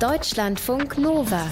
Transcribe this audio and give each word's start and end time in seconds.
Deutschlandfunk 0.00 0.98
Nova. 0.98 1.46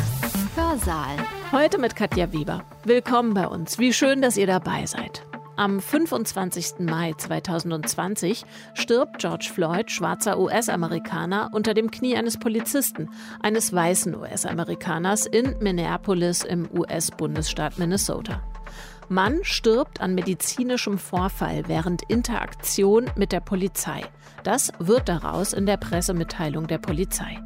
Hörsaal. 0.56 1.16
Heute 1.52 1.78
mit 1.78 1.94
Katja 1.94 2.32
Weber. 2.32 2.64
Willkommen 2.84 3.34
bei 3.34 3.46
uns. 3.46 3.78
Wie 3.78 3.92
schön, 3.92 4.20
dass 4.20 4.36
ihr 4.36 4.48
dabei 4.48 4.84
seid. 4.84 5.24
Am 5.54 5.80
25. 5.80 6.80
Mai 6.80 7.12
2020 7.16 8.44
stirbt 8.74 9.20
George 9.20 9.48
Floyd, 9.54 9.92
schwarzer 9.92 10.40
US-Amerikaner, 10.40 11.50
unter 11.52 11.72
dem 11.72 11.92
Knie 11.92 12.16
eines 12.16 12.36
Polizisten, 12.36 13.10
eines 13.40 13.72
weißen 13.72 14.16
US-Amerikaners 14.16 15.26
in 15.26 15.56
Minneapolis 15.60 16.42
im 16.42 16.68
US-Bundesstaat 16.76 17.78
Minnesota. 17.78 18.42
Mann 19.08 19.38
stirbt 19.42 20.00
an 20.00 20.16
medizinischem 20.16 20.98
Vorfall 20.98 21.62
während 21.68 22.02
Interaktion 22.08 23.08
mit 23.14 23.30
der 23.30 23.40
Polizei. 23.40 24.02
Das 24.42 24.72
wird 24.80 25.08
daraus 25.08 25.52
in 25.52 25.64
der 25.64 25.76
Pressemitteilung 25.76 26.66
der 26.66 26.78
Polizei. 26.78 27.40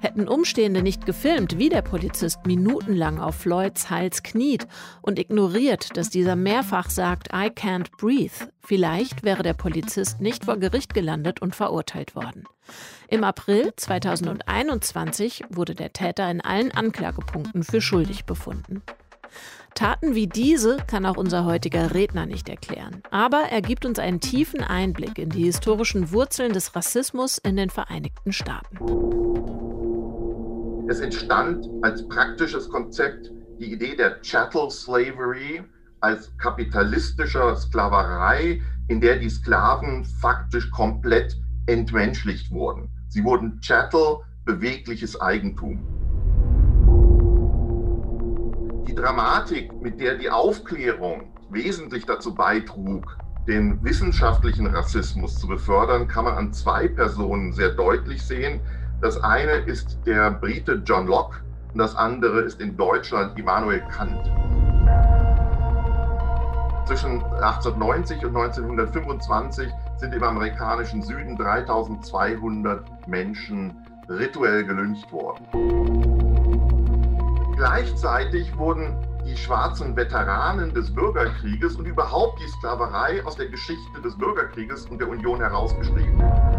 Hätten 0.00 0.28
Umstehende 0.28 0.82
nicht 0.82 1.06
gefilmt, 1.06 1.58
wie 1.58 1.68
der 1.68 1.82
Polizist 1.82 2.46
minutenlang 2.46 3.18
auf 3.18 3.36
Floyds 3.36 3.90
Hals 3.90 4.22
kniet 4.22 4.66
und 5.00 5.18
ignoriert, 5.18 5.96
dass 5.96 6.10
dieser 6.10 6.36
mehrfach 6.36 6.90
sagt, 6.90 7.28
I 7.32 7.48
can't 7.48 7.88
breathe, 7.98 8.52
vielleicht 8.60 9.22
wäre 9.22 9.42
der 9.42 9.54
Polizist 9.54 10.20
nicht 10.20 10.44
vor 10.44 10.56
Gericht 10.56 10.94
gelandet 10.94 11.40
und 11.40 11.54
verurteilt 11.54 12.14
worden. 12.14 12.44
Im 13.08 13.24
April 13.24 13.72
2021 13.76 15.44
wurde 15.50 15.74
der 15.74 15.92
Täter 15.92 16.30
in 16.30 16.40
allen 16.40 16.72
Anklagepunkten 16.72 17.62
für 17.62 17.80
schuldig 17.80 18.24
befunden. 18.24 18.82
Taten 19.74 20.14
wie 20.14 20.26
diese 20.26 20.76
kann 20.86 21.06
auch 21.06 21.16
unser 21.16 21.44
heutiger 21.44 21.94
Redner 21.94 22.26
nicht 22.26 22.48
erklären. 22.48 23.02
Aber 23.10 23.44
er 23.50 23.62
gibt 23.62 23.84
uns 23.84 23.98
einen 23.98 24.20
tiefen 24.20 24.62
Einblick 24.62 25.18
in 25.18 25.30
die 25.30 25.44
historischen 25.44 26.12
Wurzeln 26.12 26.52
des 26.52 26.74
Rassismus 26.76 27.38
in 27.38 27.56
den 27.56 27.70
Vereinigten 27.70 28.32
Staaten. 28.32 28.78
Es 30.88 31.00
entstand 31.00 31.68
als 31.82 32.06
praktisches 32.08 32.68
Konzept 32.68 33.30
die 33.58 33.72
Idee 33.72 33.96
der 33.96 34.20
Chattel 34.20 34.70
Slavery 34.70 35.62
als 36.00 36.36
kapitalistischer 36.36 37.56
Sklaverei, 37.56 38.60
in 38.88 39.00
der 39.00 39.16
die 39.16 39.30
Sklaven 39.30 40.04
faktisch 40.04 40.70
komplett 40.70 41.36
entmenschlicht 41.66 42.50
wurden. 42.50 42.88
Sie 43.08 43.22
wurden 43.22 43.60
Chattel, 43.60 44.18
bewegliches 44.44 45.20
Eigentum. 45.20 45.86
Die 48.92 48.96
Dramatik, 48.96 49.72
mit 49.80 50.00
der 50.00 50.16
die 50.16 50.28
Aufklärung 50.28 51.32
wesentlich 51.48 52.04
dazu 52.04 52.34
beitrug, 52.34 53.16
den 53.48 53.82
wissenschaftlichen 53.82 54.66
Rassismus 54.66 55.40
zu 55.40 55.48
befördern, 55.48 56.08
kann 56.08 56.26
man 56.26 56.34
an 56.34 56.52
zwei 56.52 56.88
Personen 56.88 57.54
sehr 57.54 57.70
deutlich 57.70 58.22
sehen. 58.22 58.60
Das 59.00 59.16
eine 59.24 59.52
ist 59.52 59.98
der 60.04 60.32
Brite 60.32 60.82
John 60.84 61.06
Locke 61.06 61.38
und 61.72 61.78
das 61.78 61.96
andere 61.96 62.42
ist 62.42 62.60
in 62.60 62.76
Deutschland 62.76 63.38
Immanuel 63.38 63.80
Kant. 63.88 64.30
Zwischen 66.86 67.22
1890 67.22 68.26
und 68.26 68.36
1925 68.36 69.70
sind 69.96 70.14
im 70.14 70.22
amerikanischen 70.22 71.00
Süden 71.00 71.38
3200 71.38 73.08
Menschen 73.08 73.74
rituell 74.10 74.64
gelyncht 74.64 75.10
worden. 75.10 76.21
Gleichzeitig 77.56 78.56
wurden 78.56 78.96
die 79.24 79.36
schwarzen 79.36 79.94
Veteranen 79.96 80.74
des 80.74 80.92
Bürgerkrieges 80.92 81.76
und 81.76 81.86
überhaupt 81.86 82.40
die 82.40 82.48
Sklaverei 82.48 83.24
aus 83.24 83.36
der 83.36 83.48
Geschichte 83.48 84.00
des 84.02 84.16
Bürgerkrieges 84.16 84.86
und 84.86 84.98
der 84.98 85.08
Union 85.08 85.40
herausgeschrieben. 85.40 86.51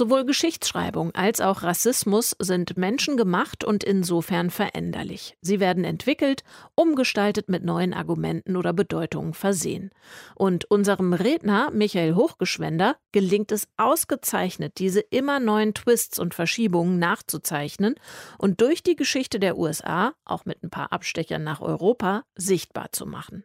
Sowohl 0.00 0.24
Geschichtsschreibung 0.24 1.14
als 1.14 1.42
auch 1.42 1.62
Rassismus 1.62 2.34
sind 2.38 2.78
menschengemacht 2.78 3.64
und 3.64 3.84
insofern 3.84 4.48
veränderlich. 4.48 5.36
Sie 5.42 5.60
werden 5.60 5.84
entwickelt, 5.84 6.42
umgestaltet 6.74 7.50
mit 7.50 7.64
neuen 7.64 7.92
Argumenten 7.92 8.56
oder 8.56 8.72
Bedeutungen 8.72 9.34
versehen. 9.34 9.90
Und 10.34 10.64
unserem 10.70 11.12
Redner 11.12 11.70
Michael 11.72 12.14
Hochgeschwender 12.14 12.96
gelingt 13.12 13.52
es 13.52 13.68
ausgezeichnet, 13.76 14.78
diese 14.78 15.00
immer 15.00 15.38
neuen 15.38 15.74
Twists 15.74 16.18
und 16.18 16.32
Verschiebungen 16.32 16.98
nachzuzeichnen 16.98 17.96
und 18.38 18.62
durch 18.62 18.82
die 18.82 18.96
Geschichte 18.96 19.38
der 19.38 19.58
USA, 19.58 20.14
auch 20.24 20.46
mit 20.46 20.62
ein 20.62 20.70
paar 20.70 20.94
Abstechern 20.94 21.44
nach 21.44 21.60
Europa, 21.60 22.24
sichtbar 22.36 22.90
zu 22.92 23.04
machen. 23.04 23.44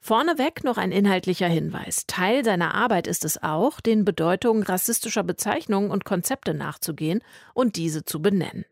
Vorneweg 0.00 0.64
noch 0.64 0.78
ein 0.78 0.92
inhaltlicher 0.92 1.48
Hinweis. 1.48 2.04
Teil 2.06 2.44
seiner 2.44 2.74
Arbeit 2.74 3.06
ist 3.06 3.24
es 3.24 3.42
auch, 3.42 3.80
den 3.80 4.04
Bedeutungen 4.04 4.62
rassistischer 4.62 5.22
Bezeichnungen 5.22 5.90
und 5.90 6.04
Konzepte 6.04 6.54
nachzugehen 6.54 7.22
und 7.54 7.76
diese 7.76 8.04
zu 8.04 8.22
benennen. 8.22 8.64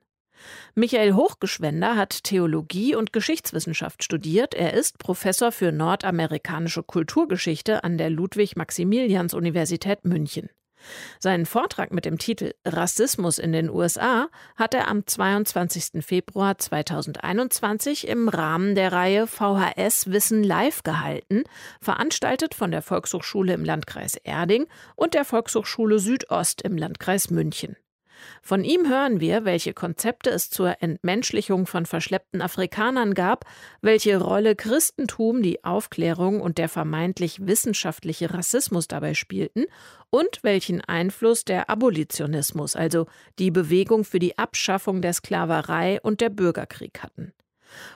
Michael 0.74 1.14
Hochgeschwender 1.14 1.96
hat 1.96 2.24
Theologie 2.24 2.94
und 2.94 3.12
Geschichtswissenschaft 3.12 4.04
studiert. 4.04 4.54
Er 4.54 4.74
ist 4.74 4.98
Professor 4.98 5.50
für 5.50 5.72
nordamerikanische 5.72 6.82
Kulturgeschichte 6.82 7.84
an 7.84 7.98
der 7.98 8.10
Ludwig-Maximilians-Universität 8.10 10.04
München. 10.04 10.50
Seinen 11.18 11.46
Vortrag 11.46 11.92
mit 11.92 12.04
dem 12.04 12.18
Titel 12.18 12.52
Rassismus 12.64 13.38
in 13.38 13.52
den 13.52 13.70
USA 13.70 14.28
hat 14.56 14.74
er 14.74 14.88
am 14.88 15.06
22. 15.06 16.04
Februar 16.04 16.58
2021 16.58 18.08
im 18.08 18.28
Rahmen 18.28 18.74
der 18.74 18.92
Reihe 18.92 19.26
VHS 19.26 20.10
Wissen 20.10 20.42
Live 20.42 20.82
gehalten, 20.82 21.44
veranstaltet 21.80 22.54
von 22.54 22.70
der 22.70 22.82
Volkshochschule 22.82 23.54
im 23.54 23.64
Landkreis 23.64 24.16
Erding 24.16 24.66
und 24.94 25.14
der 25.14 25.24
Volkshochschule 25.24 25.98
Südost 25.98 26.62
im 26.62 26.76
Landkreis 26.76 27.30
München. 27.30 27.76
Von 28.42 28.64
ihm 28.64 28.88
hören 28.88 29.20
wir, 29.20 29.44
welche 29.44 29.74
Konzepte 29.74 30.30
es 30.30 30.50
zur 30.50 30.82
Entmenschlichung 30.82 31.66
von 31.66 31.86
verschleppten 31.86 32.42
Afrikanern 32.42 33.14
gab, 33.14 33.44
welche 33.80 34.20
Rolle 34.20 34.56
Christentum, 34.56 35.42
die 35.42 35.64
Aufklärung 35.64 36.40
und 36.40 36.58
der 36.58 36.68
vermeintlich 36.68 37.46
wissenschaftliche 37.46 38.32
Rassismus 38.32 38.88
dabei 38.88 39.14
spielten 39.14 39.64
und 40.10 40.40
welchen 40.42 40.80
Einfluss 40.80 41.44
der 41.44 41.68
Abolitionismus, 41.70 42.76
also 42.76 43.06
die 43.38 43.50
Bewegung 43.50 44.04
für 44.04 44.18
die 44.18 44.38
Abschaffung 44.38 45.02
der 45.02 45.12
Sklaverei 45.12 46.00
und 46.02 46.20
der 46.20 46.30
Bürgerkrieg 46.30 47.02
hatten. 47.02 47.32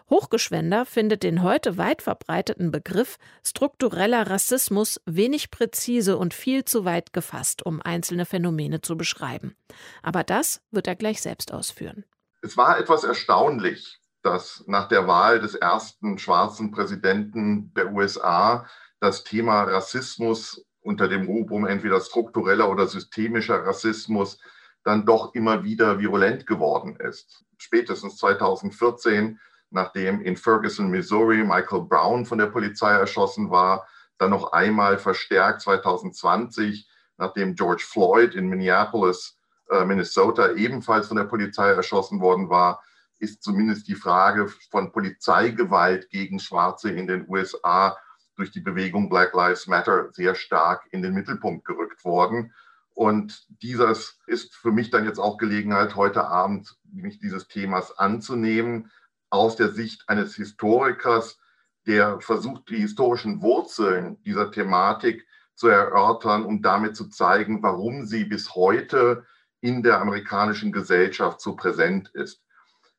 Hochgeschwender 0.08 0.84
findet 0.84 1.22
den 1.22 1.42
heute 1.42 1.78
weit 1.78 2.02
verbreiteten 2.02 2.70
Begriff 2.70 3.16
struktureller 3.44 4.28
Rassismus 4.30 5.00
wenig 5.06 5.50
präzise 5.50 6.16
und 6.16 6.34
viel 6.34 6.64
zu 6.64 6.84
weit 6.84 7.12
gefasst, 7.12 7.64
um 7.64 7.80
einzelne 7.82 8.26
Phänomene 8.26 8.80
zu 8.80 8.96
beschreiben. 8.96 9.56
Aber 10.02 10.24
das 10.24 10.60
wird 10.70 10.86
er 10.86 10.96
gleich 10.96 11.22
selbst 11.22 11.52
ausführen. 11.52 12.04
Es 12.42 12.56
war 12.56 12.78
etwas 12.78 13.04
erstaunlich, 13.04 14.00
dass 14.22 14.64
nach 14.66 14.88
der 14.88 15.06
Wahl 15.06 15.40
des 15.40 15.54
ersten 15.54 16.18
schwarzen 16.18 16.70
Präsidenten 16.70 17.72
der 17.74 17.92
USA 17.92 18.66
das 19.00 19.24
Thema 19.24 19.62
Rassismus 19.62 20.64
unter 20.82 21.08
dem 21.08 21.26
Rubrum 21.26 21.66
entweder 21.66 22.00
struktureller 22.00 22.70
oder 22.70 22.86
systemischer 22.86 23.66
Rassismus 23.66 24.38
dann 24.84 25.04
doch 25.04 25.34
immer 25.34 25.64
wieder 25.64 25.98
virulent 25.98 26.46
geworden 26.46 26.96
ist. 26.96 27.44
Spätestens 27.58 28.16
2014 28.16 29.38
nachdem 29.70 30.20
in 30.20 30.36
Ferguson, 30.36 30.90
Missouri 30.90 31.44
Michael 31.44 31.82
Brown 31.82 32.26
von 32.26 32.38
der 32.38 32.46
Polizei 32.46 32.92
erschossen 32.92 33.50
war, 33.50 33.86
dann 34.18 34.30
noch 34.30 34.52
einmal 34.52 34.98
verstärkt 34.98 35.62
2020, 35.62 36.88
nachdem 37.16 37.54
George 37.54 37.84
Floyd 37.86 38.34
in 38.34 38.48
Minneapolis, 38.48 39.38
äh, 39.70 39.84
Minnesota 39.84 40.52
ebenfalls 40.52 41.08
von 41.08 41.16
der 41.16 41.24
Polizei 41.24 41.70
erschossen 41.70 42.20
worden 42.20 42.50
war, 42.50 42.82
ist 43.18 43.42
zumindest 43.42 43.86
die 43.88 43.94
Frage 43.94 44.48
von 44.70 44.92
Polizeigewalt 44.92 46.10
gegen 46.10 46.40
Schwarze 46.40 46.90
in 46.90 47.06
den 47.06 47.26
USA 47.28 47.96
durch 48.36 48.50
die 48.50 48.60
Bewegung 48.60 49.08
Black 49.08 49.34
Lives 49.34 49.66
Matter 49.66 50.10
sehr 50.12 50.34
stark 50.34 50.86
in 50.90 51.02
den 51.02 51.14
Mittelpunkt 51.14 51.66
gerückt 51.66 52.04
worden. 52.04 52.52
Und 52.94 53.46
dieses 53.62 54.18
ist 54.26 54.54
für 54.54 54.72
mich 54.72 54.90
dann 54.90 55.04
jetzt 55.04 55.18
auch 55.18 55.38
Gelegenheit, 55.38 55.96
heute 55.96 56.26
Abend 56.26 56.76
mich 56.90 57.18
dieses 57.18 57.48
Themas 57.48 57.96
anzunehmen 57.98 58.90
aus 59.30 59.56
der 59.56 59.70
Sicht 59.70 60.08
eines 60.08 60.34
Historikers, 60.34 61.38
der 61.86 62.20
versucht, 62.20 62.68
die 62.68 62.78
historischen 62.78 63.40
Wurzeln 63.40 64.22
dieser 64.24 64.50
Thematik 64.50 65.26
zu 65.54 65.68
erörtern 65.68 66.44
und 66.44 66.62
damit 66.62 66.96
zu 66.96 67.08
zeigen, 67.08 67.62
warum 67.62 68.04
sie 68.04 68.24
bis 68.24 68.54
heute 68.54 69.24
in 69.60 69.82
der 69.82 70.00
amerikanischen 70.00 70.72
Gesellschaft 70.72 71.40
so 71.40 71.54
präsent 71.54 72.10
ist. 72.14 72.42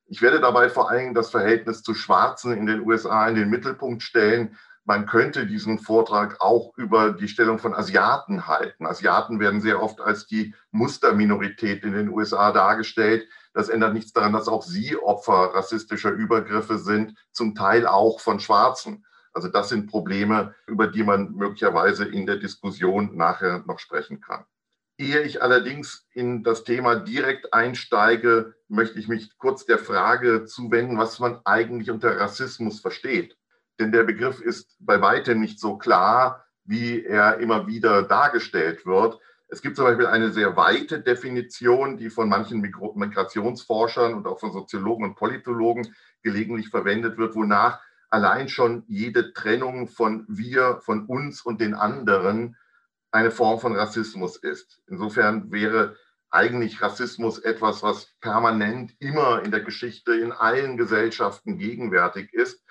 Ich 0.05 0.21
werde 0.21 0.39
dabei 0.39 0.69
vor 0.69 0.89
allem 0.89 1.13
das 1.13 1.31
Verhältnis 1.31 1.83
zu 1.83 1.93
Schwarzen 1.93 2.51
in 2.51 2.65
den 2.65 2.81
USA 2.81 3.27
in 3.27 3.35
den 3.35 3.49
Mittelpunkt 3.49 4.03
stellen. 4.03 4.57
Man 4.83 5.05
könnte 5.05 5.45
diesen 5.45 5.77
Vortrag 5.77 6.41
auch 6.41 6.75
über 6.75 7.11
die 7.11 7.27
Stellung 7.27 7.59
von 7.59 7.73
Asiaten 7.75 8.47
halten. 8.47 8.87
Asiaten 8.87 9.39
werden 9.39 9.61
sehr 9.61 9.81
oft 9.81 10.01
als 10.01 10.25
die 10.25 10.55
Musterminorität 10.71 11.83
in 11.83 11.93
den 11.93 12.09
USA 12.09 12.51
dargestellt. 12.51 13.27
Das 13.53 13.69
ändert 13.69 13.93
nichts 13.93 14.11
daran, 14.11 14.33
dass 14.33 14.47
auch 14.47 14.63
sie 14.63 14.97
Opfer 14.97 15.51
rassistischer 15.53 16.11
Übergriffe 16.11 16.79
sind, 16.79 17.15
zum 17.31 17.53
Teil 17.53 17.85
auch 17.85 18.19
von 18.19 18.39
Schwarzen. 18.39 19.05
Also 19.33 19.49
das 19.49 19.69
sind 19.69 19.87
Probleme, 19.87 20.55
über 20.65 20.87
die 20.87 21.03
man 21.03 21.31
möglicherweise 21.33 22.05
in 22.05 22.25
der 22.25 22.37
Diskussion 22.37 23.15
nachher 23.15 23.63
noch 23.67 23.79
sprechen 23.79 24.19
kann. 24.19 24.45
Ehe 24.97 25.21
ich 25.21 25.41
allerdings 25.41 26.07
in 26.13 26.43
das 26.43 26.63
Thema 26.63 26.95
direkt 26.95 27.53
einsteige, 27.53 28.55
möchte 28.67 28.99
ich 28.99 29.07
mich 29.07 29.37
kurz 29.37 29.65
der 29.65 29.79
Frage 29.79 30.45
zuwenden, 30.45 30.97
was 30.97 31.19
man 31.19 31.39
eigentlich 31.45 31.91
unter 31.91 32.19
Rassismus 32.19 32.81
versteht. 32.81 33.37
Denn 33.81 33.91
der 33.91 34.03
Begriff 34.03 34.39
ist 34.39 34.77
bei 34.79 35.01
weitem 35.01 35.39
nicht 35.39 35.59
so 35.59 35.75
klar, 35.75 36.45
wie 36.65 37.03
er 37.03 37.39
immer 37.39 37.65
wieder 37.65 38.03
dargestellt 38.03 38.85
wird. 38.85 39.19
Es 39.47 39.63
gibt 39.63 39.75
zum 39.75 39.85
Beispiel 39.85 40.05
eine 40.05 40.31
sehr 40.31 40.55
weite 40.55 41.01
Definition, 41.01 41.97
die 41.97 42.11
von 42.11 42.29
manchen 42.29 42.61
Migrationsforschern 42.61 44.13
und 44.13 44.27
auch 44.27 44.39
von 44.39 44.53
Soziologen 44.53 45.03
und 45.03 45.15
Politologen 45.15 45.95
gelegentlich 46.21 46.69
verwendet 46.69 47.17
wird, 47.17 47.33
wonach 47.33 47.81
allein 48.11 48.49
schon 48.49 48.83
jede 48.87 49.33
Trennung 49.33 49.87
von 49.87 50.25
wir, 50.27 50.79
von 50.85 51.07
uns 51.07 51.41
und 51.41 51.59
den 51.59 51.73
anderen 51.73 52.55
eine 53.09 53.31
Form 53.31 53.59
von 53.59 53.75
Rassismus 53.75 54.37
ist. 54.37 54.79
Insofern 54.85 55.51
wäre 55.51 55.97
eigentlich 56.29 56.83
Rassismus 56.83 57.39
etwas, 57.39 57.81
was 57.81 58.13
permanent 58.21 58.93
immer 58.99 59.41
in 59.43 59.49
der 59.49 59.61
Geschichte 59.61 60.13
in 60.13 60.31
allen 60.31 60.77
Gesellschaften 60.77 61.57
gegenwärtig 61.57 62.31
ist. 62.31 62.63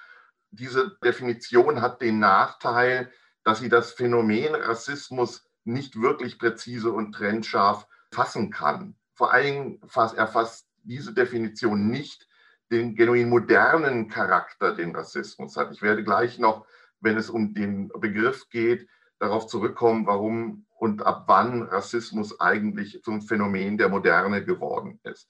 Diese 0.51 0.97
Definition 1.03 1.81
hat 1.81 2.01
den 2.01 2.19
Nachteil, 2.19 3.11
dass 3.45 3.61
sie 3.61 3.69
das 3.69 3.93
Phänomen 3.93 4.55
Rassismus 4.55 5.49
nicht 5.65 6.01
wirklich 6.01 6.39
präzise 6.39 6.93
und 6.93 7.13
trennscharf 7.13 7.87
fassen 8.13 8.51
kann. 8.51 8.97
Vor 9.15 9.33
allem 9.33 9.81
erfasst 10.17 10.69
diese 10.83 11.13
Definition 11.13 11.89
nicht 11.89 12.27
den 12.71 12.95
genuin 12.95 13.29
modernen 13.29 14.09
Charakter, 14.09 14.75
den 14.75 14.95
Rassismus 14.95 15.57
hat. 15.57 15.73
Ich 15.73 15.83
werde 15.83 16.05
gleich 16.05 16.39
noch, 16.39 16.67
wenn 17.01 17.17
es 17.17 17.31
um 17.31 17.55
den 17.55 17.89
Begriff 18.01 18.49
geht, 18.49 18.89
darauf 19.19 19.47
zurückkommen, 19.47 20.07
warum 20.07 20.67
und 20.79 21.03
ab 21.03 21.25
wann 21.27 21.63
Rassismus 21.63 22.41
eigentlich 22.41 23.03
zum 23.03 23.21
Phänomen 23.23 23.77
der 23.77 23.89
Moderne 23.89 24.45
geworden 24.45 24.99
ist. 25.03 25.29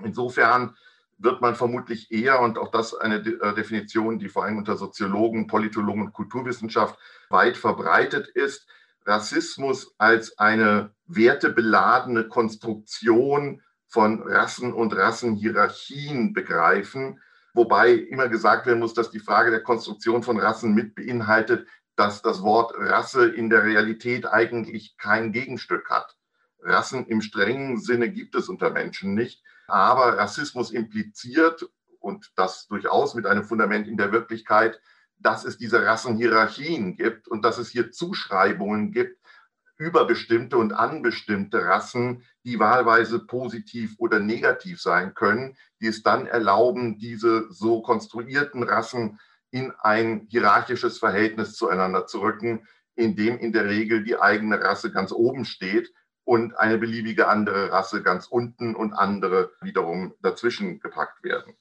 Insofern 0.00 0.76
wird 1.22 1.40
man 1.40 1.54
vermutlich 1.54 2.10
eher, 2.10 2.40
und 2.40 2.58
auch 2.58 2.70
das 2.70 2.94
eine 2.94 3.16
äh, 3.16 3.54
Definition, 3.54 4.18
die 4.18 4.28
vor 4.28 4.44
allem 4.44 4.58
unter 4.58 4.76
Soziologen, 4.76 5.46
Politologen 5.46 6.02
und 6.02 6.12
Kulturwissenschaft 6.12 6.98
weit 7.30 7.56
verbreitet 7.56 8.28
ist, 8.28 8.66
Rassismus 9.04 9.94
als 9.98 10.38
eine 10.38 10.94
wertebeladene 11.06 12.28
Konstruktion 12.28 13.62
von 13.88 14.22
Rassen 14.22 14.72
und 14.72 14.96
Rassenhierarchien 14.96 16.32
begreifen, 16.32 17.20
wobei 17.52 17.92
immer 17.92 18.28
gesagt 18.28 18.66
werden 18.66 18.78
muss, 18.78 18.94
dass 18.94 19.10
die 19.10 19.18
Frage 19.18 19.50
der 19.50 19.62
Konstruktion 19.62 20.22
von 20.22 20.38
Rassen 20.38 20.74
mit 20.74 20.94
beinhaltet, 20.94 21.68
dass 21.96 22.22
das 22.22 22.42
Wort 22.42 22.72
Rasse 22.76 23.28
in 23.28 23.50
der 23.50 23.64
Realität 23.64 24.26
eigentlich 24.26 24.96
kein 24.96 25.32
Gegenstück 25.32 25.90
hat. 25.90 26.16
Rassen 26.60 27.06
im 27.06 27.20
strengen 27.20 27.78
Sinne 27.78 28.08
gibt 28.08 28.34
es 28.34 28.48
unter 28.48 28.70
Menschen 28.70 29.14
nicht, 29.14 29.42
aber 29.72 30.18
Rassismus 30.18 30.70
impliziert, 30.70 31.66
und 31.98 32.32
das 32.36 32.66
durchaus 32.66 33.14
mit 33.14 33.26
einem 33.26 33.44
Fundament 33.44 33.86
in 33.86 33.96
der 33.96 34.12
Wirklichkeit, 34.12 34.80
dass 35.18 35.44
es 35.44 35.56
diese 35.56 35.84
Rassenhierarchien 35.86 36.96
gibt 36.96 37.28
und 37.28 37.44
dass 37.44 37.58
es 37.58 37.70
hier 37.70 37.92
Zuschreibungen 37.92 38.92
gibt 38.92 39.18
über 39.78 40.04
bestimmte 40.04 40.58
und 40.58 40.72
anbestimmte 40.72 41.64
Rassen, 41.64 42.24
die 42.44 42.58
wahlweise 42.58 43.20
positiv 43.20 43.94
oder 43.98 44.20
negativ 44.20 44.80
sein 44.80 45.14
können, 45.14 45.56
die 45.80 45.86
es 45.86 46.02
dann 46.02 46.26
erlauben, 46.26 46.98
diese 46.98 47.50
so 47.50 47.82
konstruierten 47.82 48.62
Rassen 48.62 49.18
in 49.50 49.72
ein 49.80 50.26
hierarchisches 50.28 50.98
Verhältnis 50.98 51.54
zueinander 51.54 52.06
zu 52.06 52.20
rücken, 52.20 52.66
in 52.94 53.16
dem 53.16 53.38
in 53.38 53.52
der 53.52 53.66
Regel 53.66 54.04
die 54.04 54.20
eigene 54.20 54.60
Rasse 54.60 54.92
ganz 54.92 55.12
oben 55.12 55.44
steht 55.44 55.92
und 56.24 56.56
eine 56.58 56.78
beliebige 56.78 57.28
andere 57.28 57.72
Rasse 57.72 58.02
ganz 58.02 58.26
unten 58.26 58.74
und 58.74 58.92
andere 58.92 59.52
wiederum 59.60 60.14
dazwischen 60.22 60.80
gepackt 60.80 61.22
werden. 61.24 61.54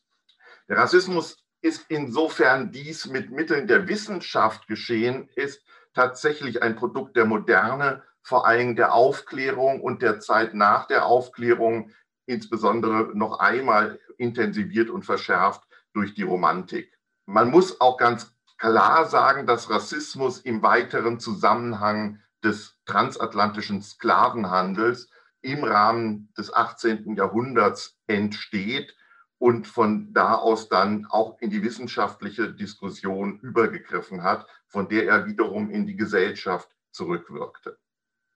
Der 0.68 0.78
Rassismus 0.78 1.44
ist 1.62 1.86
insofern 1.90 2.72
dies 2.72 3.08
mit 3.08 3.32
Mitteln 3.32 3.68
der 3.68 3.88
Wissenschaft 3.88 4.68
geschehen 4.68 5.30
ist, 5.36 5.64
tatsächlich 5.94 6.64
ein 6.64 6.76
Produkt 6.76 7.16
der 7.16 7.26
Moderne, 7.26 8.04
vor 8.24 8.48
allem 8.48 8.76
der 8.76 8.94
Aufklärung 8.94 9.82
und 9.82 10.02
der 10.02 10.20
Zeit 10.20 10.54
nach 10.54 10.88
der 10.88 11.06
Aufklärung, 11.06 11.92
insbesondere 12.26 13.12
noch 13.16 13.40
einmal 13.40 14.00
intensiviert 14.18 14.90
und 14.90 15.04
verschärft 15.04 15.64
durch 15.94 16.14
die 16.14 16.24
Romantik. 16.24 16.98
Man 17.26 17.50
muss 17.50 17.82
auch 17.82 17.98
ganz 17.98 18.36
klar 18.58 19.06
sagen, 19.06 19.48
dass 19.48 19.70
Rassismus 19.70 20.40
im 20.40 20.62
weiteren 20.62 21.20
Zusammenhang 21.20 22.22
des 22.44 22.78
transatlantischen 22.86 23.82
Sklavenhandels 23.82 25.10
im 25.42 25.64
Rahmen 25.64 26.32
des 26.38 26.54
18. 26.54 27.16
Jahrhunderts 27.16 27.98
entsteht 28.08 28.96
und 29.38 29.68
von 29.68 30.14
da 30.14 30.36
aus 30.36 30.70
dann 30.70 31.08
auch 31.10 31.40
in 31.40 31.50
die 31.50 31.64
wissenschaftliche 31.64 32.54
Diskussion 32.54 33.40
übergegriffen 33.40 34.22
hat, 34.22 34.46
von 34.68 34.88
der 34.88 35.08
er 35.08 35.26
wiederum 35.26 35.72
in 35.72 35.88
die 35.88 35.96
Gesellschaft 35.96 36.70
zurückwirkte. 36.92 37.80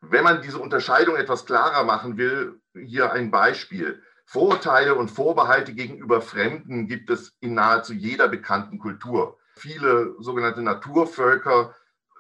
Wenn 0.02 0.24
man 0.24 0.42
diese 0.42 0.60
Unterscheidung 0.60 1.16
etwas 1.16 1.46
klarer 1.46 1.84
machen 1.84 2.18
will, 2.18 2.60
hier 2.74 3.12
ein 3.12 3.32
Beispiel. 3.32 4.02
Vorurteile 4.26 4.96
und 4.96 5.12
Vorbehalte 5.12 5.74
gegenüber 5.74 6.22
Fremden 6.22 6.88
gibt 6.88 7.12
es 7.12 7.36
in 7.40 7.54
nahezu 7.54 7.94
jeder 7.94 8.28
bekannten 8.28 8.80
Kultur. 8.80 9.38
Viele 9.56 10.16
sogenannte 10.20 10.64
Naturvölker 10.64 11.76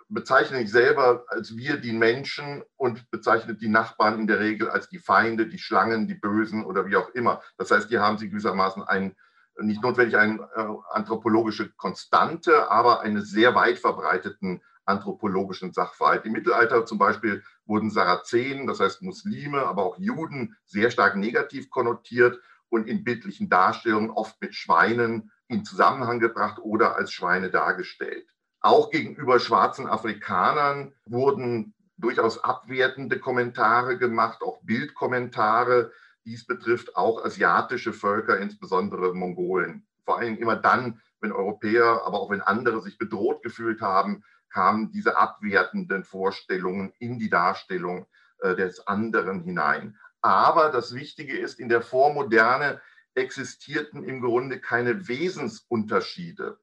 bezeichne 0.07 0.61
ich 0.61 0.71
selber 0.71 1.25
als 1.27 1.55
wir 1.55 1.77
die 1.77 1.93
Menschen 1.93 2.63
und 2.75 3.09
bezeichnet 3.09 3.61
die 3.61 3.69
Nachbarn 3.69 4.19
in 4.19 4.27
der 4.27 4.39
Regel 4.39 4.69
als 4.69 4.87
die 4.87 4.99
Feinde, 4.99 5.47
die 5.47 5.59
Schlangen, 5.59 6.07
die 6.07 6.13
Bösen 6.13 6.63
oder 6.65 6.85
wie 6.85 6.95
auch 6.95 7.09
immer. 7.09 7.41
Das 7.57 7.71
heißt, 7.71 7.89
hier 7.89 8.01
haben 8.01 8.17
sie 8.17 8.29
gewissermaßen 8.29 8.83
einen, 8.83 9.15
nicht 9.59 9.81
notwendig 9.81 10.17
eine 10.17 10.41
äh, 10.55 10.67
anthropologische 10.91 11.71
Konstante, 11.73 12.69
aber 12.69 13.01
einen 13.01 13.23
sehr 13.23 13.55
weit 13.55 13.79
verbreiteten 13.79 14.61
anthropologischen 14.85 15.73
Sachverhalt. 15.73 16.25
Im 16.25 16.33
Mittelalter 16.33 16.85
zum 16.85 16.97
Beispiel 16.97 17.43
wurden 17.65 17.89
Sarazenen, 17.89 18.67
das 18.67 18.79
heißt 18.79 19.01
Muslime, 19.01 19.65
aber 19.65 19.83
auch 19.83 19.97
Juden 19.97 20.55
sehr 20.65 20.91
stark 20.91 21.15
negativ 21.15 21.69
konnotiert 21.69 22.39
und 22.69 22.87
in 22.87 23.03
bildlichen 23.03 23.49
Darstellungen 23.49 24.11
oft 24.11 24.39
mit 24.41 24.53
Schweinen 24.53 25.31
in 25.47 25.65
Zusammenhang 25.65 26.19
gebracht 26.19 26.59
oder 26.61 26.95
als 26.95 27.11
Schweine 27.11 27.49
dargestellt. 27.49 28.27
Auch 28.65 28.89
gegenüber 28.89 29.39
schwarzen 29.39 29.85
Afrikanern 29.85 30.91
wurden 31.05 31.75
durchaus 31.97 32.43
abwertende 32.43 33.19
Kommentare 33.19 33.99
gemacht, 33.99 34.41
auch 34.41 34.59
Bildkommentare. 34.63 35.91
Dies 36.25 36.47
betrifft 36.47 36.95
auch 36.95 37.23
asiatische 37.23 37.93
Völker, 37.93 38.39
insbesondere 38.39 39.13
Mongolen. 39.13 39.85
Vor 40.03 40.17
allem 40.17 40.37
immer 40.37 40.55
dann, 40.55 40.99
wenn 41.21 41.31
Europäer, 41.31 42.01
aber 42.05 42.19
auch 42.19 42.31
wenn 42.31 42.41
andere 42.41 42.81
sich 42.81 42.97
bedroht 42.97 43.43
gefühlt 43.43 43.81
haben, 43.81 44.23
kamen 44.49 44.91
diese 44.91 45.15
abwertenden 45.15 46.03
Vorstellungen 46.03 46.91
in 46.97 47.19
die 47.19 47.29
Darstellung 47.29 48.07
äh, 48.39 48.55
des 48.55 48.87
anderen 48.87 49.41
hinein. 49.41 49.95
Aber 50.21 50.71
das 50.71 50.95
Wichtige 50.95 51.37
ist, 51.37 51.59
in 51.59 51.69
der 51.69 51.83
Vormoderne 51.83 52.81
existierten 53.13 54.03
im 54.03 54.21
Grunde 54.21 54.59
keine 54.59 55.07
Wesensunterschiede 55.07 56.57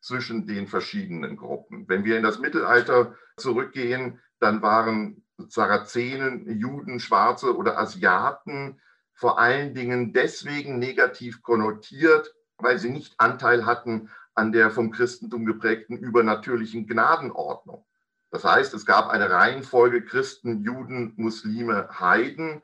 zwischen 0.00 0.46
den 0.46 0.66
verschiedenen 0.66 1.36
Gruppen. 1.36 1.88
Wenn 1.88 2.04
wir 2.04 2.16
in 2.16 2.22
das 2.22 2.38
Mittelalter 2.38 3.14
zurückgehen, 3.36 4.20
dann 4.40 4.62
waren 4.62 5.24
Sarazenen, 5.36 6.58
Juden, 6.58 7.00
Schwarze 7.00 7.56
oder 7.56 7.78
Asiaten 7.78 8.80
vor 9.14 9.38
allen 9.38 9.74
Dingen 9.74 10.12
deswegen 10.12 10.78
negativ 10.78 11.42
konnotiert, 11.42 12.34
weil 12.58 12.78
sie 12.78 12.90
nicht 12.90 13.14
Anteil 13.18 13.66
hatten 13.66 14.10
an 14.34 14.52
der 14.52 14.70
vom 14.70 14.92
Christentum 14.92 15.44
geprägten 15.44 15.96
übernatürlichen 15.96 16.86
Gnadenordnung. 16.86 17.84
Das 18.30 18.44
heißt, 18.44 18.74
es 18.74 18.86
gab 18.86 19.08
eine 19.08 19.30
Reihenfolge 19.30 20.04
Christen, 20.04 20.62
Juden, 20.62 21.14
Muslime, 21.16 21.88
Heiden 21.98 22.62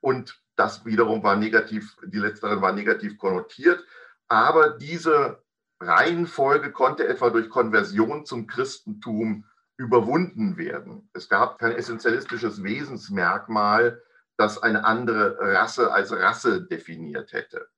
und 0.00 0.40
das 0.56 0.84
wiederum 0.84 1.22
war 1.22 1.36
negativ, 1.36 1.96
die 2.04 2.18
letzteren 2.18 2.62
war 2.62 2.72
negativ 2.72 3.18
konnotiert. 3.18 3.84
Aber 4.26 4.70
diese 4.70 5.44
Reihenfolge 5.80 6.72
konnte 6.72 7.06
etwa 7.06 7.30
durch 7.30 7.48
Konversion 7.50 8.24
zum 8.24 8.46
Christentum 8.46 9.44
überwunden 9.76 10.56
werden. 10.56 11.10
Es 11.12 11.28
gab 11.28 11.58
kein 11.58 11.72
essentialistisches 11.72 12.62
Wesensmerkmal, 12.62 14.02
das 14.36 14.62
eine 14.62 14.84
andere 14.84 15.38
Rasse 15.38 15.92
als 15.92 16.12
Rasse 16.12 16.62
definiert 16.66 17.32
hätte. 17.32 17.68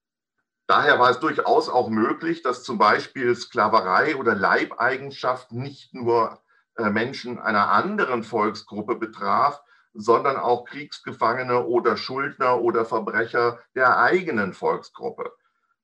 Daher 0.66 0.98
war 0.98 1.10
es 1.10 1.18
durchaus 1.18 1.68
auch 1.68 1.88
möglich, 1.88 2.42
dass 2.42 2.62
zum 2.62 2.78
Beispiel 2.78 3.34
Sklaverei 3.34 4.16
oder 4.16 4.34
Leibeigenschaft 4.34 5.50
nicht 5.52 5.94
nur 5.94 6.42
äh, 6.76 6.90
Menschen 6.90 7.38
einer 7.38 7.70
anderen 7.70 8.22
Volksgruppe 8.22 8.96
betraf, 8.96 9.62
sondern 9.94 10.36
auch 10.36 10.64
Kriegsgefangene 10.64 11.64
oder 11.64 11.96
Schuldner 11.96 12.60
oder 12.60 12.84
Verbrecher 12.84 13.58
der 13.74 13.98
eigenen 13.98 14.52
Volksgruppe. 14.52 15.32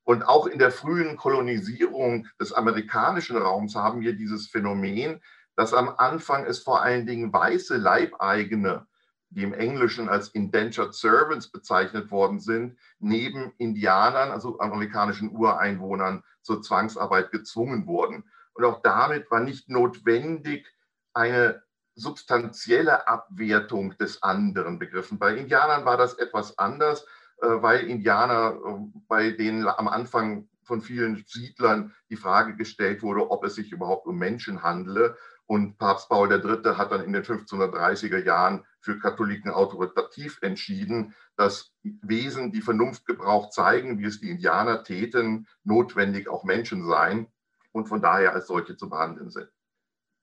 Und 0.04 0.22
auch 0.22 0.46
in 0.46 0.58
der 0.58 0.70
frühen 0.70 1.16
Kolonisierung 1.16 2.28
des 2.38 2.52
amerikanischen 2.52 3.36
Raums 3.36 3.74
haben 3.74 4.00
wir 4.02 4.14
dieses 4.14 4.48
Phänomen, 4.48 5.22
dass 5.56 5.72
am 5.72 5.88
Anfang 5.96 6.44
es 6.44 6.58
vor 6.58 6.82
allen 6.82 7.06
Dingen 7.06 7.32
weiße 7.32 7.76
Leibeigene, 7.76 8.86
die 9.30 9.42
im 9.42 9.54
Englischen 9.54 10.08
als 10.08 10.28
Indentured 10.28 10.94
Servants 10.94 11.50
bezeichnet 11.50 12.10
worden 12.10 12.38
sind, 12.38 12.78
neben 12.98 13.52
Indianern, 13.58 14.30
also 14.30 14.58
amerikanischen 14.60 15.30
Ureinwohnern, 15.30 16.22
zur 16.42 16.62
Zwangsarbeit 16.62 17.30
gezwungen 17.30 17.86
wurden. 17.86 18.24
Und 18.52 18.64
auch 18.64 18.82
damit 18.82 19.30
war 19.30 19.40
nicht 19.40 19.68
notwendig 19.68 20.66
eine 21.14 21.62
substanzielle 21.94 23.08
Abwertung 23.08 23.96
des 23.98 24.22
anderen 24.22 24.78
begriffen. 24.78 25.18
Bei 25.18 25.34
Indianern 25.36 25.84
war 25.84 25.96
das 25.96 26.14
etwas 26.14 26.58
anders, 26.58 27.06
weil 27.62 27.86
Indianer, 27.86 28.58
äh, 28.64 28.98
bei 29.08 29.30
denen 29.30 29.66
am 29.66 29.88
Anfang 29.88 30.48
von 30.62 30.80
vielen 30.80 31.24
Siedlern 31.26 31.94
die 32.08 32.16
Frage 32.16 32.56
gestellt 32.56 33.02
wurde, 33.02 33.30
ob 33.30 33.44
es 33.44 33.54
sich 33.54 33.72
überhaupt 33.72 34.06
um 34.06 34.18
Menschen 34.18 34.62
handele. 34.62 35.16
Und 35.46 35.76
Papst 35.76 36.08
Paul 36.08 36.32
III. 36.32 36.76
hat 36.76 36.90
dann 36.90 37.04
in 37.04 37.12
den 37.12 37.22
1530er 37.22 38.24
Jahren 38.24 38.64
für 38.80 38.98
Katholiken 38.98 39.50
autoritativ 39.50 40.38
entschieden, 40.40 41.14
dass 41.36 41.74
Wesen, 41.82 42.50
die 42.50 42.62
Vernunftgebrauch 42.62 43.50
zeigen, 43.50 43.98
wie 43.98 44.06
es 44.06 44.20
die 44.20 44.30
Indianer 44.30 44.84
täten, 44.84 45.46
notwendig 45.62 46.28
auch 46.28 46.44
Menschen 46.44 46.86
seien 46.86 47.26
und 47.72 47.88
von 47.88 48.00
daher 48.00 48.32
als 48.32 48.46
solche 48.46 48.76
zu 48.76 48.88
behandeln 48.88 49.30
sind. 49.30 49.50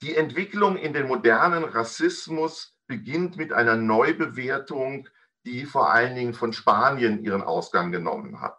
Die 0.01 0.15
Entwicklung 0.15 0.77
in 0.77 0.93
den 0.93 1.07
modernen 1.07 1.63
Rassismus 1.63 2.75
beginnt 2.87 3.37
mit 3.37 3.53
einer 3.53 3.75
Neubewertung, 3.75 5.07
die 5.45 5.65
vor 5.65 5.91
allen 5.91 6.15
Dingen 6.15 6.33
von 6.33 6.53
Spanien 6.53 7.23
ihren 7.23 7.41
Ausgang 7.41 7.91
genommen 7.91 8.41
hat. 8.41 8.57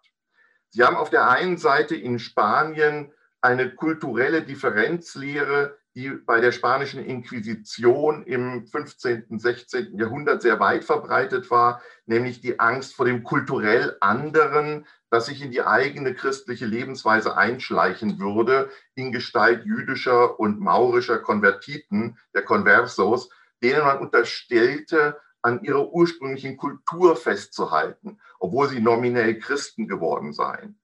Sie 0.71 0.83
haben 0.83 0.97
auf 0.97 1.11
der 1.11 1.29
einen 1.29 1.59
Seite 1.59 1.95
in 1.95 2.19
Spanien 2.19 3.13
eine 3.41 3.75
kulturelle 3.75 4.43
Differenzlehre, 4.43 5.77
die 5.95 6.09
bei 6.09 6.41
der 6.41 6.53
spanischen 6.53 7.05
Inquisition 7.05 8.23
im 8.23 8.67
15., 8.67 9.39
16. 9.39 9.99
Jahrhundert 9.99 10.41
sehr 10.41 10.59
weit 10.59 10.85
verbreitet 10.85 11.51
war, 11.51 11.83
nämlich 12.07 12.41
die 12.41 12.59
Angst 12.59 12.95
vor 12.95 13.05
dem 13.05 13.23
kulturell 13.25 13.97
anderen, 14.01 14.87
das 15.11 15.27
sich 15.27 15.43
in 15.43 15.51
die 15.51 15.63
eigene 15.63 16.15
christliche 16.15 16.65
Lebensweise 16.65 17.37
einschleichen 17.37 18.19
würde, 18.19 18.71
in 18.95 19.13
Gestalt 19.13 19.67
jüdischer 19.67 20.41
und 20.41 20.61
maurischer 20.61 21.19
Konvertiten, 21.19 22.17
der 22.35 22.43
Conversos, 22.43 23.29
denen 23.63 23.83
man 23.83 23.99
unterstellte, 23.99 25.21
an 25.43 25.63
ihrer 25.63 25.93
ursprünglichen 25.93 26.57
Kultur 26.57 27.17
festzuhalten, 27.17 28.19
obwohl 28.39 28.69
sie 28.69 28.81
nominell 28.81 29.39
Christen 29.39 29.89
geworden 29.89 30.33
seien. 30.33 30.79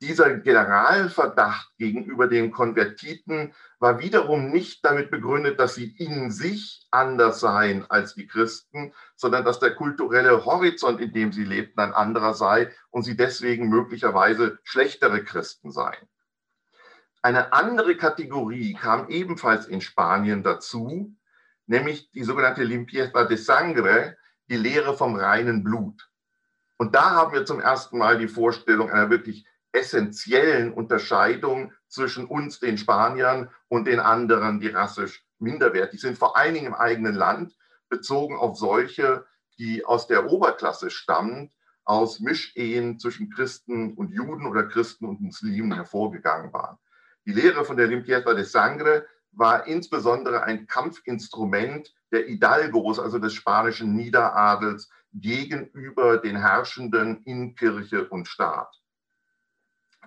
Dieser 0.00 0.38
Generalverdacht 0.38 1.72
gegenüber 1.78 2.26
den 2.26 2.50
Konvertiten 2.50 3.54
war 3.78 4.00
wiederum 4.00 4.50
nicht 4.50 4.84
damit 4.84 5.10
begründet, 5.10 5.58
dass 5.58 5.76
sie 5.76 5.96
in 5.96 6.30
sich 6.30 6.86
anders 6.90 7.40
seien 7.40 7.88
als 7.88 8.14
die 8.14 8.26
Christen, 8.26 8.92
sondern 9.16 9.44
dass 9.44 9.60
der 9.60 9.74
kulturelle 9.74 10.44
Horizont, 10.44 11.00
in 11.00 11.12
dem 11.12 11.32
sie 11.32 11.44
lebten, 11.44 11.80
ein 11.80 11.94
anderer 11.94 12.34
sei 12.34 12.70
und 12.90 13.04
sie 13.04 13.16
deswegen 13.16 13.68
möglicherweise 13.68 14.58
schlechtere 14.64 15.24
Christen 15.24 15.70
seien. 15.70 16.08
Eine 17.22 17.54
andere 17.54 17.96
Kategorie 17.96 18.74
kam 18.74 19.08
ebenfalls 19.08 19.66
in 19.66 19.80
Spanien 19.80 20.42
dazu, 20.42 21.16
nämlich 21.66 22.10
die 22.12 22.24
sogenannte 22.24 22.62
Limpieza 22.62 23.24
de 23.24 23.36
Sangre, 23.36 24.16
die 24.48 24.56
Lehre 24.56 24.96
vom 24.96 25.16
reinen 25.16 25.64
Blut. 25.64 26.10
Und 26.76 26.94
da 26.94 27.10
haben 27.10 27.32
wir 27.32 27.44
zum 27.44 27.60
ersten 27.60 27.98
Mal 27.98 28.18
die 28.18 28.28
Vorstellung 28.28 28.90
einer 28.90 29.10
wirklich 29.10 29.46
essentiellen 29.72 30.72
Unterscheidung 30.72 31.72
zwischen 31.88 32.26
uns, 32.26 32.60
den 32.60 32.78
Spaniern, 32.78 33.50
und 33.68 33.86
den 33.86 34.00
anderen, 34.00 34.60
die 34.60 34.68
rassisch 34.68 35.24
minderwertig 35.38 36.00
sind, 36.00 36.18
vor 36.18 36.36
allen 36.36 36.54
Dingen 36.54 36.66
im 36.66 36.74
eigenen 36.74 37.14
Land, 37.14 37.56
bezogen 37.88 38.36
auf 38.36 38.56
solche, 38.56 39.26
die 39.58 39.84
aus 39.84 40.06
der 40.06 40.30
Oberklasse 40.30 40.90
stammen, 40.90 41.52
aus 41.84 42.20
Mischehen 42.20 42.98
zwischen 42.98 43.30
Christen 43.30 43.94
und 43.94 44.10
Juden 44.10 44.46
oder 44.46 44.64
Christen 44.64 45.04
und 45.06 45.20
Muslimen 45.20 45.72
hervorgegangen 45.72 46.52
waren. 46.52 46.78
Die 47.26 47.32
Lehre 47.32 47.64
von 47.64 47.76
der 47.76 47.86
Limpieza 47.86 48.34
de 48.34 48.44
Sangre 48.44 49.06
war 49.36 49.66
insbesondere 49.66 50.44
ein 50.44 50.66
Kampfinstrument 50.66 51.92
der 52.12 52.26
Hidalgos, 52.26 52.98
also 52.98 53.18
des 53.18 53.34
spanischen 53.34 53.94
Niederadels, 53.94 54.88
gegenüber 55.12 56.18
den 56.18 56.36
Herrschenden 56.36 57.22
in 57.24 57.54
Kirche 57.54 58.08
und 58.08 58.26
Staat. 58.26 58.80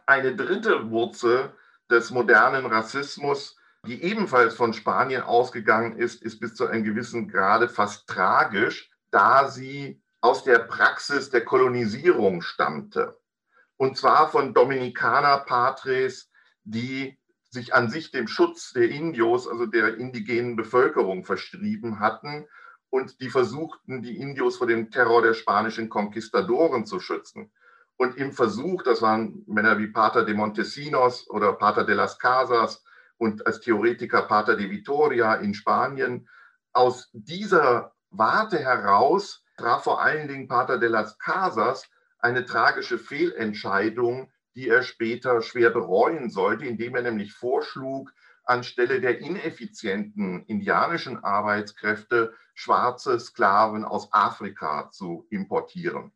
Eine 0.05 0.35
dritte 0.35 0.89
Wurzel 0.89 1.53
des 1.89 2.11
modernen 2.11 2.65
Rassismus, 2.65 3.57
die 3.85 4.03
ebenfalls 4.03 4.55
von 4.55 4.73
Spanien 4.73 5.21
ausgegangen 5.21 5.97
ist, 5.97 6.21
ist 6.21 6.39
bis 6.39 6.55
zu 6.55 6.67
einem 6.67 6.83
gewissen 6.83 7.29
Grade 7.29 7.69
fast 7.69 8.07
tragisch, 8.07 8.89
da 9.11 9.47
sie 9.47 10.01
aus 10.19 10.43
der 10.43 10.59
Praxis 10.59 11.29
der 11.29 11.45
Kolonisierung 11.45 12.41
stammte. 12.41 13.17
Und 13.77 13.97
zwar 13.97 14.29
von 14.29 14.53
Dominikaner-Patres, 14.53 16.29
die 16.63 17.17
sich 17.49 17.73
an 17.73 17.89
sich 17.89 18.11
dem 18.11 18.27
Schutz 18.27 18.73
der 18.73 18.89
Indios, 18.89 19.47
also 19.47 19.65
der 19.65 19.97
indigenen 19.97 20.55
Bevölkerung, 20.55 21.23
verstrieben 21.23 21.99
hatten 21.99 22.45
und 22.89 23.21
die 23.21 23.29
versuchten, 23.29 24.01
die 24.01 24.17
Indios 24.17 24.57
vor 24.57 24.67
dem 24.67 24.91
Terror 24.91 25.21
der 25.21 25.33
spanischen 25.33 25.89
Konquistadoren 25.89 26.85
zu 26.85 26.99
schützen. 26.99 27.51
Und 27.97 28.15
im 28.17 28.31
Versuch, 28.31 28.83
das 28.83 29.01
waren 29.01 29.43
Männer 29.47 29.79
wie 29.79 29.87
Pater 29.87 30.23
de 30.23 30.35
Montesinos 30.35 31.29
oder 31.29 31.53
Pater 31.53 31.83
de 31.83 31.95
las 31.95 32.19
Casas 32.19 32.83
und 33.17 33.45
als 33.47 33.59
Theoretiker 33.61 34.23
Pater 34.23 34.55
de 34.55 34.69
Vitoria 34.69 35.35
in 35.35 35.53
Spanien, 35.53 36.29
aus 36.73 37.09
dieser 37.11 37.93
Warte 38.11 38.59
heraus 38.59 39.43
traf 39.57 39.83
vor 39.83 40.01
allen 40.01 40.27
Dingen 40.27 40.47
Pater 40.47 40.77
de 40.77 40.89
las 40.89 41.17
Casas 41.17 41.89
eine 42.19 42.45
tragische 42.45 42.99
Fehlentscheidung, 42.99 44.31
die 44.57 44.69
er 44.69 44.81
später 44.81 45.43
schwer 45.43 45.69
bereuen 45.69 46.31
sollte, 46.31 46.65
indem 46.65 46.95
er 46.95 47.03
nämlich 47.03 47.31
vorschlug, 47.31 48.11
anstelle 48.43 48.99
der 48.99 49.19
ineffizienten 49.19 50.43
indianischen 50.45 51.23
Arbeitskräfte 51.23 52.33
schwarze 52.55 53.19
Sklaven 53.19 53.85
aus 53.85 54.11
Afrika 54.11 54.89
zu 54.89 55.27
importieren. 55.29 56.11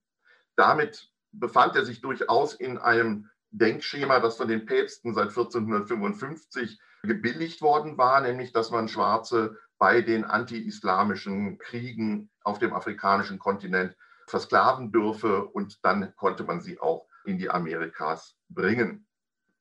Damit 0.56 1.12
befand 1.32 1.76
er 1.76 1.86
sich 1.86 2.02
durchaus 2.02 2.56
in 2.56 2.80
einem 2.80 3.30
Denkschema, 3.52 4.20
das 4.20 4.38
von 4.38 4.48
den 4.48 4.66
Päpsten 4.66 5.14
seit 5.14 5.30
1455 5.30 6.80
gebilligt 7.04 7.62
worden 7.62 8.00
war, 8.00 8.22
nämlich 8.22 8.54
dass 8.54 8.72
man 8.72 8.88
Schwarze 8.88 9.56
bei 9.78 10.02
den 10.02 10.24
anti-islamischen 10.24 11.60
Kriegen 11.60 12.32
auf 12.44 12.58
dem 12.58 12.74
afrikanischen 12.74 13.38
Kontinent 13.38 13.96
versklaven 14.26 14.92
dürfe 14.92 15.46
und 15.46 15.86
dann 15.86 16.16
konnte 16.16 16.44
man 16.44 16.62
sie 16.62 16.80
auch 16.80 17.11
in 17.26 17.38
die 17.38 17.50
Amerikas 17.50 18.36
bringen. 18.50 19.06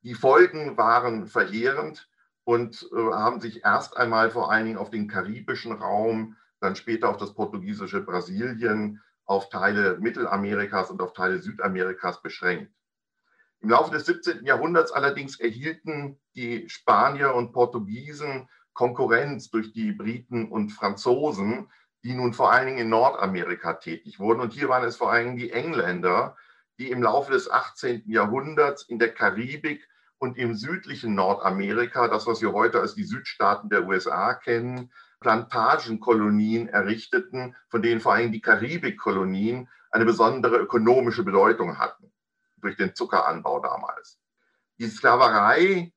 Die 0.02 0.14
Folgen 0.14 0.76
waren 0.76 1.26
verheerend 1.26 2.08
und 2.44 2.88
äh, 2.92 2.96
haben 2.96 3.40
sich 3.40 3.64
erst 3.64 3.96
einmal 3.96 4.30
vor 4.30 4.50
allen 4.50 4.66
Dingen 4.66 4.78
auf 4.78 4.90
den 4.90 5.08
karibischen 5.08 5.72
Raum, 5.72 6.36
dann 6.60 6.76
später 6.76 7.08
auf 7.08 7.16
das 7.16 7.34
portugiesische 7.34 8.00
Brasilien, 8.00 9.02
auf 9.24 9.48
Teile 9.48 9.98
Mittelamerikas 9.98 10.90
und 10.90 11.00
auf 11.02 11.12
Teile 11.12 11.38
Südamerikas 11.38 12.22
beschränkt. 12.22 12.72
Im 13.60 13.68
Laufe 13.68 13.92
des 13.92 14.06
17. 14.06 14.44
Jahrhunderts 14.44 14.90
allerdings 14.90 15.38
erhielten 15.38 16.18
die 16.34 16.68
Spanier 16.68 17.34
und 17.34 17.52
Portugiesen 17.52 18.48
Konkurrenz 18.72 19.50
durch 19.50 19.72
die 19.72 19.92
Briten 19.92 20.48
und 20.48 20.70
Franzosen, 20.70 21.68
die 22.02 22.14
nun 22.14 22.32
vor 22.32 22.50
allen 22.50 22.66
Dingen 22.66 22.78
in 22.78 22.88
Nordamerika 22.88 23.74
tätig 23.74 24.18
wurden. 24.18 24.40
Und 24.40 24.54
hier 24.54 24.68
waren 24.68 24.84
es 24.84 24.96
vor 24.96 25.12
allen 25.12 25.26
Dingen 25.26 25.36
die 25.36 25.50
Engländer, 25.50 26.36
die 26.80 26.90
im 26.90 27.02
Laufe 27.02 27.30
des 27.30 27.50
18. 27.50 28.04
Jahrhunderts 28.06 28.82
in 28.84 28.98
der 28.98 29.12
Karibik 29.12 29.86
und 30.18 30.38
im 30.38 30.54
südlichen 30.54 31.14
Nordamerika, 31.14 32.08
das 32.08 32.26
was 32.26 32.40
wir 32.40 32.52
heute 32.52 32.80
als 32.80 32.94
die 32.94 33.04
Südstaaten 33.04 33.68
der 33.68 33.86
USA 33.86 34.32
kennen, 34.32 34.90
Plantagenkolonien 35.20 36.68
errichteten, 36.68 37.54
von 37.68 37.82
denen 37.82 38.00
vor 38.00 38.14
allem 38.14 38.32
die 38.32 38.40
Karibikkolonien 38.40 39.68
eine 39.90 40.06
besondere 40.06 40.56
ökonomische 40.56 41.22
Bedeutung 41.22 41.78
hatten, 41.78 42.10
durch 42.56 42.78
den 42.78 42.94
Zuckeranbau 42.94 43.60
damals. 43.60 44.18
Die 44.78 44.88
Sklaverei, 44.88 45.92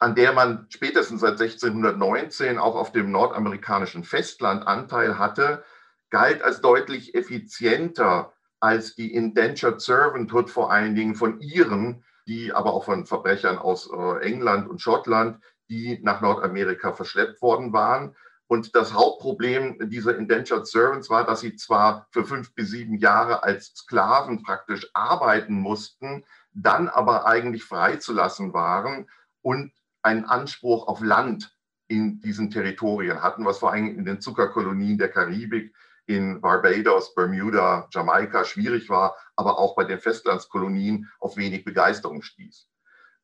an 0.00 0.16
der 0.16 0.32
man 0.32 0.66
spätestens 0.70 1.20
seit 1.20 1.40
1619 1.40 2.58
auch 2.58 2.74
auf 2.74 2.90
dem 2.90 3.12
nordamerikanischen 3.12 4.02
Festland 4.02 4.66
Anteil 4.66 5.18
hatte, 5.18 5.62
galt 6.10 6.42
als 6.42 6.60
deutlich 6.60 7.14
effizienter 7.14 8.32
als 8.60 8.94
die 8.94 9.14
Indentured 9.14 9.80
Servanthood 9.80 10.50
vor 10.50 10.70
allen 10.70 10.94
Dingen 10.94 11.14
von 11.14 11.40
Iren, 11.40 12.04
die 12.26 12.52
aber 12.52 12.74
auch 12.74 12.84
von 12.84 13.06
Verbrechern 13.06 13.58
aus 13.58 13.90
äh, 13.90 14.20
England 14.22 14.68
und 14.68 14.80
Schottland, 14.80 15.42
die 15.68 15.98
nach 16.02 16.20
Nordamerika 16.20 16.92
verschleppt 16.92 17.40
worden 17.42 17.72
waren. 17.72 18.14
Und 18.46 18.74
das 18.74 18.92
Hauptproblem 18.92 19.90
dieser 19.90 20.16
Indentured 20.16 20.66
Servants 20.66 21.08
war, 21.08 21.24
dass 21.24 21.40
sie 21.40 21.56
zwar 21.56 22.08
für 22.10 22.24
fünf 22.24 22.54
bis 22.54 22.70
sieben 22.70 22.96
Jahre 22.96 23.42
als 23.44 23.72
Sklaven 23.74 24.42
praktisch 24.42 24.90
arbeiten 24.92 25.54
mussten, 25.54 26.24
dann 26.52 26.88
aber 26.88 27.26
eigentlich 27.26 27.64
freizulassen 27.64 28.52
waren 28.52 29.08
und 29.40 29.72
einen 30.02 30.24
Anspruch 30.24 30.88
auf 30.88 31.00
Land 31.00 31.56
in 31.86 32.20
diesen 32.20 32.50
Territorien 32.50 33.22
hatten, 33.22 33.44
was 33.44 33.58
vor 33.58 33.72
allem 33.72 33.86
in 33.96 34.04
den 34.04 34.20
Zuckerkolonien 34.20 34.98
der 34.98 35.10
Karibik, 35.10 35.74
in 36.10 36.40
Barbados, 36.40 37.14
Bermuda, 37.14 37.86
Jamaika 37.92 38.44
schwierig 38.44 38.90
war, 38.90 39.14
aber 39.36 39.60
auch 39.60 39.76
bei 39.76 39.84
den 39.84 40.00
Festlandskolonien 40.00 41.08
auf 41.20 41.36
wenig 41.36 41.64
Begeisterung 41.64 42.22
stieß. 42.22 42.68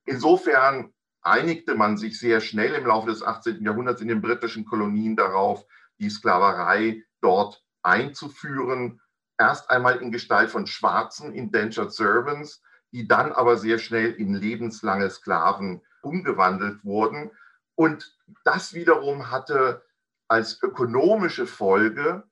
Insofern 0.04 0.94
einigte 1.20 1.74
man 1.74 1.96
sich 1.96 2.16
sehr 2.20 2.40
schnell 2.40 2.74
im 2.74 2.86
Laufe 2.86 3.08
des 3.08 3.24
18. 3.24 3.60
Jahrhunderts 3.64 4.00
in 4.00 4.06
den 4.06 4.22
britischen 4.22 4.64
Kolonien 4.64 5.16
darauf, 5.16 5.66
die 5.98 6.08
Sklaverei 6.08 7.02
dort 7.20 7.64
einzuführen, 7.82 9.00
erst 9.36 9.68
einmal 9.68 9.96
in 9.96 10.12
Gestalt 10.12 10.50
von 10.50 10.68
schwarzen 10.68 11.32
Indentured 11.32 11.92
Servants, 11.92 12.62
die 12.92 13.08
dann 13.08 13.32
aber 13.32 13.56
sehr 13.56 13.80
schnell 13.80 14.12
in 14.12 14.32
lebenslange 14.32 15.10
Sklaven 15.10 15.82
umgewandelt 16.02 16.84
wurden. 16.84 17.32
Und 17.74 18.16
das 18.44 18.74
wiederum 18.74 19.32
hatte 19.32 19.84
als 20.28 20.62
ökonomische 20.62 21.48
Folge, 21.48 22.22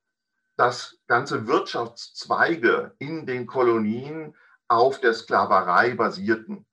dass 0.56 0.98
ganze 1.06 1.46
Wirtschaftszweige 1.46 2.94
in 2.98 3.26
den 3.26 3.46
Kolonien 3.46 4.34
auf 4.68 5.00
der 5.00 5.14
Sklaverei 5.14 5.94
basierten. 5.94 6.64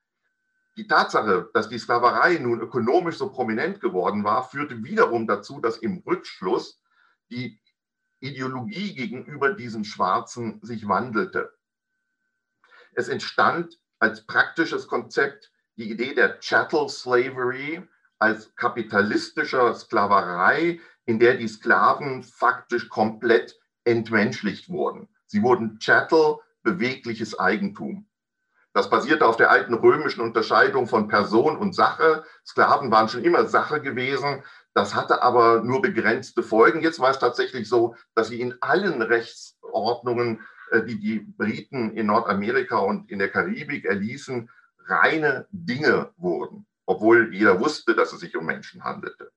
Die 0.78 0.88
Tatsache, 0.88 1.50
dass 1.54 1.68
die 1.70 1.80
Sklaverei 1.80 2.38
nun 2.38 2.62
ökonomisch 2.62 3.18
so 3.18 3.30
prominent 3.30 3.82
geworden 3.82 4.24
war, 4.24 4.48
führte 4.48 4.84
wiederum 4.84 5.28
dazu, 5.28 5.60
dass 5.60 5.78
im 5.78 6.02
Rückschluss 6.06 6.82
die 7.30 7.60
Ideologie 8.20 8.94
gegenüber 8.94 9.54
diesen 9.54 9.84
Schwarzen 9.84 10.60
sich 10.62 10.88
wandelte. 10.88 11.52
Es 12.94 13.10
entstand 13.10 13.80
als 14.00 14.26
praktisches 14.26 14.88
Konzept 14.88 15.52
die 15.78 15.90
Idee 15.90 16.14
der 16.14 16.40
Chattel 16.40 16.88
Slavery 16.90 17.88
als 18.20 18.56
kapitalistischer 18.56 19.74
Sklaverei, 19.74 20.80
in 21.06 21.20
der 21.20 21.36
die 21.36 21.48
Sklaven 21.48 22.24
faktisch 22.24 22.88
komplett 22.88 23.60
entmenschlicht 23.84 24.70
wurden. 24.70 25.08
Sie 25.26 25.42
wurden 25.42 25.80
Chattel, 25.80 26.38
bewegliches 26.64 27.38
Eigentum. 27.40 28.08
Das 28.74 28.90
basierte 28.90 29.26
auf 29.26 29.36
der 29.36 29.52
alten 29.52 29.74
römischen 29.74 30.22
Unterscheidung 30.22 30.88
von 30.88 31.08
Person 31.08 31.58
und 31.58 31.76
Sache. 31.76 32.24
Sklaven 32.46 32.90
waren 32.92 33.10
schon 33.10 33.24
immer 33.24 33.46
Sache 33.46 33.82
gewesen. 33.82 34.44
Das 34.74 34.96
hatte 34.96 35.22
aber 35.22 35.62
nur 35.62 35.82
begrenzte 35.82 36.42
Folgen. 36.42 36.82
Jetzt 36.82 37.00
war 37.00 37.12
es 37.12 37.20
tatsächlich 37.20 37.68
so, 37.68 37.96
dass 38.16 38.30
sie 38.30 38.40
in 38.40 38.56
allen 38.62 39.02
Rechtsordnungen, 39.02 40.42
äh, 40.72 40.84
die 40.84 41.00
die 41.00 41.20
Briten 41.20 41.92
in 41.92 42.06
Nordamerika 42.06 42.78
und 42.78 43.12
in 43.12 43.20
der 43.20 43.30
Karibik 43.30 43.84
erließen, 43.84 44.50
reine 44.88 45.48
Dinge 45.52 46.12
wurden, 46.16 46.66
obwohl 46.86 47.34
jeder 47.34 47.60
wusste, 47.60 47.94
dass 47.94 48.14
es 48.14 48.22
sich 48.22 48.38
um 48.38 48.46
Menschen 48.46 48.84
handelte. 48.84 49.32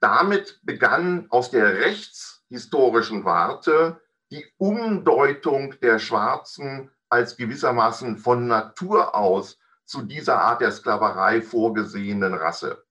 Damit 0.00 0.60
begann 0.62 1.26
aus 1.28 1.50
der 1.50 1.80
rechtshistorischen 1.80 3.24
Warte 3.24 4.00
die 4.30 4.46
Umdeutung 4.56 5.78
der 5.80 5.98
Schwarzen 5.98 6.90
als 7.10 7.36
gewissermaßen 7.36 8.16
von 8.16 8.46
Natur 8.46 9.14
aus 9.14 9.58
zu 9.84 10.02
dieser 10.02 10.40
Art 10.40 10.62
der 10.62 10.72
Sklaverei 10.72 11.42
vorgesehenen 11.42 12.32
Rasse. 12.32 12.84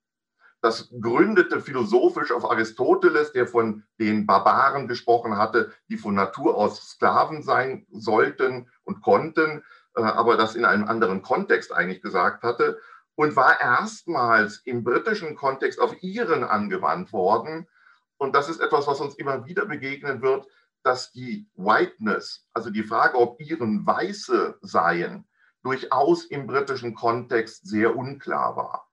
Das 0.61 0.89
gründete 1.01 1.61
philosophisch 1.61 2.31
auf 2.31 2.49
Aristoteles, 2.49 3.31
der 3.31 3.47
von 3.47 3.83
den 3.97 4.25
Barbaren 4.25 4.87
gesprochen 4.89 5.37
hatte, 5.37 5.71
die 5.87 5.97
von 5.97 6.13
Natur 6.13 6.55
aus 6.55 6.89
Sklaven 6.89 7.41
sein 7.41 7.87
sollten 7.89 8.69
und 8.83 9.01
konnten, 9.01 9.63
äh, 9.95 10.01
aber 10.01 10.35
das 10.35 10.55
in 10.55 10.65
einem 10.65 10.85
anderen 10.85 11.21
Kontext 11.21 11.71
eigentlich 11.71 12.01
gesagt 12.01 12.43
hatte 12.43 12.77
und 13.19 13.35
war 13.35 13.59
erstmals 13.59 14.59
im 14.59 14.85
britischen 14.85 15.35
Kontext 15.35 15.81
auf 15.81 16.01
Iren 16.01 16.45
angewandt 16.45 17.11
worden. 17.11 17.67
Und 18.15 18.33
das 18.33 18.47
ist 18.47 18.61
etwas, 18.61 18.87
was 18.87 19.01
uns 19.01 19.15
immer 19.15 19.45
wieder 19.45 19.65
begegnen 19.65 20.21
wird, 20.21 20.47
dass 20.83 21.11
die 21.11 21.45
Whiteness, 21.55 22.47
also 22.53 22.69
die 22.69 22.83
Frage, 22.83 23.17
ob 23.17 23.41
Iren 23.41 23.85
Weiße 23.85 24.59
seien, 24.61 25.27
durchaus 25.63 26.23
im 26.27 26.47
britischen 26.47 26.95
Kontext 26.95 27.67
sehr 27.67 27.97
unklar 27.97 28.55
war. 28.55 28.89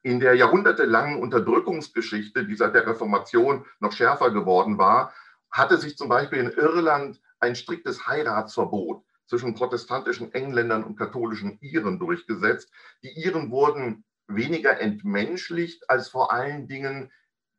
In 0.00 0.20
der 0.20 0.36
jahrhundertelangen 0.36 1.20
Unterdrückungsgeschichte, 1.20 2.46
die 2.46 2.56
seit 2.56 2.74
der 2.74 2.86
Reformation 2.86 3.66
noch 3.78 3.92
schärfer 3.92 4.30
geworden 4.30 4.78
war, 4.78 5.12
hatte 5.50 5.76
sich 5.76 5.98
zum 5.98 6.08
Beispiel 6.08 6.38
in 6.38 6.50
Irland 6.50 7.20
ein 7.40 7.56
striktes 7.56 8.06
Heiratsverbot 8.06 9.04
zwischen 9.26 9.54
protestantischen 9.54 10.32
Engländern 10.34 10.84
und 10.84 10.96
katholischen 10.96 11.58
Iren 11.60 11.98
durchgesetzt. 11.98 12.70
Die 13.02 13.12
Iren 13.24 13.50
wurden 13.50 14.04
weniger 14.26 14.80
entmenschlicht 14.80 15.88
als 15.88 16.08
vor 16.08 16.32
allen 16.32 16.66
Dingen 16.66 17.10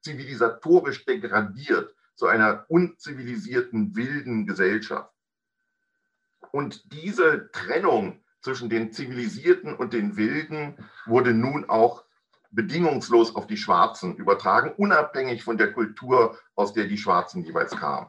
zivilisatorisch 0.01 1.05
degradiert 1.05 1.95
zu 2.15 2.27
einer 2.27 2.65
unzivilisierten, 2.69 3.95
wilden 3.95 4.45
Gesellschaft. 4.45 5.11
Und 6.51 6.93
diese 6.93 7.49
Trennung 7.51 8.23
zwischen 8.41 8.69
den 8.69 8.91
Zivilisierten 8.93 9.75
und 9.75 9.93
den 9.93 10.15
Wilden 10.15 10.77
wurde 11.05 11.33
nun 11.33 11.67
auch 11.67 12.05
bedingungslos 12.51 13.35
auf 13.35 13.47
die 13.47 13.57
Schwarzen 13.57 14.15
übertragen, 14.15 14.73
unabhängig 14.77 15.43
von 15.43 15.57
der 15.57 15.73
Kultur, 15.73 16.37
aus 16.55 16.73
der 16.73 16.85
die 16.85 16.97
Schwarzen 16.97 17.43
jeweils 17.43 17.75
kamen. 17.75 18.07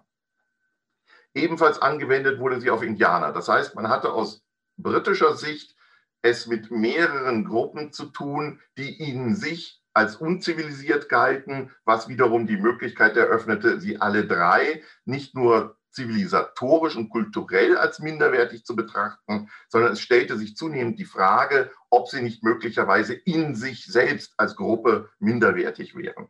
Ebenfalls 1.36 1.82
angewendet 1.82 2.40
wurde 2.40 2.60
sie 2.60 2.70
auf 2.70 2.82
Indianer. 2.82 3.30
Das 3.30 3.48
heißt, 3.48 3.74
man 3.74 3.88
hatte 3.88 4.12
aus 4.12 4.42
britischer 4.78 5.36
Sicht 5.36 5.76
es 6.22 6.46
mit 6.46 6.70
mehreren 6.70 7.44
Gruppen 7.44 7.92
zu 7.92 8.06
tun, 8.06 8.60
die 8.78 8.96
ihnen 9.02 9.36
sich 9.36 9.82
als 9.92 10.16
unzivilisiert 10.16 11.10
galten, 11.10 11.70
was 11.84 12.08
wiederum 12.08 12.46
die 12.46 12.56
Möglichkeit 12.56 13.16
eröffnete, 13.16 13.80
sie 13.80 14.00
alle 14.00 14.26
drei 14.26 14.82
nicht 15.04 15.34
nur 15.34 15.78
zivilisatorisch 15.90 16.96
und 16.96 17.10
kulturell 17.10 17.76
als 17.76 17.98
minderwertig 17.98 18.64
zu 18.64 18.74
betrachten, 18.74 19.50
sondern 19.68 19.92
es 19.92 20.00
stellte 20.00 20.38
sich 20.38 20.56
zunehmend 20.56 20.98
die 20.98 21.04
Frage, 21.04 21.70
ob 21.90 22.08
sie 22.08 22.22
nicht 22.22 22.44
möglicherweise 22.44 23.12
in 23.12 23.54
sich 23.54 23.84
selbst 23.84 24.34
als 24.38 24.56
Gruppe 24.56 25.10
minderwertig 25.18 25.94
wären. 25.96 26.28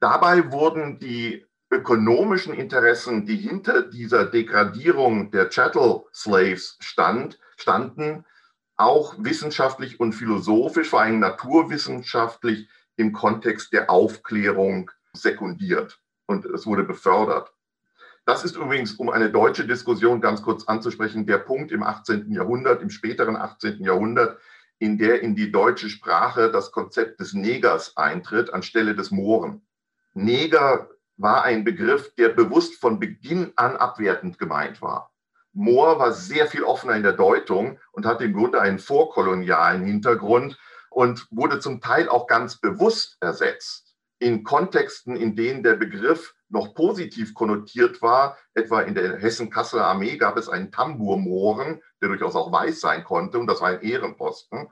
Dabei 0.00 0.52
wurden 0.52 0.98
die 0.98 1.46
ökonomischen 1.74 2.54
Interessen, 2.54 3.26
die 3.26 3.36
hinter 3.36 3.82
dieser 3.82 4.24
Degradierung 4.24 5.30
der 5.32 5.48
Chattel 5.48 6.04
Slaves 6.14 6.76
stand, 6.80 7.38
standen, 7.56 8.24
auch 8.76 9.14
wissenschaftlich 9.18 10.00
und 10.00 10.12
philosophisch, 10.12 10.88
vor 10.88 11.00
allem 11.00 11.18
naturwissenschaftlich 11.18 12.68
im 12.96 13.12
Kontext 13.12 13.72
der 13.72 13.90
Aufklärung 13.90 14.90
sekundiert 15.12 16.00
und 16.26 16.44
es 16.46 16.66
wurde 16.66 16.84
befördert. 16.84 17.52
Das 18.24 18.44
ist 18.44 18.56
übrigens, 18.56 18.92
um 18.94 19.10
eine 19.10 19.30
deutsche 19.30 19.66
Diskussion 19.66 20.20
ganz 20.20 20.42
kurz 20.42 20.64
anzusprechen, 20.64 21.26
der 21.26 21.38
Punkt 21.38 21.72
im 21.72 21.82
18. 21.82 22.30
Jahrhundert, 22.32 22.82
im 22.82 22.90
späteren 22.90 23.36
18. 23.36 23.82
Jahrhundert, 23.82 24.38
in 24.78 24.96
der 24.96 25.22
in 25.22 25.34
die 25.34 25.52
deutsche 25.52 25.90
Sprache 25.90 26.50
das 26.50 26.72
Konzept 26.72 27.20
des 27.20 27.34
Negers 27.34 27.96
eintritt 27.96 28.52
anstelle 28.52 28.94
des 28.94 29.10
Mohren. 29.10 29.62
Neger 30.14 30.88
war 31.16 31.44
ein 31.44 31.64
Begriff, 31.64 32.14
der 32.16 32.30
bewusst 32.30 32.80
von 32.80 32.98
Beginn 32.98 33.52
an 33.56 33.76
abwertend 33.76 34.38
gemeint 34.38 34.82
war. 34.82 35.12
Moor 35.52 35.98
war 35.98 36.12
sehr 36.12 36.46
viel 36.48 36.64
offener 36.64 36.96
in 36.96 37.04
der 37.04 37.12
Deutung 37.12 37.78
und 37.92 38.06
hat 38.06 38.20
im 38.20 38.32
Grunde 38.32 38.60
einen 38.60 38.80
vorkolonialen 38.80 39.84
Hintergrund 39.84 40.58
und 40.90 41.26
wurde 41.30 41.60
zum 41.60 41.80
Teil 41.80 42.08
auch 42.08 42.26
ganz 42.26 42.60
bewusst 42.60 43.16
ersetzt 43.20 43.94
in 44.18 44.42
Kontexten, 44.42 45.16
in 45.16 45.36
denen 45.36 45.62
der 45.62 45.74
Begriff 45.74 46.34
noch 46.48 46.74
positiv 46.74 47.34
konnotiert 47.34 48.00
war. 48.00 48.38
Etwa 48.54 48.80
in 48.80 48.94
der 48.94 49.18
Hessen-Kasseler 49.18 49.86
Armee 49.86 50.16
gab 50.16 50.36
es 50.36 50.48
einen 50.48 50.72
Tambourmohren, 50.72 51.82
der 52.00 52.08
durchaus 52.08 52.34
auch 52.34 52.50
weiß 52.50 52.80
sein 52.80 53.04
konnte 53.04 53.38
und 53.38 53.46
das 53.46 53.60
war 53.60 53.68
ein 53.68 53.82
Ehrenposten. 53.82 54.68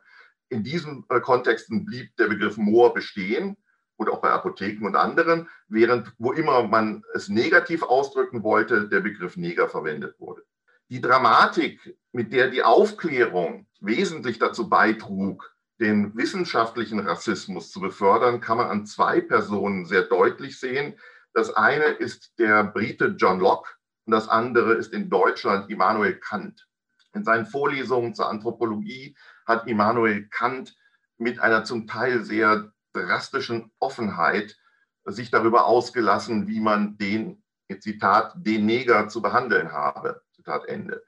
In 0.48 0.64
diesen 0.64 1.04
äh, 1.08 1.20
Kontexten 1.20 1.84
blieb 1.84 2.16
der 2.16 2.28
Begriff 2.28 2.56
Moor 2.56 2.94
bestehen 2.94 3.56
und 4.02 4.10
auch 4.10 4.20
bei 4.20 4.30
Apotheken 4.30 4.86
und 4.86 4.96
anderen, 4.96 5.48
während 5.68 6.12
wo 6.18 6.32
immer 6.32 6.66
man 6.66 7.04
es 7.14 7.28
negativ 7.28 7.82
ausdrücken 7.82 8.42
wollte, 8.42 8.88
der 8.88 9.00
Begriff 9.00 9.36
Neger 9.36 9.68
verwendet 9.68 10.18
wurde. 10.18 10.42
Die 10.90 11.00
Dramatik, 11.00 11.96
mit 12.12 12.32
der 12.32 12.50
die 12.50 12.62
Aufklärung 12.62 13.66
wesentlich 13.80 14.38
dazu 14.38 14.68
beitrug, 14.68 15.54
den 15.80 16.16
wissenschaftlichen 16.16 17.00
Rassismus 17.00 17.70
zu 17.70 17.80
befördern, 17.80 18.40
kann 18.40 18.58
man 18.58 18.68
an 18.68 18.86
zwei 18.86 19.20
Personen 19.20 19.86
sehr 19.86 20.02
deutlich 20.02 20.58
sehen. 20.58 20.98
Das 21.32 21.54
eine 21.54 21.84
ist 21.84 22.38
der 22.38 22.64
Brite 22.64 23.14
John 23.16 23.40
Locke 23.40 23.70
und 24.04 24.12
das 24.12 24.28
andere 24.28 24.74
ist 24.74 24.92
in 24.92 25.08
Deutschland 25.08 25.70
Immanuel 25.70 26.14
Kant. 26.16 26.66
In 27.14 27.24
seinen 27.24 27.46
Vorlesungen 27.46 28.14
zur 28.14 28.28
Anthropologie 28.28 29.16
hat 29.46 29.66
Immanuel 29.66 30.28
Kant 30.28 30.74
mit 31.18 31.38
einer 31.40 31.64
zum 31.64 31.86
Teil 31.86 32.24
sehr 32.24 32.72
drastischen 32.92 33.72
Offenheit 33.78 34.56
sich 35.04 35.30
darüber 35.30 35.66
ausgelassen, 35.66 36.46
wie 36.46 36.60
man 36.60 36.96
den, 36.96 37.42
Zitat, 37.80 38.34
den 38.36 38.66
Neger 38.66 39.08
zu 39.08 39.22
behandeln 39.22 39.72
habe. 39.72 40.22
Zitat 40.34 40.66
Ende. 40.66 41.02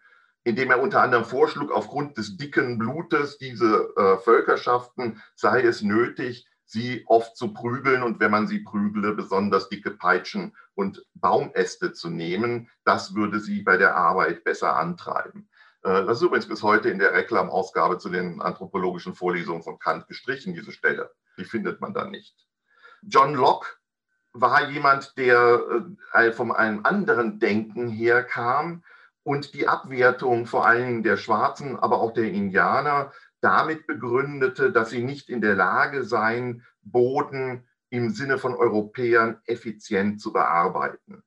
Indem 0.45 0.71
er 0.71 0.81
unter 0.81 1.03
anderem 1.03 1.25
vorschlug, 1.25 1.71
aufgrund 1.71 2.17
des 2.17 2.37
dicken 2.37 2.79
Blutes 2.79 3.39
diese 3.39 3.93
äh, 3.97 4.19
Völkerschaften 4.19 5.23
sei 5.35 5.63
es 5.63 5.83
nötig, 5.83 6.47
sie 6.65 7.05
oft 7.07 7.37
zu 7.37 7.53
prügeln 7.53 8.03
und 8.03 8.21
wenn 8.21 8.31
man 8.31 8.47
sie 8.47 8.61
prügle, 8.61 9.15
besonders 9.15 9.69
dicke 9.69 9.91
Peitschen 9.91 10.57
und 10.75 11.05
Baumäste 11.15 11.93
zu 11.93 12.11
nehmen. 12.11 12.69
Das 12.85 13.15
würde 13.15 13.41
sie 13.41 13.63
bei 13.63 13.77
der 13.77 13.97
Arbeit 13.97 14.45
besser 14.45 14.77
antreiben. 14.77 15.49
Äh, 15.85 16.05
das 16.07 16.19
ist 16.19 16.23
übrigens 16.23 16.49
bis 16.49 16.63
heute 16.63 16.89
in 16.89 16.99
der 16.99 17.13
Reklamausgabe 17.13 17.99
zu 17.99 18.09
den 18.09 18.41
anthropologischen 18.41 19.15
Vorlesungen 19.15 19.63
von 19.63 19.79
Kant 19.79 20.09
gestrichen, 20.09 20.55
diese 20.55 20.73
Stelle. 20.73 21.11
Die 21.39 21.45
findet 21.45 21.81
man 21.81 21.95
dann 21.95 22.11
nicht. 22.11 22.37
John 23.03 23.35
Locke 23.35 23.69
war 24.33 24.69
jemand, 24.69 25.17
der 25.17 25.85
äh, 26.13 26.33
von 26.33 26.51
einem 26.51 26.85
anderen 26.85 27.39
Denken 27.39 27.89
herkam 27.89 28.83
und 29.23 29.55
die 29.55 29.69
Abwertung 29.69 30.47
vor 30.47 30.67
allem 30.67 31.03
der 31.03 31.17
Schwarzen, 31.17 31.79
aber 31.79 32.01
auch 32.01 32.13
der 32.13 32.33
Indianer 32.33 33.13
damit 33.41 33.87
begründete, 33.87 34.73
dass 34.73 34.91
sie 34.91 35.03
nicht 35.03 35.29
in 35.29 35.41
der 35.41 35.55
Lage 35.55 36.03
seien, 36.03 36.65
Boden 36.83 37.69
im 37.91 38.11
Sinne 38.11 38.39
von 38.39 38.55
Europäern 38.55 39.41
effizient 39.45 40.21
zu 40.21 40.33
bearbeiten. 40.33 41.23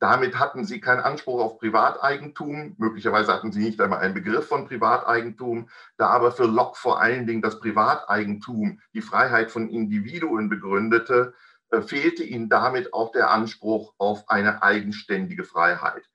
Damit 0.00 0.38
hatten 0.38 0.64
sie 0.64 0.80
keinen 0.80 1.00
Anspruch 1.00 1.40
auf 1.40 1.58
Privateigentum. 1.58 2.76
Möglicherweise 2.78 3.32
hatten 3.32 3.50
sie 3.52 3.64
nicht 3.64 3.80
einmal 3.80 3.98
einen 3.98 4.14
Begriff 4.14 4.46
von 4.46 4.66
Privateigentum. 4.66 5.68
Da 5.96 6.08
aber 6.08 6.30
für 6.30 6.46
Locke 6.46 6.78
vor 6.78 7.00
allen 7.00 7.26
Dingen 7.26 7.42
das 7.42 7.58
Privateigentum 7.58 8.80
die 8.94 9.02
Freiheit 9.02 9.50
von 9.50 9.68
Individuen 9.68 10.48
begründete, 10.48 11.34
äh, 11.70 11.82
fehlte 11.82 12.22
ihnen 12.22 12.48
damit 12.48 12.94
auch 12.94 13.10
der 13.10 13.30
Anspruch 13.30 13.94
auf 13.98 14.28
eine 14.30 14.62
eigenständige 14.62 15.44
Freiheit. 15.44 16.08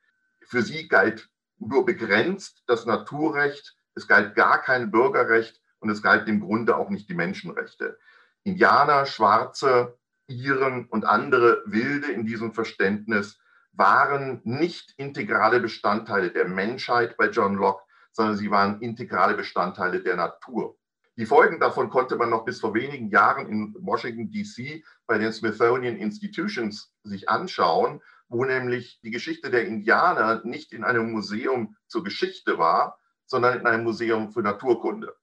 Für 0.45 0.61
sie 0.61 0.87
galt 0.87 1.29
nur 1.59 1.85
begrenzt 1.85 2.63
das 2.67 2.85
Naturrecht, 2.85 3.75
es 3.95 4.07
galt 4.07 4.35
gar 4.35 4.61
kein 4.61 4.91
Bürgerrecht 4.91 5.61
und 5.79 5.89
es 5.89 6.01
galt 6.01 6.27
im 6.27 6.39
Grunde 6.39 6.77
auch 6.77 6.89
nicht 6.89 7.09
die 7.09 7.13
Menschenrechte. 7.13 7.97
Indianer, 8.43 9.05
Schwarze, 9.05 9.97
Iren 10.27 10.85
und 10.85 11.05
andere 11.05 11.61
Wilde 11.65 12.11
in 12.11 12.25
diesem 12.25 12.53
Verständnis 12.53 13.39
waren 13.73 14.41
nicht 14.43 14.93
integrale 14.97 15.59
Bestandteile 15.59 16.31
der 16.31 16.47
Menschheit 16.47 17.17
bei 17.17 17.29
John 17.29 17.55
Locke, 17.55 17.83
sondern 18.11 18.37
sie 18.37 18.51
waren 18.51 18.81
integrale 18.81 19.33
Bestandteile 19.33 20.01
der 20.01 20.15
Natur. 20.15 20.77
Die 21.15 21.25
Folgen 21.25 21.59
davon 21.59 21.89
konnte 21.89 22.15
man 22.15 22.29
noch 22.29 22.45
bis 22.45 22.59
vor 22.59 22.73
wenigen 22.73 23.09
Jahren 23.09 23.47
in 23.47 23.75
Washington, 23.79 24.31
DC 24.31 24.83
bei 25.05 25.17
den 25.17 25.31
Smithsonian 25.31 25.97
Institutions 25.97 26.91
sich 27.03 27.29
anschauen, 27.29 28.01
wo 28.29 28.45
nämlich 28.45 28.99
die 29.03 29.11
Geschichte 29.11 29.51
der 29.51 29.65
Indianer 29.65 30.41
nicht 30.43 30.73
in 30.73 30.83
einem 30.83 31.11
Museum 31.11 31.75
zur 31.87 32.03
Geschichte 32.03 32.57
war, 32.57 32.99
sondern 33.25 33.59
in 33.59 33.67
einem 33.67 33.83
Museum 33.83 34.31
für 34.31 34.41
Naturkunde. 34.41 35.15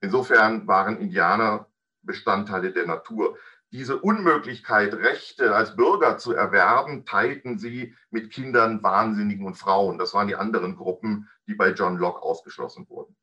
Insofern 0.00 0.66
waren 0.66 0.98
Indianer 0.98 1.66
Bestandteile 2.02 2.72
der 2.72 2.86
Natur. 2.86 3.36
Diese 3.72 3.98
Unmöglichkeit, 3.98 4.92
Rechte 4.92 5.54
als 5.54 5.76
Bürger 5.76 6.18
zu 6.18 6.34
erwerben, 6.34 7.06
teilten 7.06 7.58
sie 7.58 7.96
mit 8.10 8.30
Kindern, 8.30 8.82
Wahnsinnigen 8.82 9.46
und 9.46 9.54
Frauen. 9.54 9.96
Das 9.96 10.12
waren 10.12 10.28
die 10.28 10.36
anderen 10.36 10.76
Gruppen, 10.76 11.30
die 11.46 11.54
bei 11.54 11.70
John 11.70 11.96
Locke 11.96 12.20
ausgeschlossen 12.20 12.86
wurden. 12.90 13.16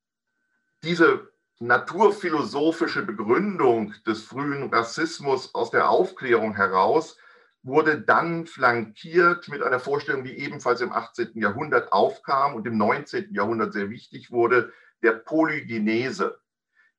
Diese 0.82 1.32
naturphilosophische 1.60 3.04
Begründung 3.04 3.94
des 4.08 4.24
frühen 4.24 4.74
Rassismus 4.74 5.54
aus 5.54 5.70
der 5.70 5.88
Aufklärung 5.88 6.56
heraus 6.56 7.18
wurde 7.62 8.02
dann 8.02 8.48
flankiert 8.48 9.50
mit 9.50 9.62
einer 9.62 9.80
Vorstellung, 9.80 10.24
die 10.24 10.40
ebenfalls 10.40 10.82
im 10.82 10.92
18. 10.92 11.34
Jahrhundert 11.36 11.94
aufkam 11.94 12.56
und 12.56 12.66
im 12.66 12.76
19. 12.78 13.36
Jahrhundert 13.36 13.74
sehr 13.74 13.92
wichtig 13.92 14.32
wurde, 14.32 14.74
der 15.04 15.12
Polygenese 15.12 16.40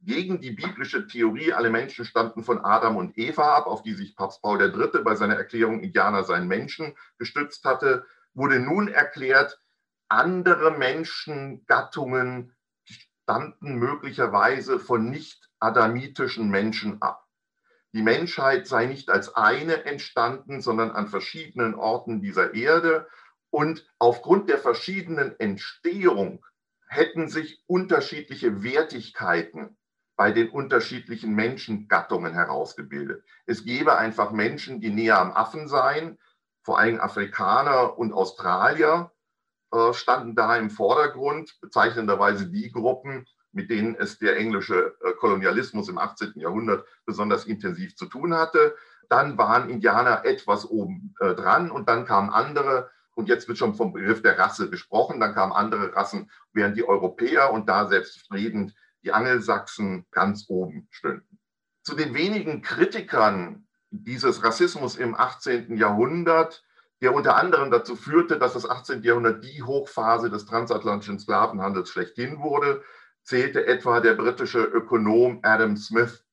gegen 0.03 0.41
die 0.41 0.53
biblische 0.53 1.07
Theorie, 1.07 1.53
alle 1.53 1.71
Menschen 1.71 2.05
stammten 2.05 2.43
von 2.43 2.65
Adam 2.65 2.97
und 2.97 3.19
Eva 3.19 3.57
ab, 3.57 3.67
auf 3.67 3.83
die 3.83 3.95
sich 3.95 4.17
Papst 4.17 4.41
Paul 4.43 4.61
III. 4.61 5.03
bei 5.03 5.15
seiner 5.15 5.37
Erklärung 5.37 5.81
Indianer 5.81 6.25
seien 6.25 6.49
Menschen 6.49 6.97
gestützt 7.19 7.65
hatte, 7.65 8.07
wurde 8.33 8.61
nun 8.61 8.89
erklärt, 8.89 9.61
andere 10.09 10.73
Menschengattungen 10.73 12.55
stammten 12.85 13.75
möglicherweise 13.77 14.81
von 14.81 15.11
nicht-adamitischen 15.11 16.51
Menschen 16.51 17.01
ab. 17.03 17.27
Die 17.93 18.03
Menschheit 18.03 18.67
sei 18.67 18.87
nicht 18.87 19.11
als 19.11 19.35
eine 19.35 19.85
entstanden, 19.85 20.61
sondern 20.61 20.91
an 20.91 21.09
verschiedenen 21.09 21.75
Orten 21.75 22.21
dieser 22.21 22.55
Erde. 22.55 23.09
Und 23.51 23.89
aufgrund 23.99 24.49
der 24.49 24.59
verschiedenen 24.59 25.39
Entstehung 25.41 26.45
hätten 26.87 27.29
sich 27.29 27.63
unterschiedliche 27.67 28.63
Wertigkeiten 28.63 29.77
bei 30.21 30.33
den 30.33 30.51
unterschiedlichen 30.51 31.35
Menschengattungen 31.35 32.35
herausgebildet. 32.35 33.25
Es 33.47 33.65
gäbe 33.65 33.97
einfach 33.97 34.33
Menschen, 34.33 34.79
die 34.79 34.91
näher 34.91 35.19
am 35.19 35.33
Affen 35.33 35.67
seien, 35.67 36.19
vor 36.63 36.79
allem 36.79 37.01
Afrikaner 37.01 37.97
und 37.97 38.13
Australier 38.13 39.13
äh, 39.73 39.95
standen 39.95 40.35
da 40.35 40.57
im 40.57 40.69
Vordergrund, 40.69 41.59
bezeichnenderweise 41.63 42.51
die 42.51 42.71
Gruppen, 42.71 43.25
mit 43.53 43.71
denen 43.71 43.95
es 43.95 44.19
der 44.19 44.37
englische 44.37 44.95
äh, 45.03 45.13
Kolonialismus 45.15 45.89
im 45.89 45.97
18. 45.97 46.35
Jahrhundert 46.35 46.85
besonders 47.07 47.47
intensiv 47.47 47.97
zu 47.97 48.05
tun 48.05 48.35
hatte. 48.35 48.77
Dann 49.09 49.39
waren 49.39 49.71
Indianer 49.71 50.27
etwas 50.27 50.69
oben 50.69 51.15
äh, 51.21 51.35
dran 51.35 51.71
und 51.71 51.89
dann 51.89 52.05
kamen 52.05 52.29
andere, 52.29 52.91
und 53.15 53.31
jetzt 53.31 53.49
wird 53.49 53.57
schon 53.57 53.75
vom 53.75 53.95
Begriff 53.95 54.21
der 54.21 54.39
Rasse 54.39 54.69
gesprochen, 54.69 55.19
dann 55.19 55.33
kamen 55.33 55.55
andere 55.55 55.97
Rassen, 55.97 56.31
während 56.53 56.77
die 56.77 56.87
Europäer 56.87 57.55
und 57.55 57.71
da 57.71 57.89
selbstredend 57.89 58.75
die 59.03 59.13
Angelsachsen 59.13 60.07
ganz 60.11 60.47
oben 60.49 60.87
stünden. 60.91 61.39
Zu 61.83 61.95
den 61.95 62.15
wenigen 62.15 62.63
Kritikern 62.63 63.67
dieses 63.91 64.45
Rassismus 64.45 64.97
im 64.97 65.15
18. 65.15 65.77
Jahrhundert, 65.77 66.65
der 67.01 67.15
unter 67.15 67.37
anderem 67.37 67.71
dazu 67.71 67.97
führte, 67.97 68.39
dass 68.39 68.53
das 68.53 68.69
18. 68.69 69.03
Jahrhundert 69.03 69.43
die 69.43 69.63
Hochphase 69.63 70.31
des 70.31 70.47
transatlantischen 70.47 71.19
Sklavenhandels 71.19 71.89
schlechthin 71.91 72.41
wurde, 72.41 72.83
zählte 73.23 73.67
etwa 73.67 74.01
der 74.01 74.15
britische 74.15 74.63
Ökonom 74.63 75.41
Adam 75.43 75.77
Smith, 75.77 76.25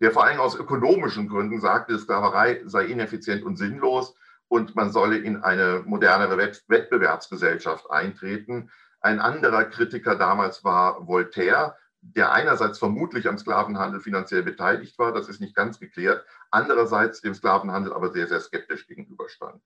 der 0.00 0.10
vor 0.10 0.24
allem 0.24 0.40
aus 0.40 0.58
ökonomischen 0.58 1.28
Gründen 1.28 1.60
sagte, 1.60 1.98
Sklaverei 1.98 2.62
sei 2.64 2.86
ineffizient 2.86 3.42
und 3.44 3.56
sinnlos 3.56 4.14
und 4.48 4.74
man 4.74 4.90
solle 4.90 5.18
in 5.18 5.42
eine 5.42 5.82
modernere 5.84 6.38
Wettbewerbsgesellschaft 6.38 7.90
eintreten. 7.90 8.70
Ein 9.00 9.20
anderer 9.20 9.64
Kritiker 9.64 10.16
damals 10.16 10.64
war 10.64 11.06
Voltaire, 11.06 11.76
der 12.02 12.32
einerseits 12.32 12.78
vermutlich 12.78 13.28
am 13.28 13.38
Sklavenhandel 13.38 14.00
finanziell 14.00 14.42
beteiligt 14.42 14.98
war, 14.98 15.12
das 15.12 15.28
ist 15.28 15.40
nicht 15.40 15.54
ganz 15.54 15.78
geklärt, 15.78 16.24
andererseits 16.50 17.20
dem 17.20 17.34
Sklavenhandel 17.34 17.92
aber 17.92 18.10
sehr, 18.12 18.26
sehr 18.26 18.40
skeptisch 18.40 18.86
gegenüberstand. 18.86 19.62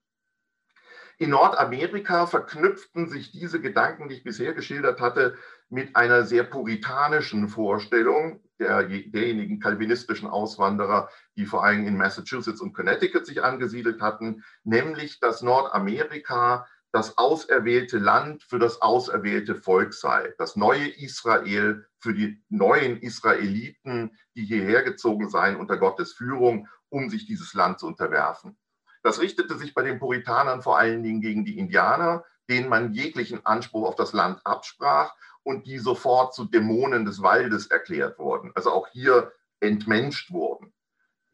In 1.17 1.29
Nordamerika 1.29 2.27
verknüpften 2.27 3.07
sich 3.07 3.31
diese 3.31 3.61
Gedanken, 3.61 4.09
die 4.09 4.15
ich 4.15 4.23
bisher 4.25 4.53
geschildert 4.53 4.99
hatte, 4.99 5.37
mit 5.69 5.95
einer 5.95 6.25
sehr 6.25 6.43
puritanischen 6.43 7.47
Vorstellung 7.47 8.41
der, 8.59 8.83
derjenigen 8.83 9.61
kalvinistischen 9.61 10.27
Auswanderer, 10.27 11.09
die 11.37 11.45
vor 11.45 11.63
allem 11.63 11.87
in 11.87 11.95
Massachusetts 11.95 12.59
und 12.59 12.73
Connecticut 12.73 13.25
sich 13.25 13.41
angesiedelt 13.43 14.01
hatten, 14.01 14.43
nämlich 14.65 15.19
dass 15.21 15.41
Nordamerika 15.41 16.67
das 16.95 17.17
auserwählte 17.17 17.97
Land 17.97 18.43
für 18.43 18.57
das 18.57 18.81
auserwählte 18.81 19.55
Volk 19.55 19.93
sei, 19.93 20.33
das 20.37 20.55
neue 20.55 20.87
Israel 20.87 21.85
für 21.99 22.13
die 22.13 22.41
neuen 22.47 23.01
Israeliten, 23.01 24.17
die 24.33 24.45
hierher 24.45 24.81
gezogen 24.81 25.29
seien 25.29 25.57
unter 25.57 25.75
Gottes 25.75 26.13
Führung, 26.13 26.69
um 26.87 27.09
sich 27.09 27.25
dieses 27.25 27.53
Land 27.53 27.79
zu 27.79 27.87
unterwerfen. 27.87 28.57
Das 29.03 29.19
richtete 29.19 29.57
sich 29.57 29.73
bei 29.73 29.83
den 29.83 29.99
Puritanern 29.99 30.61
vor 30.61 30.77
allen 30.77 31.03
Dingen 31.03 31.19
gegen 31.19 31.43
die 31.43 31.59
Indianer, 31.59 32.23
denen 32.49 32.69
man 32.69 32.93
jeglichen 32.93 33.45
Anspruch 33.45 33.89
auf 33.89 33.95
das 33.95 34.13
Land 34.13 34.39
absprach 34.45 35.15
und 35.43 35.67
die 35.67 35.79
sofort 35.79 36.33
zu 36.33 36.45
Dämonen 36.45 37.03
des 37.03 37.21
Waldes 37.21 37.67
erklärt 37.67 38.17
wurden, 38.19 38.53
also 38.55 38.71
auch 38.71 38.87
hier 38.87 39.33
entmenscht 39.59 40.31
wurden 40.31 40.71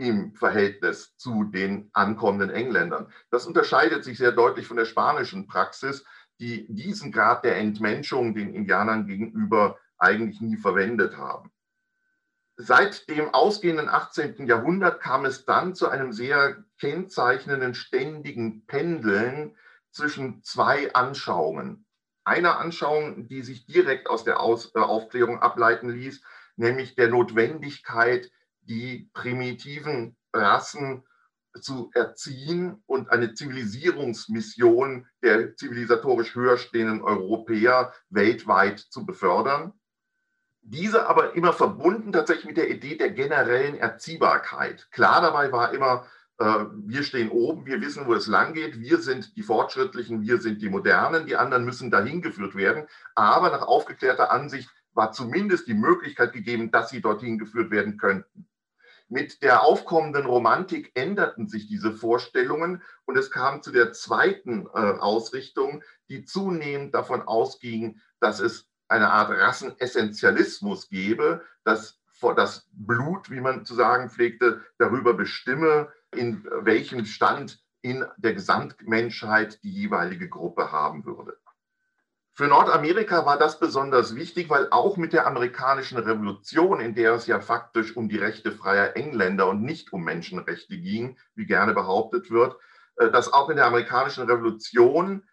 im 0.02 0.34
Verhältnis 0.34 1.16
zu 1.16 1.44
den 1.44 1.92
ankommenden 1.94 2.50
Engländern. 2.50 3.14
Das 3.30 3.46
unterscheidet 3.46 4.04
sich 4.04 4.18
sehr 4.18 4.32
deutlich 4.32 4.66
von 4.66 4.78
der 4.78 4.86
spanischen 4.86 5.46
Praxis, 5.46 6.04
die 6.40 6.66
diesen 6.74 7.12
Grad 7.12 7.46
der 7.46 7.58
Entmenschung 7.58 8.34
den 8.34 8.52
Indianern 8.56 9.06
gegenüber 9.06 9.78
eigentlich 10.00 10.42
nie 10.42 10.58
verwendet 10.58 11.18
haben. 11.18 11.52
Seit 12.58 13.08
dem 13.10 13.30
ausgehenden 13.30 13.90
18. 13.90 14.48
Jahrhundert 14.48 15.02
kam 15.02 15.24
es 15.26 15.46
dann 15.46 15.76
zu 15.76 15.88
einem 15.88 16.14
sehr 16.14 16.64
kennzeichnenden 16.80 17.76
ständigen 17.76 18.66
Pendeln 18.66 19.56
zwischen 19.92 20.42
zwei 20.42 20.92
Anschauungen. 20.96 21.86
Eine 22.24 22.58
Anschauung, 22.58 23.28
die 23.28 23.44
sich 23.44 23.68
direkt 23.68 24.10
aus 24.10 24.24
der 24.24 24.40
aus 24.40 24.74
äh, 24.74 24.80
Aufklärung 24.80 25.40
ableiten 25.40 25.90
ließ, 25.90 26.24
nämlich 26.56 26.96
der 26.96 27.10
Notwendigkeit, 27.10 28.32
die 28.62 29.10
primitiven 29.14 30.16
Rassen 30.34 31.04
zu 31.60 31.92
erziehen 31.94 32.82
und 32.86 33.10
eine 33.12 33.34
Zivilisierungsmission 33.34 35.08
der 35.22 35.56
zivilisatorisch 35.56 36.36
höher 36.36 36.58
stehenden 36.58 37.02
Europäer 37.02 37.94
weltweit 38.10 38.80
zu 38.80 39.06
befördern. 39.06 39.74
Diese 40.62 41.08
aber 41.08 41.36
immer 41.36 41.54
verbunden 41.54 42.12
tatsächlich 42.12 42.46
mit 42.46 42.58
der 42.58 42.70
Idee 42.70 42.96
der 42.96 43.10
generellen 43.10 43.76
Erziehbarkeit. 43.76 44.88
Klar 44.92 45.22
dabei 45.22 45.52
war 45.52 45.74
immer, 45.74 46.06
äh, 46.38 46.66
wir 46.86 47.04
stehen 47.04 47.30
oben, 47.30 47.66
wir 47.66 47.82
wissen, 47.82 48.06
wo 48.06 48.14
es 48.14 48.28
lang 48.28 48.54
geht, 48.54 48.80
wir 48.80 49.00
sind 49.00 49.36
die 49.36 49.44
Fortschrittlichen, 49.44 50.22
wir 50.22 50.40
sind 50.40 50.62
die 50.62 50.70
Modernen, 50.70 51.26
die 51.26 51.36
anderen 51.36 51.66
müssen 51.66 51.90
dahin 51.90 52.22
geführt 52.22 52.56
werden. 52.56 52.88
Aber 53.16 53.50
nach 53.50 53.64
aufgeklärter 53.64 54.32
Ansicht 54.32 54.70
war 54.94 55.12
zumindest 55.12 55.68
die 55.68 55.74
Möglichkeit 55.74 56.34
gegeben, 56.34 56.72
dass 56.72 56.90
sie 56.90 57.02
dorthin 57.02 57.40
geführt 57.40 57.72
werden 57.72 57.98
könnten. 57.98 58.48
Mit 59.12 59.44
der 59.44 59.64
aufkommenden 59.64 60.26
Romantik 60.26 60.94
änderten 60.96 61.46
sich 61.46 61.68
diese 61.68 61.92
Vorstellungen 61.92 62.82
und 63.04 63.18
es 63.18 63.30
kam 63.30 63.62
zu 63.62 63.74
der 63.74 63.92
zweiten 63.92 64.68
äh, 64.68 64.70
Ausrichtung, 64.70 65.84
die 66.08 66.24
zunehmend 66.24 66.96
davon 66.96 67.22
ausging, 67.22 68.00
dass 68.22 68.40
es 68.40 68.70
eine 68.88 69.10
Art 69.10 69.30
Rassenessentialismus 69.30 70.88
gebe, 70.88 71.44
dass 71.66 72.00
das 72.38 72.70
Blut, 72.72 73.30
wie 73.30 73.42
man 73.42 73.66
zu 73.66 73.76
sagen 73.76 74.10
pflegte, 74.10 74.64
darüber 74.78 75.14
bestimme, 75.14 75.92
in 76.16 76.48
welchem 76.62 77.04
Stand 77.06 77.62
in 77.82 78.06
der 78.16 78.34
Gesamtmenschheit 78.34 79.62
die 79.62 79.74
jeweilige 79.74 80.30
Gruppe 80.30 80.72
haben 80.72 81.04
würde. 81.04 81.38
Für 82.34 82.48
Nordamerika 82.48 83.26
war 83.26 83.38
das 83.38 83.60
besonders 83.60 84.16
wichtig, 84.16 84.50
weil 84.50 84.70
auch 84.72 84.96
mit 84.96 85.12
der 85.12 85.28
amerikanischen 85.28 85.98
Revolution, 85.98 86.80
in 86.80 86.96
der 86.96 87.14
es 87.14 87.28
ja 87.28 87.42
faktisch 87.42 87.98
um 87.98 88.08
die 88.08 88.18
Rechte 88.18 88.54
freier 88.54 88.96
Engländer 88.96 89.50
und 89.50 89.64
nicht 89.64 89.92
um 89.92 90.04
Menschenrechte 90.06 90.78
ging, 90.78 91.18
wie 91.36 91.46
gerne 91.46 91.74
behauptet 91.74 92.32
wird, 92.32 92.56
äh, 92.96 93.12
dass 93.12 93.34
auch 93.34 93.50
in 93.50 93.58
der 93.58 93.66
amerikanischen 93.66 94.24
Revolution 94.24 95.24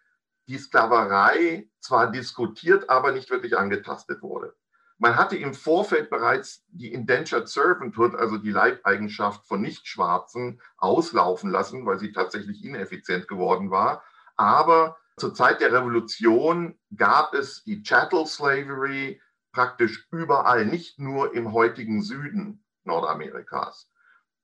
die 0.49 0.57
Sklaverei 0.57 1.69
zwar 1.79 2.11
diskutiert, 2.11 2.89
aber 2.89 3.13
nicht 3.13 3.29
wirklich 3.29 3.57
angetastet 3.57 4.21
wurde. 4.21 4.53
Man 4.97 5.15
hatte 5.15 5.37
im 5.37 5.53
Vorfeld 5.53 6.09
bereits 6.09 6.65
die 6.67 6.91
Indentured 6.91 7.47
Servanthood, 7.47 8.15
also 8.15 8.37
die 8.37 8.51
Leibeigenschaft 8.51 9.47
von 9.47 9.61
Nichtschwarzen, 9.61 10.59
auslaufen 10.77 11.49
lassen, 11.49 11.85
weil 11.85 11.99
sie 11.99 12.11
tatsächlich 12.11 12.65
ineffizient 12.65 13.29
geworden 13.29 13.71
war. 13.71 14.03
Aber 14.35 14.97
zur 15.19 15.33
Zeit 15.33 15.61
der 15.61 15.73
Revolution 15.73 16.79
gab 16.95 17.33
es 17.33 17.63
die 17.63 17.83
Chattel 17.83 18.25
Slavery 18.25 19.21
praktisch 19.51 20.07
überall, 20.11 20.65
nicht 20.65 20.99
nur 20.99 21.33
im 21.33 21.53
heutigen 21.53 22.01
Süden 22.01 22.63
Nordamerikas. 22.85 23.89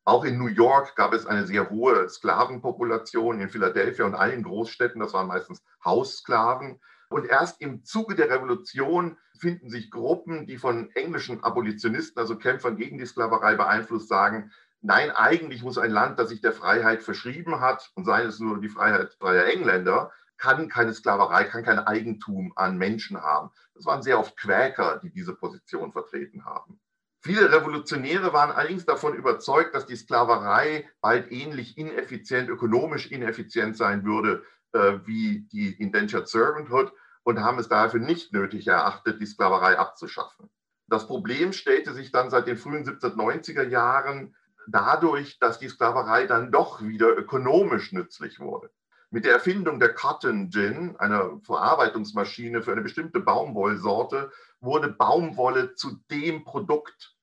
Auch 0.04 0.24
in 0.24 0.38
New 0.38 0.48
York 0.48 0.96
gab 0.96 1.14
es 1.14 1.26
eine 1.26 1.48
sehr 1.48 1.70
hohe 1.70 2.08
Sklavenpopulation, 2.10 3.40
in 3.40 3.50
Philadelphia 3.50 4.06
und 4.06 4.14
allen 4.14 4.44
Großstädten, 4.44 5.02
das 5.02 5.14
waren 5.14 5.28
meistens 5.28 5.64
Haussklaven. 5.84 6.80
Und 7.10 7.26
erst 7.26 7.62
im 7.62 7.84
Zuge 7.84 8.16
der 8.16 8.30
Revolution 8.30 9.18
finden 9.40 9.70
sich 9.70 9.90
Gruppen, 9.90 10.46
die 10.46 10.58
von 10.58 10.92
englischen 10.92 11.44
Abolitionisten, 11.44 12.20
also 12.20 12.38
Kämpfern 12.38 12.78
gegen 12.78 12.98
die 12.98 13.06
Sklaverei 13.06 13.56
beeinflusst, 13.56 14.10
sagen, 14.10 14.52
nein, 14.82 15.10
eigentlich 15.12 15.64
muss 15.64 15.78
ein 15.78 15.92
Land, 15.92 16.20
das 16.20 16.30
sich 16.30 16.42
der 16.42 16.54
Freiheit 16.54 17.02
verschrieben 17.02 17.62
hat, 17.62 17.92
und 17.96 18.06
sei 18.06 18.24
es 18.24 18.40
nur 18.40 18.60
die 18.62 18.70
Freiheit 18.70 19.16
freier 19.20 19.46
Engländer, 19.46 20.12
kann 20.38 20.69
keine 20.69 20.93
Sklaverei, 20.93 21.45
kann 21.45 21.63
kein 21.63 21.80
Eigentum 21.80 22.54
an 22.56 22.78
Menschen 22.78 23.21
haben. 23.21 23.52
Das 23.74 23.86
waren 23.86 24.02
sehr 24.02 24.19
oft 24.19 24.38
Quäker, 24.38 25.00
die 25.04 25.12
diese 25.12 25.36
Position 25.36 25.91
vertreten 25.91 26.45
haben. 26.45 26.80
Viele 27.21 27.52
Revolutionäre 27.52 28.34
waren 28.34 28.52
allerdings 28.52 28.86
davon 28.86 29.15
überzeugt, 29.15 29.74
dass 29.74 29.88
die 29.88 29.95
Sklaverei 29.95 30.88
bald 31.02 31.32
ähnlich 31.32 31.78
ineffizient, 31.78 32.50
ökonomisch 32.50 33.10
ineffizient 33.10 33.76
sein 33.76 34.06
würde 34.06 34.43
äh, 34.74 35.00
wie 35.06 35.48
die 35.52 35.74
Indentured 35.82 36.28
Servanthood 36.28 36.93
und 37.24 37.39
haben 37.39 37.58
es 37.58 37.67
dafür 37.67 38.00
nicht 38.00 38.32
nötig 38.34 38.67
erachtet, 38.67 39.19
die 39.19 39.26
Sklaverei 39.26 39.80
abzuschaffen. 39.80 40.52
Das 40.88 41.08
Problem 41.08 41.52
stellte 41.54 41.93
sich 41.93 42.12
dann 42.12 42.30
seit 42.30 42.45
den 42.45 42.58
frühen 42.58 42.86
1790er 42.86 43.63
Jahren 43.63 44.36
dadurch, 44.67 45.39
dass 45.39 45.58
die 45.58 45.69
Sklaverei 45.69 46.28
dann 46.28 46.52
doch 46.52 46.82
wieder 46.82 47.17
ökonomisch 47.17 47.91
nützlich 47.91 48.39
wurde. 48.39 48.69
Mit 49.12 49.26
der 49.26 49.34
Erfindung 49.34 49.80
der 49.80 49.94
Cotton 49.94 50.50
Gin, 50.50 50.96
einer 50.98 51.39
Verarbeitungsmaschine 51.44 52.62
für 52.62 52.72
eine 52.72 52.82
bestimmte 52.82 53.20
Baumwollsorte, 53.20 54.32
wurde 54.60 54.89
Baumwolle 54.89 55.76
zu 55.76 56.00
dem 56.10 56.44
Produkt, 56.44 57.15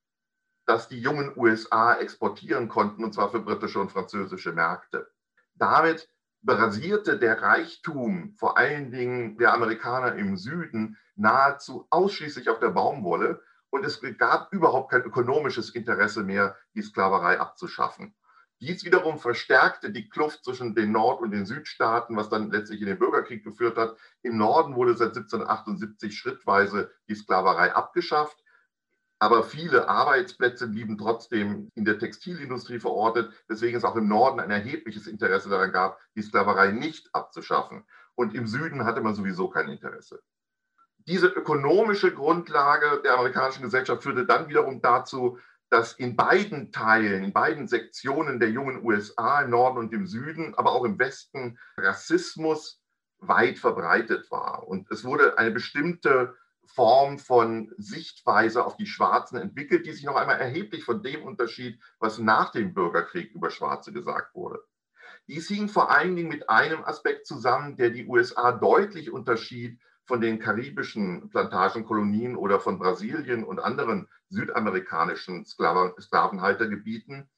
das 0.65 0.89
die 0.89 1.01
jungen 1.01 1.37
USA 1.37 1.95
exportieren 1.95 2.69
konnten, 2.69 3.05
und 3.05 3.13
zwar 3.15 3.31
für 3.31 3.41
britische 3.41 3.81
und 3.81 3.91
französische 3.91 4.53
Märkte. 4.53 5.11
Damit 5.55 6.09
basierte 6.41 7.19
der 7.19 7.43
Reichtum 7.43 8.35
vor 8.37 8.59
allen 8.59 8.91
Dingen 8.91 9.39
der 9.39 9.53
Amerikaner 9.53 10.15
im 10.15 10.37
Süden 10.37 10.99
nahezu 11.15 11.87
ausschließlich 11.91 12.49
auf 12.49 12.59
der 12.59 12.71
Baumwolle 12.71 13.43
und 13.71 13.85
es 13.85 14.01
gab 14.19 14.53
überhaupt 14.53 14.91
kein 14.91 15.03
ökonomisches 15.03 15.71
Interesse 15.71 16.23
mehr, 16.23 16.57
die 16.75 16.83
Sklaverei 16.83 17.41
abzuschaffen. 17.41 18.15
Dies 18.63 18.85
wiederum 18.85 19.19
verstärkte 19.19 19.91
die 19.91 20.09
Kluft 20.09 20.45
zwischen 20.45 20.77
den 20.77 20.93
Nord- 20.93 21.21
und 21.21 21.33
den 21.33 21.47
Südstaaten, 21.47 22.17
was 22.17 22.29
dann 22.29 22.53
letztlich 22.53 22.81
in 22.81 22.87
den 22.87 22.99
Bürgerkrieg 22.99 23.43
geführt 23.43 23.77
hat. 23.77 23.97
Im 24.23 24.37
Norden 24.37 24.77
wurde 24.77 24.95
seit 24.97 25.17
1778 25.17 26.17
schrittweise 26.17 26.93
die 27.09 27.17
Sklaverei 27.17 27.75
abgeschafft, 27.75 28.37
aber 29.19 29.43
viele 29.43 29.89
Arbeitsplätze 29.89 30.69
blieben 30.69 30.97
trotzdem 30.97 31.71
in 31.75 31.85
der 31.85 31.99
Textilindustrie 31.99 32.79
verortet, 32.79 33.33
weswegen 33.49 33.77
es 33.77 33.85
auch 33.85 33.97
im 33.97 34.07
Norden 34.07 34.39
ein 34.39 34.53
erhebliches 34.53 35.09
Interesse 35.09 35.49
daran 35.49 35.73
gab, 35.73 35.99
die 36.15 36.23
Sklaverei 36.23 36.71
nicht 36.71 37.13
abzuschaffen. 37.13 37.83
Und 38.15 38.33
im 38.33 38.47
Süden 38.47 38.85
hatte 38.85 39.01
man 39.01 39.17
sowieso 39.17 39.49
kein 39.49 39.71
Interesse. 39.71 40.23
Diese 41.09 41.27
ökonomische 41.27 42.15
Grundlage 42.15 43.03
der 43.03 43.15
amerikanischen 43.15 43.65
Gesellschaft 43.65 44.05
führte 44.05 44.25
dann 44.25 44.49
wiederum 44.49 44.81
dazu, 44.81 45.39
dass 45.73 45.95
in 45.95 46.17
beiden 46.17 46.71
Teilen, 46.71 47.25
in 47.25 47.33
beiden 47.33 47.67
Sektionen 47.67 48.39
der 48.39 48.51
jungen 48.51 48.85
USA, 48.85 49.41
im 49.41 49.51
Norden 49.51 49.79
und 49.79 49.95
im 49.95 50.07
Süden, 50.07 50.55
aber 50.55 50.73
auch 50.73 50.85
im 50.85 50.99
Westen, 50.99 51.59
Rassismus 51.79 52.83
weit 53.21 53.59
verbreitet 53.59 54.31
war. 54.31 54.69
Und 54.69 54.91
es 54.91 55.03
wurde 55.03 55.39
eine 55.39 55.51
bestimmte 55.51 56.37
Form 56.67 57.19
von 57.19 57.73
Sichtweise 57.79 58.67
auf 58.67 58.77
die 58.77 58.87
Schwarzen 58.87 59.39
entwickelt, 59.39 59.87
die 59.87 59.93
sich 59.93 60.05
noch 60.05 60.17
einmal 60.17 60.39
erheblich 60.39 60.85
von 60.85 61.03
dem 61.03 61.23
unterschied, 61.23 61.81
was 61.99 62.19
nach 62.19 62.53
dem 62.53 62.75
Bürgerkrieg 62.75 63.33
über 63.33 63.51
Schwarze 63.51 63.95
gesagt 63.95 64.35
wurde. 64.35 64.63
Dies 65.27 65.49
hing 65.49 65.71
vor 65.71 65.91
allen 65.91 66.17
Dingen 66.17 66.29
mit 66.29 66.51
einem 66.51 66.85
Aspekt 66.85 67.27
zusammen, 67.27 67.77
der 67.79 67.89
die 67.89 68.07
USA 68.07 68.53
deutlich 68.53 69.11
unterschied 69.11 69.81
von 70.05 70.21
den 70.21 70.39
karibischen 70.39 71.29
Plantagenkolonien 71.31 72.37
oder 72.37 72.61
von 72.61 72.79
Brasilien 72.79 73.45
und 73.45 73.61
anderen 73.61 74.09
südamerikanischen 74.29 75.45
Sklavenhaltergebieten. 75.45 77.29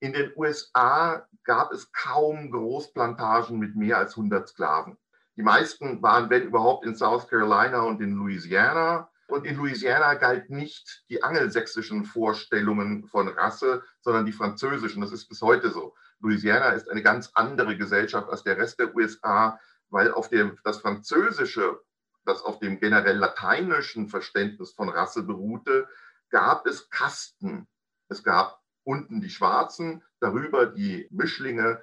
In 0.00 0.12
den 0.12 0.32
USA 0.36 1.26
gab 1.44 1.72
es 1.72 1.92
kaum 1.92 2.50
Großplantagen 2.50 3.58
mit 3.58 3.74
mehr 3.74 3.98
als 3.98 4.16
100 4.16 4.48
Sklaven. 4.48 4.96
Die 5.36 5.42
meisten 5.42 6.02
waren, 6.02 6.30
wenn 6.30 6.44
überhaupt, 6.44 6.86
in 6.86 6.94
South 6.94 7.28
Carolina 7.28 7.80
und 7.80 8.00
in 8.00 8.14
Louisiana. 8.14 9.10
Und 9.26 9.46
in 9.46 9.56
Louisiana 9.56 10.14
galt 10.14 10.50
nicht 10.50 11.04
die 11.08 11.22
angelsächsischen 11.22 12.04
Vorstellungen 12.04 13.06
von 13.06 13.28
Rasse, 13.28 13.82
sondern 14.00 14.26
die 14.26 14.32
französischen. 14.32 15.00
Das 15.00 15.12
ist 15.12 15.26
bis 15.28 15.42
heute 15.42 15.70
so. 15.70 15.94
Louisiana 16.20 16.70
ist 16.70 16.90
eine 16.90 17.02
ganz 17.02 17.30
andere 17.34 17.76
Gesellschaft 17.76 18.28
als 18.28 18.44
der 18.44 18.58
Rest 18.58 18.78
der 18.78 18.94
USA, 18.94 19.58
weil 19.88 20.12
auf 20.12 20.28
dem, 20.28 20.58
das 20.62 20.80
Französische 20.80 21.80
das 22.24 22.42
auf 22.42 22.58
dem 22.58 22.78
generell 22.80 23.16
lateinischen 23.16 24.08
Verständnis 24.08 24.72
von 24.72 24.88
Rasse 24.88 25.22
beruhte, 25.22 25.88
gab 26.30 26.66
es 26.66 26.90
Kasten. 26.90 27.68
Es 28.08 28.22
gab 28.22 28.60
unten 28.84 29.20
die 29.20 29.30
Schwarzen, 29.30 30.02
darüber 30.20 30.66
die 30.66 31.08
Mischlinge 31.10 31.82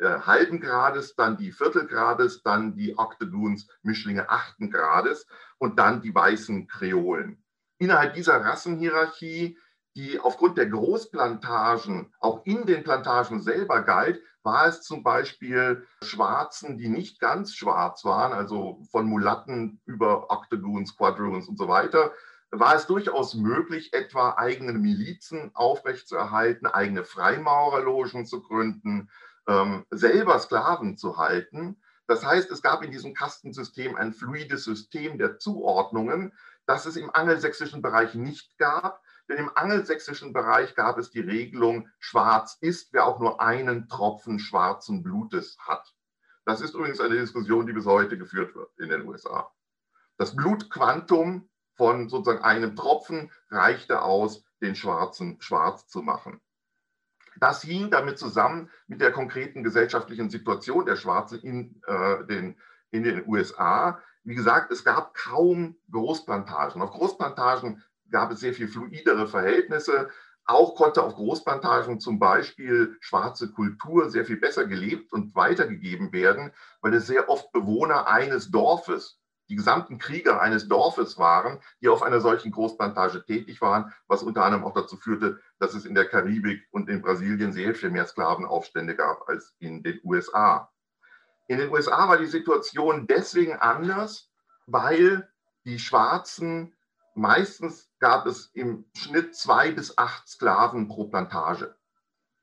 äh, 0.00 0.20
halben 0.20 0.60
Grades, 0.60 1.14
dann 1.14 1.36
die 1.36 1.52
Viertelgrades, 1.52 2.42
dann 2.42 2.74
die 2.74 2.98
Octagoons, 2.98 3.68
Mischlinge 3.82 4.28
achten 4.28 4.70
Grades 4.70 5.26
und 5.58 5.78
dann 5.78 6.02
die 6.02 6.14
weißen 6.14 6.66
Kreolen. 6.66 7.42
Innerhalb 7.78 8.14
dieser 8.14 8.40
Rassenhierarchie, 8.44 9.58
die 9.96 10.20
aufgrund 10.20 10.58
der 10.58 10.68
Großplantagen 10.68 12.12
auch 12.20 12.44
in 12.44 12.66
den 12.66 12.84
Plantagen 12.84 13.40
selber 13.40 13.82
galt, 13.82 14.20
war 14.42 14.66
es 14.66 14.82
zum 14.82 15.02
Beispiel 15.02 15.86
Schwarzen, 16.04 16.76
die 16.76 16.88
nicht 16.88 17.18
ganz 17.18 17.54
schwarz 17.54 18.04
waren, 18.04 18.32
also 18.32 18.78
von 18.92 19.06
Mulatten 19.06 19.80
über 19.86 20.30
Octagons, 20.30 20.96
Quadroons 20.96 21.48
und 21.48 21.58
so 21.58 21.66
weiter, 21.66 22.12
war 22.50 22.76
es 22.76 22.86
durchaus 22.86 23.34
möglich, 23.34 23.92
etwa 23.92 24.34
eigene 24.36 24.74
Milizen 24.74 25.50
aufrechtzuerhalten, 25.54 26.66
eigene 26.66 27.02
Freimaurerlogen 27.02 28.26
zu 28.26 28.42
gründen, 28.42 29.10
ähm, 29.48 29.84
selber 29.90 30.38
Sklaven 30.38 30.96
zu 30.96 31.16
halten. 31.16 31.80
Das 32.06 32.24
heißt, 32.24 32.50
es 32.50 32.62
gab 32.62 32.84
in 32.84 32.92
diesem 32.92 33.14
Kastensystem 33.14 33.96
ein 33.96 34.12
fluides 34.12 34.64
System 34.64 35.18
der 35.18 35.38
Zuordnungen, 35.38 36.32
das 36.66 36.86
es 36.86 36.96
im 36.96 37.10
angelsächsischen 37.12 37.82
Bereich 37.82 38.14
nicht 38.14 38.56
gab. 38.58 39.02
Denn 39.28 39.38
im 39.38 39.50
angelsächsischen 39.54 40.32
Bereich 40.32 40.74
gab 40.74 40.98
es 40.98 41.10
die 41.10 41.20
Regelung, 41.20 41.88
schwarz 41.98 42.58
ist, 42.60 42.92
wer 42.92 43.06
auch 43.06 43.18
nur 43.18 43.40
einen 43.40 43.88
Tropfen 43.88 44.38
schwarzen 44.38 45.02
Blutes 45.02 45.58
hat. 45.58 45.94
Das 46.44 46.60
ist 46.60 46.74
übrigens 46.74 47.00
eine 47.00 47.16
Diskussion, 47.16 47.66
die 47.66 47.72
bis 47.72 47.86
heute 47.86 48.16
geführt 48.16 48.54
wird 48.54 48.70
in 48.78 48.88
den 48.88 49.06
USA. 49.06 49.50
Das 50.16 50.36
Blutquantum 50.36 51.48
von 51.74 52.08
sozusagen 52.08 52.44
einem 52.44 52.76
Tropfen 52.76 53.32
reichte 53.50 54.02
aus, 54.02 54.44
den 54.62 54.74
Schwarzen 54.74 55.40
schwarz 55.40 55.88
zu 55.88 56.02
machen. 56.02 56.40
Das 57.38 57.62
hing 57.62 57.90
damit 57.90 58.18
zusammen 58.18 58.70
mit 58.86 59.00
der 59.00 59.12
konkreten 59.12 59.62
gesellschaftlichen 59.62 60.30
Situation 60.30 60.86
der 60.86 60.96
Schwarzen 60.96 61.40
in, 61.40 61.82
äh, 61.86 62.24
den, 62.26 62.58
in 62.90 63.02
den 63.02 63.26
USA. 63.28 64.00
Wie 64.24 64.34
gesagt, 64.34 64.72
es 64.72 64.84
gab 64.84 65.14
kaum 65.14 65.76
Großplantagen. 65.90 66.80
Auf 66.80 66.92
Großplantagen 66.92 67.84
gab 68.10 68.30
es 68.32 68.40
sehr 68.40 68.54
viel 68.54 68.68
fluidere 68.68 69.26
Verhältnisse. 69.26 70.10
Auch 70.44 70.76
konnte 70.76 71.02
auf 71.02 71.14
Großplantagen 71.14 71.98
zum 71.98 72.18
Beispiel 72.18 72.96
schwarze 73.00 73.50
Kultur 73.50 74.10
sehr 74.10 74.24
viel 74.24 74.36
besser 74.36 74.66
gelebt 74.66 75.12
und 75.12 75.34
weitergegeben 75.34 76.12
werden, 76.12 76.52
weil 76.80 76.94
es 76.94 77.06
sehr 77.06 77.28
oft 77.28 77.50
Bewohner 77.52 78.06
eines 78.06 78.50
Dorfes 78.50 79.18
die 79.48 79.56
gesamten 79.56 79.98
Krieger 79.98 80.40
eines 80.40 80.68
Dorfes 80.68 81.18
waren, 81.18 81.60
die 81.80 81.88
auf 81.88 82.02
einer 82.02 82.20
solchen 82.20 82.50
Großplantage 82.50 83.24
tätig 83.24 83.60
waren, 83.60 83.92
was 84.08 84.22
unter 84.22 84.44
anderem 84.44 84.64
auch 84.64 84.74
dazu 84.74 84.96
führte, 84.96 85.40
dass 85.58 85.74
es 85.74 85.84
in 85.84 85.94
der 85.94 86.06
Karibik 86.06 86.66
und 86.72 86.88
in 86.88 87.02
Brasilien 87.02 87.52
sehr 87.52 87.74
viel 87.74 87.90
mehr 87.90 88.06
Sklavenaufstände 88.06 88.96
gab 88.96 89.28
als 89.28 89.54
in 89.58 89.82
den 89.82 90.00
USA. 90.04 90.70
In 91.48 91.58
den 91.58 91.70
USA 91.70 92.08
war 92.08 92.18
die 92.18 92.26
Situation 92.26 93.06
deswegen 93.06 93.54
anders, 93.54 94.30
weil 94.66 95.30
die 95.64 95.78
Schwarzen 95.78 96.74
meistens 97.16 97.90
gab 97.98 98.26
es 98.26 98.46
im 98.54 98.84
Schnitt 98.96 99.34
zwei 99.34 99.72
bis 99.72 99.96
acht 99.98 100.28
Sklaven 100.28 100.88
pro 100.88 101.04
Plantage. 101.04 101.74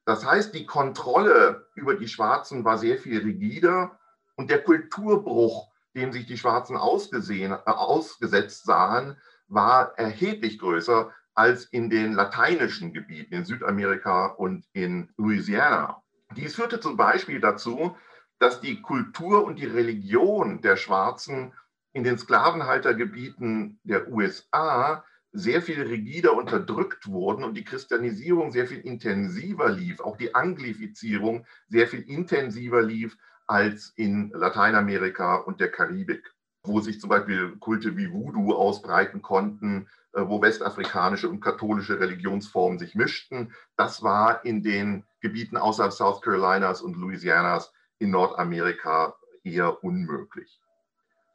Das 0.06 0.26
heißt, 0.26 0.54
die 0.54 0.66
Kontrolle 0.66 1.68
über 1.76 1.96
die 1.96 2.08
Schwarzen 2.08 2.66
war 2.66 2.78
sehr 2.78 2.98
viel 2.98 3.22
rigider 3.22 3.98
und 4.36 4.50
der 4.50 4.64
Kulturbruch 4.64 5.74
dem 5.96 6.12
sich 6.12 6.26
die 6.26 6.38
Schwarzen 6.38 6.78
ausgesehen, 6.78 7.52
äh, 7.52 7.58
ausgesetzt 7.66 8.66
sahen, 8.66 9.18
war 9.48 9.98
erheblich 9.98 10.60
größer 10.60 11.12
als 11.36 11.66
in 11.66 11.90
den 11.90 12.14
lateinischen 12.14 12.94
Gebieten, 12.94 13.34
in 13.34 13.46
Südamerika 13.46 14.28
und 14.28 14.66
in 14.74 15.12
Louisiana. 15.18 16.02
Dies 16.36 16.56
führte 16.56 16.80
zum 16.80 16.98
Beispiel 16.98 17.40
dazu, 17.40 17.96
dass 18.40 18.62
die 18.62 18.82
Kultur 18.82 19.44
und 19.44 19.58
die 19.58 19.66
Religion 19.66 20.62
der 20.62 20.76
Schwarzen 20.78 21.54
in 21.94 22.04
den 22.04 22.18
Sklavenhaltergebieten 22.18 23.80
der 23.84 24.12
USA 24.12 25.04
sehr 25.32 25.62
viel 25.62 25.82
rigider 25.82 26.36
unterdrückt 26.36 27.08
wurden 27.08 27.44
und 27.44 27.56
die 27.56 27.64
Christianisierung 27.64 28.52
sehr 28.52 28.68
viel 28.68 28.80
intensiver 28.80 29.70
lief, 29.70 30.00
auch 30.00 30.18
die 30.18 30.36
Anglifizierung 30.36 31.46
sehr 31.68 31.88
viel 31.88 32.02
intensiver 32.02 32.84
lief 32.84 33.18
als 33.48 33.94
in 33.96 34.30
Lateinamerika 34.30 35.36
und 35.36 35.60
der 35.60 35.72
Karibik, 35.72 36.34
wo 36.64 36.80
sich 36.80 37.00
zum 37.00 37.10
Beispiel 37.10 37.58
Kulte 37.58 37.98
wie 37.98 38.12
Voodoo 38.12 38.54
ausbreiten 38.54 39.22
konnten, 39.22 39.88
äh, 40.14 40.22
wo 40.22 40.42
westafrikanische 40.42 41.30
und 41.30 41.42
katholische 41.42 42.00
Religionsformen 42.00 42.78
sich 42.78 42.94
mischten. 42.94 43.54
Das 43.76 44.04
war 44.04 44.46
in 44.46 44.62
den 44.62 45.04
Gebieten 45.20 45.58
außerhalb 45.58 45.94
South 45.94 46.22
Carolinas 46.22 46.82
und 46.82 46.96
Louisianas 46.96 47.74
in 47.98 48.12
Nordamerika 48.12 49.16
eher 49.44 49.84
unmöglich. 49.84 50.63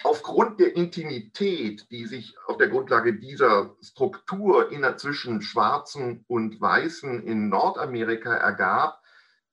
Aufgrund 0.04 0.60
der 0.60 0.76
Intimität, 0.76 1.90
die 1.90 2.06
sich 2.06 2.36
auf 2.46 2.56
der 2.56 2.68
Grundlage 2.68 3.18
dieser 3.18 3.74
Struktur 3.82 4.70
zwischen 4.96 5.42
Schwarzen 5.42 6.24
und 6.28 6.60
Weißen 6.60 7.24
in 7.24 7.48
Nordamerika 7.48 8.32
ergab, 8.32 9.02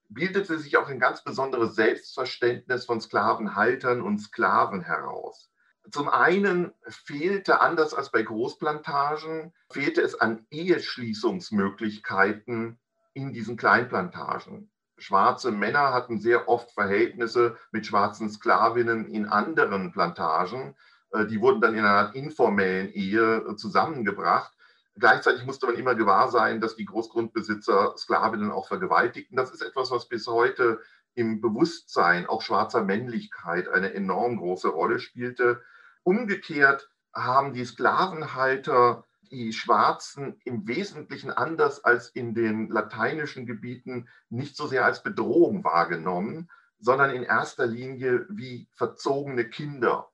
bildete 0.08 0.56
sich 0.58 0.76
auch 0.76 0.86
ein 0.88 1.00
ganz 1.00 1.24
besonderes 1.24 1.74
Selbstverständnis 1.74 2.84
von 2.84 3.00
Sklavenhaltern 3.00 4.00
und 4.00 4.20
Sklaven 4.20 4.82
heraus. 4.82 5.50
Zum 5.90 6.08
einen 6.08 6.72
fehlte, 6.86 7.60
anders 7.60 7.92
als 7.92 8.12
bei 8.12 8.22
Großplantagen, 8.22 9.52
fehlte 9.70 10.00
es 10.00 10.14
an 10.20 10.46
Eheschließungsmöglichkeiten 10.50 12.78
in 13.14 13.32
diesen 13.32 13.56
Kleinplantagen. 13.56 14.70
Schwarze 14.98 15.52
Männer 15.52 15.92
hatten 15.92 16.20
sehr 16.20 16.48
oft 16.48 16.72
Verhältnisse 16.72 17.56
mit 17.70 17.86
schwarzen 17.86 18.30
Sklavinnen 18.30 19.06
in 19.06 19.26
anderen 19.26 19.92
Plantagen. 19.92 20.74
Äh, 21.12 21.26
die 21.26 21.40
wurden 21.40 21.60
dann 21.60 21.74
in 21.74 21.84
einer 21.84 22.14
informellen 22.14 22.88
Ehe 22.90 23.56
zusammengebracht. 23.56 24.52
Gleichzeitig 24.98 25.44
musste 25.44 25.66
man 25.66 25.76
immer 25.76 25.94
gewahr 25.94 26.30
sein, 26.30 26.60
dass 26.60 26.76
die 26.76 26.86
Großgrundbesitzer 26.86 27.94
Sklavinnen 27.98 28.50
auch 28.50 28.66
vergewaltigten. 28.66 29.36
Das 29.36 29.50
ist 29.52 29.62
etwas, 29.62 29.90
was 29.90 30.08
bis 30.08 30.26
heute 30.26 30.80
im 31.14 31.40
Bewusstsein 31.40 32.26
auch 32.26 32.40
schwarzer 32.40 32.82
Männlichkeit 32.82 33.68
eine 33.68 33.92
enorm 33.92 34.38
große 34.38 34.68
Rolle 34.68 34.98
spielte. 34.98 35.62
Umgekehrt 36.02 36.88
haben 37.14 37.52
die 37.52 37.64
Sklavenhalter 37.64 39.04
die 39.30 39.52
Schwarzen 39.52 40.40
im 40.44 40.66
Wesentlichen 40.66 41.30
anders 41.30 41.84
als 41.84 42.08
in 42.10 42.34
den 42.34 42.68
lateinischen 42.68 43.46
Gebieten 43.46 44.08
nicht 44.28 44.56
so 44.56 44.66
sehr 44.66 44.84
als 44.84 45.02
Bedrohung 45.02 45.64
wahrgenommen, 45.64 46.50
sondern 46.78 47.10
in 47.10 47.22
erster 47.22 47.66
Linie 47.66 48.26
wie 48.28 48.68
verzogene 48.74 49.48
Kinder 49.48 50.10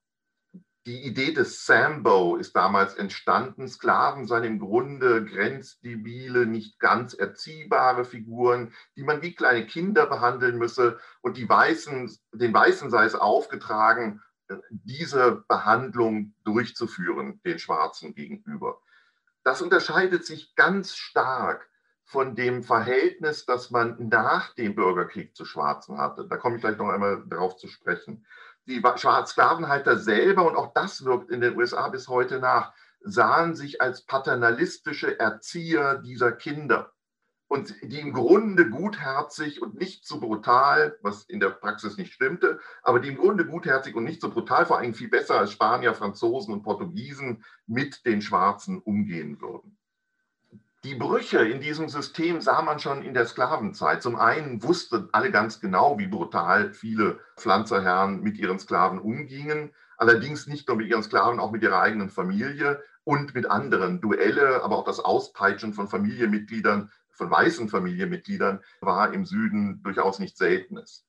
die 0.86 1.06
Idee 1.06 1.32
des 1.32 1.64
Sambo 1.64 2.36
ist 2.36 2.56
damals 2.56 2.94
entstanden. 2.94 3.68
Sklaven 3.68 4.26
seien 4.26 4.44
im 4.44 4.58
Grunde 4.58 5.24
grenzdebile, 5.24 6.46
nicht 6.46 6.80
ganz 6.80 7.14
erziehbare 7.14 8.04
Figuren, 8.04 8.72
die 8.96 9.04
man 9.04 9.22
wie 9.22 9.34
kleine 9.34 9.64
Kinder 9.66 10.06
behandeln 10.06 10.58
müsse. 10.58 10.98
Und 11.20 11.36
die 11.36 11.48
Weißen, 11.48 12.10
den 12.32 12.52
Weißen 12.52 12.90
sei 12.90 13.04
es 13.04 13.14
aufgetragen, 13.14 14.20
diese 14.70 15.44
Behandlung 15.48 16.34
durchzuführen, 16.44 17.40
den 17.44 17.58
Schwarzen 17.58 18.14
gegenüber. 18.14 18.80
Das 19.44 19.62
unterscheidet 19.62 20.24
sich 20.24 20.54
ganz 20.54 20.94
stark 20.94 21.68
von 22.04 22.34
dem 22.34 22.62
Verhältnis, 22.62 23.46
das 23.46 23.70
man 23.70 23.96
nach 24.08 24.54
dem 24.54 24.74
Bürgerkrieg 24.74 25.34
zu 25.36 25.44
Schwarzen 25.44 25.98
hatte. 25.98 26.26
Da 26.28 26.36
komme 26.36 26.56
ich 26.56 26.62
gleich 26.62 26.76
noch 26.76 26.88
einmal 26.88 27.24
darauf 27.26 27.56
zu 27.56 27.68
sprechen 27.68 28.26
die 28.66 28.82
Sklavenhalter 29.26 29.98
selber, 29.98 30.46
und 30.46 30.56
auch 30.56 30.72
das 30.72 31.04
wirkt 31.04 31.30
in 31.30 31.40
den 31.40 31.56
USA 31.56 31.88
bis 31.88 32.08
heute 32.08 32.38
nach, 32.38 32.72
sahen 33.00 33.54
sich 33.54 33.80
als 33.80 34.02
paternalistische 34.02 35.18
Erzieher 35.18 35.98
dieser 35.98 36.32
Kinder 36.32 36.92
und 37.52 37.74
die 37.82 38.00
im 38.00 38.14
Grunde 38.14 38.70
gutherzig 38.70 39.60
und 39.60 39.78
nicht 39.78 40.06
so 40.06 40.20
brutal, 40.20 40.96
was 41.02 41.24
in 41.24 41.38
der 41.38 41.50
Praxis 41.50 41.98
nicht 41.98 42.14
stimmte, 42.14 42.58
aber 42.82 42.98
die 42.98 43.10
im 43.10 43.18
Grunde 43.18 43.44
gutherzig 43.44 43.94
und 43.94 44.04
nicht 44.04 44.22
so 44.22 44.30
brutal, 44.30 44.64
vor 44.64 44.78
allem 44.78 44.94
viel 44.94 45.10
besser 45.10 45.38
als 45.38 45.52
Spanier, 45.52 45.92
Franzosen 45.92 46.54
und 46.54 46.62
Portugiesen 46.62 47.44
mit 47.66 48.06
den 48.06 48.22
Schwarzen 48.22 48.78
umgehen 48.78 49.38
würden. 49.42 49.76
Die 50.84 50.94
Brüche 50.94 51.46
in 51.46 51.60
diesem 51.60 51.90
System 51.90 52.40
sah 52.40 52.62
man 52.62 52.78
schon 52.78 53.02
in 53.02 53.12
der 53.12 53.26
Sklavenzeit. 53.26 54.02
Zum 54.02 54.16
einen 54.16 54.62
wussten 54.62 55.10
alle 55.12 55.30
ganz 55.30 55.60
genau, 55.60 55.98
wie 55.98 56.06
brutal 56.06 56.72
viele 56.72 57.20
Pflanzerherren 57.36 58.22
mit 58.22 58.38
ihren 58.38 58.60
Sklaven 58.60 58.98
umgingen. 58.98 59.74
Allerdings 59.98 60.46
nicht 60.46 60.68
nur 60.68 60.78
mit 60.78 60.88
ihren 60.88 61.02
Sklaven, 61.02 61.38
auch 61.38 61.52
mit 61.52 61.62
ihrer 61.62 61.82
eigenen 61.82 62.08
Familie 62.08 62.82
und 63.04 63.34
mit 63.34 63.50
anderen. 63.50 64.00
Duelle, 64.00 64.64
aber 64.64 64.78
auch 64.78 64.84
das 64.84 65.00
Auspeitschen 65.00 65.74
von 65.74 65.86
Familienmitgliedern, 65.86 66.90
von 67.12 67.30
weißen 67.30 67.68
Familienmitgliedern, 67.68 68.62
war 68.80 69.12
im 69.12 69.24
Süden 69.24 69.82
durchaus 69.82 70.18
nicht 70.18 70.36
Seltenes. 70.36 71.06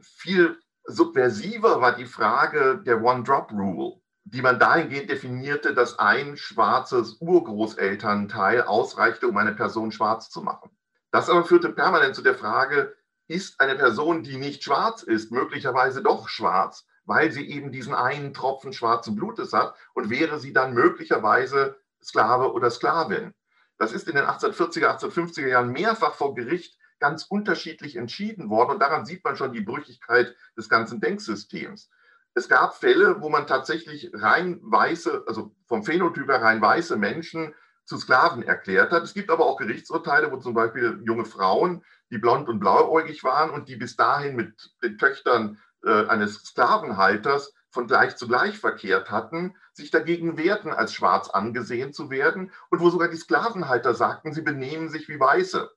Viel 0.00 0.58
subversiver 0.84 1.80
war 1.80 1.94
die 1.94 2.06
Frage 2.06 2.82
der 2.84 3.02
One-Drop-Rule 3.02 4.00
die 4.24 4.42
man 4.42 4.58
dahingehend 4.58 5.10
definierte, 5.10 5.74
dass 5.74 5.98
ein 5.98 6.36
schwarzes 6.36 7.16
Urgroßelternteil 7.20 8.62
ausreichte, 8.62 9.26
um 9.26 9.36
eine 9.36 9.52
Person 9.52 9.92
schwarz 9.92 10.30
zu 10.30 10.42
machen. 10.42 10.70
Das 11.10 11.28
aber 11.28 11.44
führte 11.44 11.70
permanent 11.70 12.14
zu 12.14 12.22
der 12.22 12.36
Frage, 12.36 12.94
ist 13.26 13.60
eine 13.60 13.76
Person, 13.76 14.22
die 14.22 14.36
nicht 14.36 14.62
schwarz 14.62 15.02
ist, 15.02 15.32
möglicherweise 15.32 16.02
doch 16.02 16.28
schwarz, 16.28 16.86
weil 17.04 17.32
sie 17.32 17.48
eben 17.48 17.72
diesen 17.72 17.94
einen 17.94 18.34
Tropfen 18.34 18.72
schwarzen 18.72 19.16
Blutes 19.16 19.52
hat 19.52 19.74
und 19.94 20.10
wäre 20.10 20.38
sie 20.38 20.52
dann 20.52 20.74
möglicherweise 20.74 21.76
Sklave 22.02 22.52
oder 22.52 22.70
Sklavin. 22.70 23.34
Das 23.80 23.90
ist 23.92 24.06
in 24.06 24.14
den 24.14 24.26
1840er, 24.26 25.00
1850er 25.00 25.48
Jahren 25.48 25.72
mehrfach 25.72 26.14
vor 26.14 26.36
Gericht 26.36 26.78
ganz 27.00 27.24
unterschiedlich 27.24 27.96
entschieden 27.96 28.48
worden 28.48 28.70
und 28.70 28.78
daran 28.78 29.06
sieht 29.06 29.24
man 29.24 29.36
schon 29.36 29.52
die 29.52 29.62
Brüchigkeit 29.62 30.36
des 30.56 30.68
ganzen 30.68 31.00
Denksystems 31.00 31.90
es 32.34 32.48
gab 32.48 32.76
Fälle, 32.76 33.20
wo 33.20 33.28
man 33.28 33.46
tatsächlich 33.46 34.10
rein 34.14 34.60
weiße, 34.62 35.24
also 35.26 35.54
vom 35.66 35.82
Phänotyp 35.82 36.28
her 36.28 36.42
rein 36.42 36.60
weiße 36.60 36.96
Menschen 36.96 37.54
zu 37.84 37.98
Sklaven 37.98 38.42
erklärt 38.42 38.92
hat. 38.92 39.02
Es 39.02 39.14
gibt 39.14 39.30
aber 39.30 39.46
auch 39.46 39.56
Gerichtsurteile, 39.56 40.30
wo 40.30 40.36
zum 40.36 40.54
Beispiel 40.54 41.02
junge 41.04 41.24
Frauen, 41.24 41.84
die 42.10 42.18
blond 42.18 42.48
und 42.48 42.60
blauäugig 42.60 43.24
waren 43.24 43.50
und 43.50 43.68
die 43.68 43.76
bis 43.76 43.96
dahin 43.96 44.36
mit 44.36 44.70
den 44.82 44.96
Töchtern 44.98 45.58
äh, 45.84 46.06
eines 46.06 46.34
Sklavenhalters 46.44 47.52
von 47.70 47.86
gleich 47.86 48.16
zu 48.16 48.26
gleich 48.26 48.58
verkehrt 48.58 49.10
hatten, 49.10 49.56
sich 49.72 49.90
dagegen 49.90 50.36
wehrten, 50.36 50.72
als 50.72 50.92
schwarz 50.92 51.30
angesehen 51.30 51.92
zu 51.92 52.10
werden 52.10 52.52
und 52.70 52.80
wo 52.80 52.90
sogar 52.90 53.08
die 53.08 53.16
Sklavenhalter 53.16 53.94
sagten, 53.94 54.32
sie 54.32 54.42
benehmen 54.42 54.88
sich 54.88 55.08
wie 55.08 55.20
Weiße. 55.20 55.70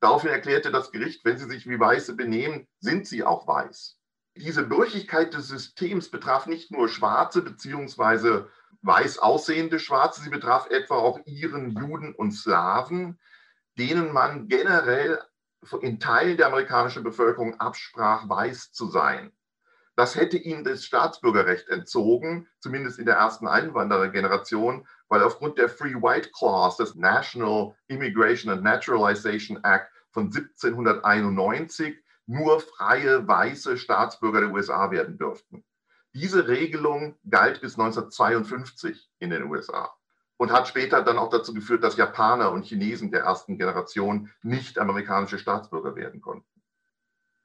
Daraufhin 0.00 0.30
erklärte 0.30 0.70
das 0.70 0.90
Gericht, 0.90 1.24
wenn 1.24 1.38
sie 1.38 1.48
sich 1.48 1.66
wie 1.66 1.78
Weiße 1.78 2.14
benehmen, 2.14 2.66
sind 2.80 3.06
sie 3.06 3.24
auch 3.24 3.46
weiß. 3.46 3.98
Diese 4.34 4.66
Brüchigkeit 4.66 5.34
des 5.34 5.48
Systems 5.48 6.10
betraf 6.10 6.46
nicht 6.46 6.70
nur 6.70 6.88
Schwarze 6.88 7.42
bzw. 7.42 8.44
weiß 8.82 9.18
aussehende 9.18 9.78
Schwarze, 9.78 10.22
sie 10.22 10.30
betraf 10.30 10.70
etwa 10.70 10.96
auch 10.96 11.20
Iren, 11.26 11.70
Juden 11.70 12.14
und 12.14 12.32
Slawen, 12.32 13.20
denen 13.78 14.12
man 14.12 14.48
generell 14.48 15.22
in 15.80 16.00
Teilen 16.00 16.36
der 16.36 16.48
amerikanischen 16.48 17.04
Bevölkerung 17.04 17.60
absprach, 17.60 18.28
weiß 18.28 18.72
zu 18.72 18.86
sein. 18.86 19.32
Das 19.94 20.16
hätte 20.16 20.38
ihnen 20.38 20.64
das 20.64 20.84
Staatsbürgerrecht 20.84 21.68
entzogen, 21.68 22.48
zumindest 22.60 22.98
in 22.98 23.04
der 23.04 23.16
ersten 23.16 23.46
Einwanderergeneration, 23.46 24.86
weil 25.08 25.22
aufgrund 25.22 25.58
der 25.58 25.68
Free 25.68 25.94
White 25.94 26.30
Clause 26.30 26.82
des 26.82 26.94
National 26.94 27.74
Immigration 27.88 28.50
and 28.50 28.62
Naturalization 28.62 29.62
Act 29.62 29.90
von 30.10 30.26
1791 30.26 32.02
nur 32.26 32.60
freie 32.60 33.26
weiße 33.26 33.76
Staatsbürger 33.76 34.40
der 34.40 34.52
USA 34.52 34.90
werden 34.90 35.18
dürften. 35.18 35.64
Diese 36.14 36.48
Regelung 36.48 37.18
galt 37.28 37.60
bis 37.60 37.78
1952 37.78 39.10
in 39.18 39.30
den 39.30 39.44
USA 39.44 39.92
und 40.36 40.52
hat 40.52 40.68
später 40.68 41.02
dann 41.02 41.18
auch 41.18 41.30
dazu 41.30 41.54
geführt, 41.54 41.84
dass 41.84 41.96
Japaner 41.96 42.52
und 42.52 42.64
Chinesen 42.64 43.10
der 43.10 43.22
ersten 43.22 43.58
Generation 43.58 44.30
nicht 44.42 44.78
amerikanische 44.78 45.38
Staatsbürger 45.38 45.96
werden 45.96 46.20
konnten. 46.20 46.51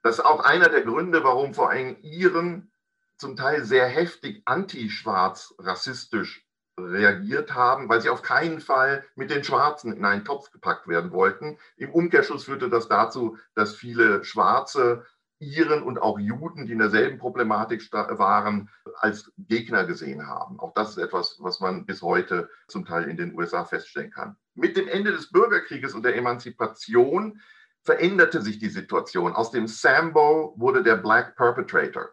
Das 0.08 0.20
ist 0.20 0.24
auch 0.24 0.40
einer 0.40 0.70
der 0.70 0.80
Gründe, 0.80 1.22
warum 1.22 1.52
vor 1.52 1.68
allem 1.68 1.98
Iren 2.00 2.72
zum 3.18 3.36
Teil 3.36 3.62
sehr 3.62 3.86
heftig 3.86 4.40
antischwarz 4.46 5.54
rassistisch 5.58 6.46
reagiert 6.80 7.52
haben, 7.52 7.90
weil 7.90 8.00
sie 8.00 8.08
auf 8.08 8.22
keinen 8.22 8.60
Fall 8.60 9.04
mit 9.16 9.30
den 9.30 9.44
Schwarzen 9.44 9.92
in 9.92 10.06
einen 10.06 10.24
Topf 10.24 10.50
gepackt 10.50 10.88
werden 10.88 11.12
wollten. 11.12 11.58
Im 11.76 11.90
Umkehrschluss 11.90 12.44
führte 12.44 12.70
das 12.70 12.88
dazu, 12.88 13.36
dass 13.54 13.74
viele 13.74 14.24
Schwarze 14.24 15.04
Iren 15.40 15.82
und 15.82 16.00
auch 16.00 16.18
Juden, 16.18 16.64
die 16.64 16.72
in 16.72 16.78
derselben 16.78 17.18
Problematik 17.18 17.92
waren, 17.92 18.70
als 19.00 19.30
Gegner 19.36 19.84
gesehen 19.84 20.26
haben. 20.26 20.58
Auch 20.58 20.72
das 20.72 20.92
ist 20.92 20.96
etwas, 20.96 21.36
was 21.40 21.60
man 21.60 21.84
bis 21.84 22.00
heute 22.00 22.48
zum 22.66 22.86
Teil 22.86 23.10
in 23.10 23.18
den 23.18 23.38
USA 23.38 23.66
feststellen 23.66 24.10
kann. 24.10 24.36
Mit 24.54 24.78
dem 24.78 24.88
Ende 24.88 25.12
des 25.12 25.30
Bürgerkrieges 25.30 25.92
und 25.92 26.02
der 26.02 26.16
Emanzipation 26.16 27.42
veränderte 27.88 28.42
sich 28.42 28.58
die 28.58 28.68
Situation. 28.68 29.32
Aus 29.32 29.50
dem 29.50 29.66
Sambo 29.66 30.52
wurde 30.58 30.82
der 30.82 30.96
Black 30.96 31.36
Perpetrator, 31.36 32.10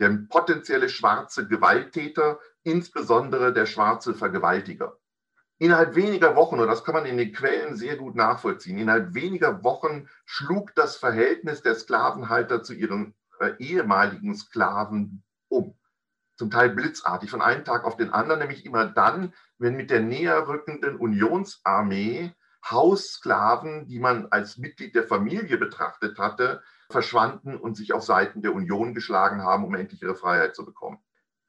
der 0.00 0.08
potenzielle 0.30 0.88
schwarze 0.88 1.46
Gewalttäter, 1.46 2.40
insbesondere 2.62 3.52
der 3.52 3.66
schwarze 3.66 4.14
Vergewaltiger. 4.14 4.96
Innerhalb 5.58 5.96
weniger 5.96 6.34
Wochen, 6.34 6.58
und 6.58 6.66
das 6.66 6.82
kann 6.82 6.94
man 6.94 7.04
in 7.04 7.18
den 7.18 7.34
Quellen 7.34 7.76
sehr 7.76 7.96
gut 7.96 8.14
nachvollziehen, 8.14 8.78
innerhalb 8.78 9.12
weniger 9.12 9.62
Wochen 9.64 10.08
schlug 10.24 10.74
das 10.74 10.96
Verhältnis 10.96 11.60
der 11.60 11.74
Sklavenhalter 11.74 12.62
zu 12.62 12.72
ihren 12.72 13.14
äh, 13.38 13.50
ehemaligen 13.58 14.34
Sklaven 14.34 15.22
um. 15.48 15.76
Zum 16.36 16.50
Teil 16.50 16.70
blitzartig, 16.70 17.30
von 17.30 17.42
einem 17.42 17.66
Tag 17.66 17.84
auf 17.84 17.98
den 17.98 18.14
anderen, 18.14 18.40
nämlich 18.40 18.64
immer 18.64 18.86
dann, 18.86 19.34
wenn 19.58 19.76
mit 19.76 19.90
der 19.90 20.00
näher 20.00 20.48
rückenden 20.48 20.96
Unionsarmee 20.96 22.32
Haussklaven, 22.70 23.86
die 23.86 23.98
man 23.98 24.26
als 24.30 24.58
Mitglied 24.58 24.94
der 24.94 25.04
Familie 25.04 25.56
betrachtet 25.56 26.18
hatte, 26.18 26.62
verschwanden 26.90 27.56
und 27.56 27.76
sich 27.76 27.92
auf 27.92 28.02
Seiten 28.02 28.42
der 28.42 28.54
Union 28.54 28.94
geschlagen 28.94 29.42
haben, 29.42 29.64
um 29.64 29.74
endlich 29.74 30.02
ihre 30.02 30.14
Freiheit 30.14 30.54
zu 30.54 30.64
bekommen. 30.64 30.98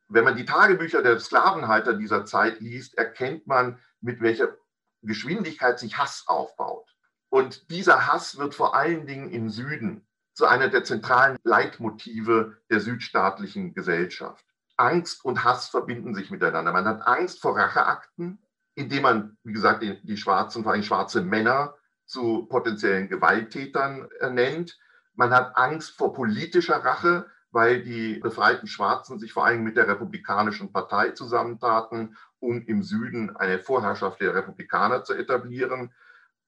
Wenn 0.07 0.23
man 0.23 0.35
die 0.35 0.45
Tagebücher 0.45 1.03
der 1.03 1.19
Sklavenhalter 1.19 1.93
dieser 1.93 2.25
Zeit 2.25 2.59
liest, 2.61 2.97
erkennt 2.97 3.47
man, 3.47 3.79
mit 4.01 4.21
welcher 4.21 4.57
Geschwindigkeit 5.01 5.79
sich 5.79 5.97
Hass 5.97 6.23
aufbaut. 6.27 6.95
Und 7.29 7.69
dieser 7.69 8.07
Hass 8.07 8.37
wird 8.37 8.55
vor 8.55 8.75
allen 8.75 9.05
Dingen 9.05 9.29
im 9.29 9.49
Süden 9.49 10.07
zu 10.33 10.45
einer 10.45 10.69
der 10.69 10.83
zentralen 10.83 11.37
Leitmotive 11.43 12.57
der 12.69 12.79
südstaatlichen 12.79 13.73
Gesellschaft. 13.73 14.45
Angst 14.77 15.23
und 15.25 15.43
Hass 15.43 15.69
verbinden 15.69 16.15
sich 16.15 16.31
miteinander. 16.31 16.71
Man 16.71 16.85
hat 16.85 17.05
Angst 17.05 17.41
vor 17.41 17.57
Racheakten, 17.57 18.41
indem 18.79 19.03
man, 19.03 19.37
wie 19.43 19.51
gesagt, 19.51 19.83
die, 19.83 20.01
die 20.03 20.15
schwarzen, 20.15 20.63
vor 20.63 20.71
allem 20.71 20.83
schwarze 20.83 21.21
Männer 21.21 21.75
zu 22.05 22.45
potenziellen 22.45 23.09
Gewalttätern 23.09 24.07
nennt. 24.31 24.79
Man 25.15 25.31
hat 25.31 25.57
Angst 25.57 25.97
vor 25.97 26.13
politischer 26.13 26.77
Rache, 26.77 27.25
weil 27.51 27.83
die 27.83 28.19
befreiten 28.19 28.67
Schwarzen 28.67 29.19
sich 29.19 29.33
vor 29.33 29.45
allem 29.45 29.63
mit 29.63 29.75
der 29.75 29.89
Republikanischen 29.89 30.71
Partei 30.71 31.09
zusammentaten, 31.09 32.15
um 32.39 32.61
im 32.67 32.81
Süden 32.81 33.35
eine 33.35 33.59
Vorherrschaft 33.59 34.21
der 34.21 34.33
Republikaner 34.33 35.03
zu 35.03 35.13
etablieren. 35.13 35.93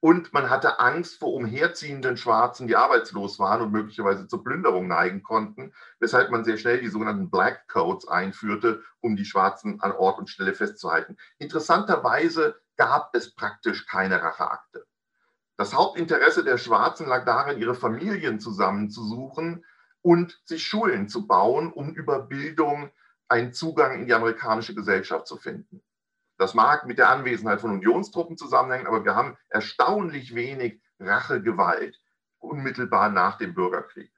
Und 0.02 0.34
man 0.34 0.50
hatte 0.50 0.80
Angst 0.80 1.20
vor 1.20 1.32
umherziehenden 1.32 2.18
Schwarzen, 2.18 2.68
die 2.68 2.76
arbeitslos 2.76 3.38
waren 3.38 3.62
und 3.62 3.72
möglicherweise 3.72 4.28
zur 4.28 4.44
Plünderung 4.44 4.88
neigen 4.88 5.22
konnten, 5.22 5.74
weshalb 6.00 6.32
man 6.32 6.44
sehr 6.44 6.58
schnell 6.58 6.82
die 6.82 6.88
sogenannten 6.88 7.30
Black 7.30 7.68
Codes 7.68 8.08
einführte, 8.08 8.82
um 9.00 9.16
die 9.16 9.26
Schwarzen 9.26 9.80
an 9.80 9.92
Ort 9.92 10.18
und 10.18 10.28
Stelle 10.28 10.56
festzuhalten. 10.56 11.18
Interessanterweise 11.38 12.60
gab 12.78 13.16
es 13.16 13.36
praktisch 13.36 13.86
keine 13.86 14.24
Racheakte. 14.24 14.88
Das 15.56 15.76
Hauptinteresse 15.76 16.44
der 16.44 16.58
Schwarzen 16.58 17.08
lag 17.08 17.24
darin, 17.24 17.60
ihre 17.60 17.76
Familien 17.76 18.40
zusammenzusuchen 18.40 19.64
und 20.02 20.42
sich 20.46 20.64
Schulen 20.64 21.10
zu 21.10 21.28
bauen, 21.28 21.72
um 21.72 21.94
über 21.94 22.24
Bildung 22.24 22.90
einen 23.28 23.54
Zugang 23.54 24.00
in 24.00 24.08
die 24.08 24.14
amerikanische 24.16 24.74
Gesellschaft 24.74 25.28
zu 25.28 25.38
finden. 25.38 25.84
Das 26.42 26.56
mag 26.56 26.88
mit 26.88 26.98
der 26.98 27.10
Anwesenheit 27.10 27.62
von 27.62 27.70
Unionstruppen 27.70 28.36
zusammenhängen, 28.36 28.88
aber 28.88 29.06
wir 29.06 29.14
haben 29.14 29.38
erstaunlich 29.50 30.34
wenig 30.34 30.82
Rachegewalt 31.00 32.02
unmittelbar 32.40 33.10
nach 33.10 33.38
dem 33.38 33.54
Bürgerkrieg. 33.54 34.12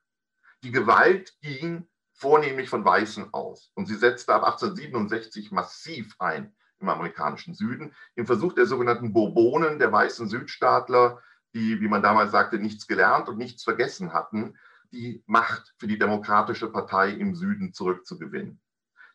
Die 0.64 0.72
Gewalt 0.72 1.38
ging 1.42 1.86
vornehmlich 2.14 2.70
von 2.70 2.86
Weißen 2.86 3.34
aus 3.34 3.74
und 3.76 3.88
sie 3.88 3.96
setzte 3.96 4.34
ab 4.34 4.46
1867 4.46 5.52
massiv 5.52 6.16
ein 6.18 6.56
im 6.80 6.88
amerikanischen 6.88 7.56
Süden 7.56 7.94
im 8.16 8.26
Versuch 8.26 8.54
der 8.54 8.68
sogenannten 8.68 9.12
Bourbonen, 9.12 9.78
der 9.78 9.92
weißen 9.92 10.30
Südstaatler, 10.30 11.22
die, 11.54 11.82
wie 11.82 11.90
man 11.90 12.02
damals 12.02 12.32
sagte, 12.32 12.58
nichts 12.58 12.88
gelernt 12.88 13.28
und 13.28 13.38
nichts 13.38 13.66
vergessen 13.66 14.14
hatten, 14.14 14.58
die 14.94 15.22
Macht 15.26 15.74
für 15.78 15.88
die 15.88 16.00
Demokratische 16.00 16.72
Partei 16.72 17.10
im 17.10 17.36
Süden 17.36 17.74
zurückzugewinnen. 17.74 18.62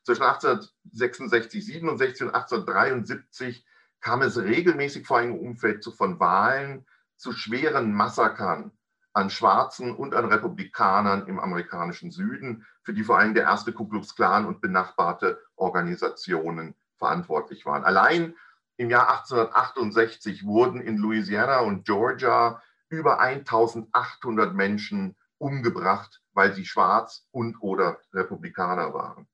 Zwischen 0.08 0.22
1866, 0.22 1.66
67 1.66 2.22
und 2.22 2.34
1873 2.34 3.62
kam 4.00 4.22
es 4.22 4.38
regelmäßig 4.38 5.06
vor 5.06 5.20
im 5.20 5.38
Umfeld 5.38 5.84
von 5.90 6.18
Wahlen 6.18 6.86
zu 7.18 7.32
schweren 7.32 7.92
Massakern 7.92 8.72
an 9.12 9.28
Schwarzen 9.28 9.94
und 9.94 10.14
an 10.14 10.24
Republikanern 10.24 11.26
im 11.26 11.38
amerikanischen 11.38 12.10
Süden, 12.10 12.64
für 12.84 12.94
die 12.94 13.04
vor 13.04 13.18
allem 13.18 13.34
der 13.34 13.42
erste 13.42 13.74
Ku 13.74 13.86
Klux 13.86 14.14
Klan 14.14 14.46
und 14.46 14.62
benachbarte 14.62 15.42
Organisationen 15.56 16.74
verantwortlich 16.96 17.66
waren. 17.66 17.84
Allein 17.84 18.34
im 18.78 18.88
Jahr 18.88 19.10
1868 19.10 20.46
wurden 20.46 20.80
in 20.80 20.96
Louisiana 20.96 21.58
und 21.58 21.84
Georgia 21.84 22.62
über 22.88 23.20
1800 23.20 24.54
Menschen 24.54 25.16
umgebracht, 25.36 26.22
weil 26.32 26.54
sie 26.54 26.64
schwarz 26.64 27.26
und 27.30 27.60
oder 27.60 28.00
Republikaner 28.14 28.94
waren. 28.94 29.28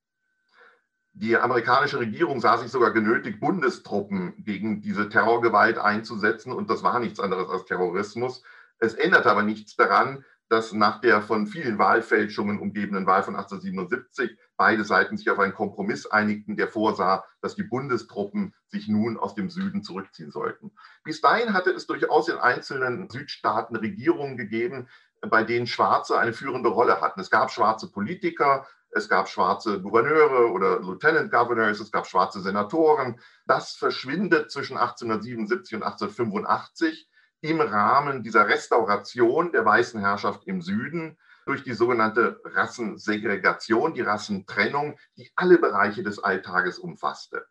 Die 1.17 1.37
amerikanische 1.37 2.01
Regierung 2.01 2.41
sah 2.41 2.59
sich 2.59 2.73
sogar 2.73 2.91
genötigt, 2.91 3.39
Bundestruppen 3.39 4.35
gegen 4.37 4.83
diese 4.83 5.09
Terrorgewalt 5.09 5.79
einzusetzen 5.79 6.53
und 6.53 6.69
das 6.69 6.83
war 6.83 6.99
nichts 6.99 7.21
anderes 7.21 7.49
als 7.49 7.65
Terrorismus. 7.67 8.43
Es 8.81 8.95
änderte 8.95 9.31
aber 9.31 9.45
nichts 9.45 9.77
daran, 9.77 10.25
dass 10.49 10.73
nach 10.73 11.01
der 11.01 11.23
von 11.23 11.47
vielen 11.47 11.79
Wahlfälschungen 11.79 12.59
umgebenen 12.59 13.07
Wahl 13.07 13.23
von 13.23 13.37
1877 13.37 14.37
beide 14.57 14.85
Seiten 14.85 15.17
sich 15.17 15.31
auf 15.31 15.39
einen 15.39 15.55
Kompromiss 15.55 16.07
einigten, 16.07 16.57
der 16.57 16.67
vorsah, 16.67 17.25
dass 17.41 17.55
die 17.55 17.63
Bundestruppen 17.63 18.53
sich 18.67 18.89
nun 18.89 19.17
aus 19.17 19.37
dem 19.37 19.51
Süden 19.51 19.85
zurückziehen 19.85 20.33
sollten. 20.33 20.73
Bis 21.05 21.21
dahin 21.21 21.53
hatte 21.53 21.71
es 21.71 21.87
durchaus 21.87 22.29
in 22.29 22.39
einzelnen 22.39 23.09
Südstaaten 23.09 23.77
Regierungen 23.77 24.37
gegeben, 24.37 24.89
bei 25.23 25.45
denen 25.45 25.67
Schwarze 25.69 26.19
eine 26.19 26.33
führende 26.33 26.69
Rolle 26.69 27.01
hatten. 27.01 27.21
Es 27.21 27.31
gab 27.31 27.51
schwarze 27.51 27.91
Politiker, 27.91 28.67
es 28.95 29.09
gab 29.09 29.29
schwarze 29.29 29.81
Gouverneure 29.83 30.53
oder 30.53 30.81
Lieutenant 30.81 31.31
Governors, 31.31 31.81
es 31.81 31.91
gab 31.91 32.07
schwarze 32.07 32.41
Senatoren. 32.41 33.21
Das 33.47 33.73
verschwindet 33.73 34.51
zwischen 34.51 34.77
1877 34.77 35.75
und 35.75 35.83
1885 35.83 37.09
im 37.41 37.61
Rahmen 37.61 38.23
dieser 38.23 38.49
Restauration 38.49 39.53
der 39.53 39.65
weißen 39.65 40.01
Herrschaft 40.01 40.47
im 40.47 40.63
Süden 40.63 41.19
durch 41.45 41.63
die 41.63 41.75
sogenannte 41.75 42.41
Rassensegregation, 42.45 43.95
die 43.95 44.01
Rassentrennung, 44.01 44.97
die 45.17 45.31
alle 45.37 45.59
Bereiche 45.59 46.03
des 46.03 46.19
Alltages 46.19 46.79
umfasste. 46.79 47.45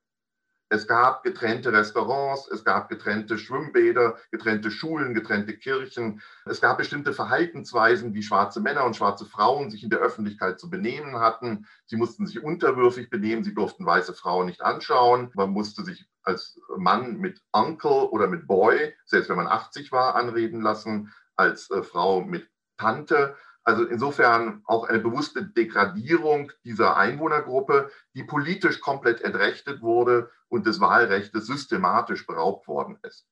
Es 0.74 0.88
gab 0.88 1.22
getrennte 1.22 1.72
Restaurants, 1.72 2.50
es 2.50 2.64
gab 2.64 2.90
getrennte 2.90 3.38
Schwimmbäder, 3.38 4.18
getrennte 4.32 4.72
Schulen, 4.72 5.14
getrennte 5.14 5.56
Kirchen. 5.56 6.20
Es 6.46 6.62
gab 6.62 6.80
bestimmte 6.80 7.14
Verhaltensweisen, 7.14 8.16
wie 8.16 8.24
schwarze 8.24 8.60
Männer 8.60 8.84
und 8.84 8.96
schwarze 8.96 9.28
Frauen 9.28 9.70
sich 9.70 9.84
in 9.84 9.92
der 9.92 10.00
Öffentlichkeit 10.00 10.60
zu 10.60 10.72
benehmen 10.72 11.20
hatten. 11.20 11.68
Sie 11.86 11.96
mussten 11.96 12.26
sich 12.26 12.42
unterwürfig 12.42 13.12
benehmen, 13.12 13.44
sie 13.44 13.54
durften 13.54 13.86
weiße 13.86 14.16
Frauen 14.16 14.48
nicht 14.48 14.64
anschauen. 14.64 15.30
Man 15.36 15.52
musste 15.52 15.84
sich 15.84 16.08
als 16.24 16.60
Mann 16.76 17.18
mit 17.18 17.40
Uncle 17.52 18.10
oder 18.10 18.26
mit 18.26 18.48
Boy, 18.48 18.96
selbst 19.06 19.30
wenn 19.30 19.38
man 19.38 19.46
80 19.46 19.92
war, 19.92 20.16
anreden 20.16 20.62
lassen, 20.62 21.14
als 21.36 21.70
äh, 21.70 21.84
Frau 21.84 22.22
mit 22.22 22.50
Tante. 22.78 23.36
Also 23.64 23.86
insofern 23.86 24.64
auch 24.66 24.90
eine 24.90 25.00
bewusste 25.00 25.46
Degradierung 25.46 26.52
dieser 26.66 26.98
Einwohnergruppe, 26.98 27.92
die 28.16 28.24
politisch 28.24 28.82
komplett 28.82 29.22
entrechtet 29.22 29.84
wurde 29.84 30.32
und 30.54 30.68
des 30.68 30.80
Wahlrechts 30.80 31.48
systematisch 31.48 32.28
beraubt 32.28 32.68
worden 32.68 33.00
ist. 33.02 33.26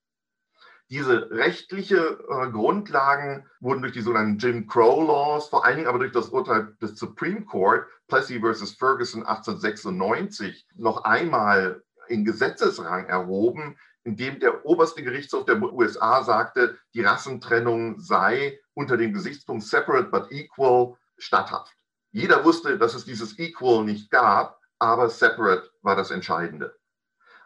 Diese 0.90 1.30
rechtliche 1.30 1.98
äh, 1.98 2.50
Grundlagen 2.50 3.48
wurden 3.60 3.82
durch 3.82 3.94
die 3.94 4.02
sogenannten 4.02 4.40
Jim 4.40 4.68
Crow 4.68 5.08
Laws, 5.08 5.48
vor 5.48 5.64
allen 5.64 5.78
Dingen 5.78 5.88
aber 5.88 6.00
durch 6.00 6.12
das 6.12 6.30
Urteil 6.30 6.76
des 6.82 6.98
Supreme 6.98 7.46
Court, 7.46 7.88
Plessy 8.08 8.40
versus 8.40 8.74
Ferguson 8.74 9.22
1896, 9.24 10.68
noch 10.76 11.04
einmal 11.04 11.84
in 12.08 12.26
Gesetzesrang 12.26 13.06
erhoben, 13.06 13.78
indem 14.04 14.40
der 14.40 14.66
oberste 14.66 15.04
Gerichtshof 15.04 15.46
der 15.46 15.62
USA 15.62 16.24
sagte, 16.24 16.80
die 16.96 17.04
Rassentrennung 17.04 18.00
sei 18.00 18.60
unter 18.74 18.98
dem 18.98 19.14
Gesichtspunkt 19.14 19.64
separate 19.64 20.10
but 20.10 20.32
equal 20.32 20.98
statthaft. 21.20 21.72
Jeder 22.12 22.44
wusste, 22.44 22.80
dass 22.80 22.96
es 22.96 23.06
dieses 23.06 23.38
equal 23.38 23.86
nicht 23.86 24.10
gab, 24.10 24.60
aber 24.80 25.08
separate 25.08 25.70
war 25.84 25.96
das 25.96 26.10
Entscheidende. 26.10 26.76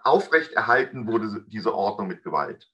Aufrechterhalten 0.05 1.07
wurde 1.07 1.43
diese 1.47 1.73
Ordnung 1.73 2.07
mit 2.07 2.23
Gewalt. 2.23 2.71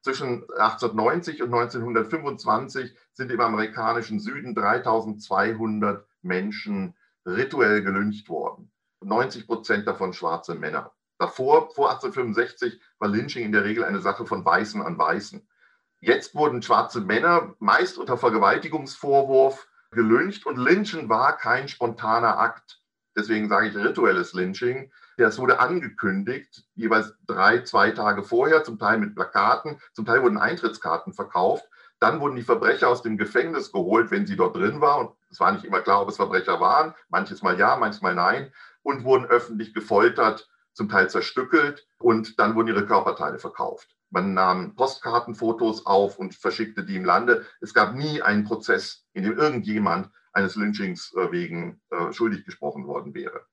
Zwischen 0.00 0.42
1890 0.58 1.42
und 1.42 1.54
1925 1.54 2.96
sind 3.12 3.30
im 3.30 3.40
amerikanischen 3.40 4.18
Süden 4.18 4.54
3200 4.54 6.06
Menschen 6.22 6.96
rituell 7.26 7.82
gelyncht 7.82 8.28
worden. 8.28 8.72
90 9.00 9.46
Prozent 9.46 9.86
davon 9.86 10.12
schwarze 10.12 10.54
Männer. 10.54 10.92
Davor, 11.18 11.70
vor 11.70 11.90
1865, 11.90 12.80
war 12.98 13.08
Lynching 13.08 13.44
in 13.44 13.52
der 13.52 13.64
Regel 13.64 13.84
eine 13.84 14.00
Sache 14.00 14.26
von 14.26 14.44
Weißen 14.44 14.82
an 14.82 14.98
Weißen. 14.98 15.46
Jetzt 16.00 16.34
wurden 16.34 16.62
schwarze 16.62 17.00
Männer 17.00 17.54
meist 17.60 17.98
unter 17.98 18.16
Vergewaltigungsvorwurf 18.16 19.68
gelyncht 19.92 20.46
und 20.46 20.56
Lynchen 20.56 21.08
war 21.08 21.36
kein 21.36 21.68
spontaner 21.68 22.38
Akt. 22.38 22.82
Deswegen 23.14 23.48
sage 23.48 23.68
ich 23.68 23.76
rituelles 23.76 24.32
Lynching. 24.32 24.90
Das 25.22 25.38
wurde 25.38 25.60
angekündigt, 25.60 26.64
jeweils 26.74 27.14
drei, 27.26 27.62
zwei 27.62 27.92
Tage 27.92 28.24
vorher, 28.24 28.64
zum 28.64 28.78
Teil 28.78 28.98
mit 28.98 29.14
Plakaten, 29.14 29.80
zum 29.92 30.04
Teil 30.04 30.22
wurden 30.22 30.36
Eintrittskarten 30.36 31.12
verkauft. 31.12 31.64
Dann 32.00 32.18
wurden 32.18 32.34
die 32.34 32.42
Verbrecher 32.42 32.88
aus 32.88 33.02
dem 33.02 33.16
Gefängnis 33.16 33.70
geholt, 33.70 34.10
wenn 34.10 34.26
sie 34.26 34.34
dort 34.34 34.56
drin 34.56 34.80
waren. 34.80 35.06
Und 35.06 35.16
es 35.30 35.38
war 35.38 35.52
nicht 35.52 35.64
immer 35.64 35.80
klar, 35.80 36.02
ob 36.02 36.08
es 36.08 36.16
Verbrecher 36.16 36.58
waren. 36.58 36.94
Manches 37.08 37.42
Mal 37.42 37.56
ja, 37.56 37.76
manchmal 37.76 38.16
nein. 38.16 38.52
Und 38.82 39.04
wurden 39.04 39.26
öffentlich 39.26 39.72
gefoltert 39.72 40.50
zum 40.72 40.88
Teil 40.88 41.08
zerstückelt 41.08 41.86
und 41.98 42.40
dann 42.40 42.56
wurden 42.56 42.68
ihre 42.68 42.86
Körperteile 42.86 43.38
verkauft. 43.38 43.94
Man 44.10 44.34
nahm 44.34 44.74
Postkartenfotos 44.74 45.86
auf 45.86 46.18
und 46.18 46.34
verschickte 46.34 46.84
die 46.84 46.96
im 46.96 47.04
Lande. 47.04 47.46
Es 47.60 47.72
gab 47.72 47.94
nie 47.94 48.20
einen 48.22 48.42
Prozess, 48.42 49.06
in 49.12 49.22
dem 49.22 49.38
irgendjemand 49.38 50.10
eines 50.32 50.56
Lynchings 50.56 51.14
äh, 51.14 51.30
wegen 51.30 51.80
äh, 51.90 52.12
schuldig 52.12 52.44
gesprochen 52.44 52.88
worden 52.88 53.14
wäre. 53.14 53.46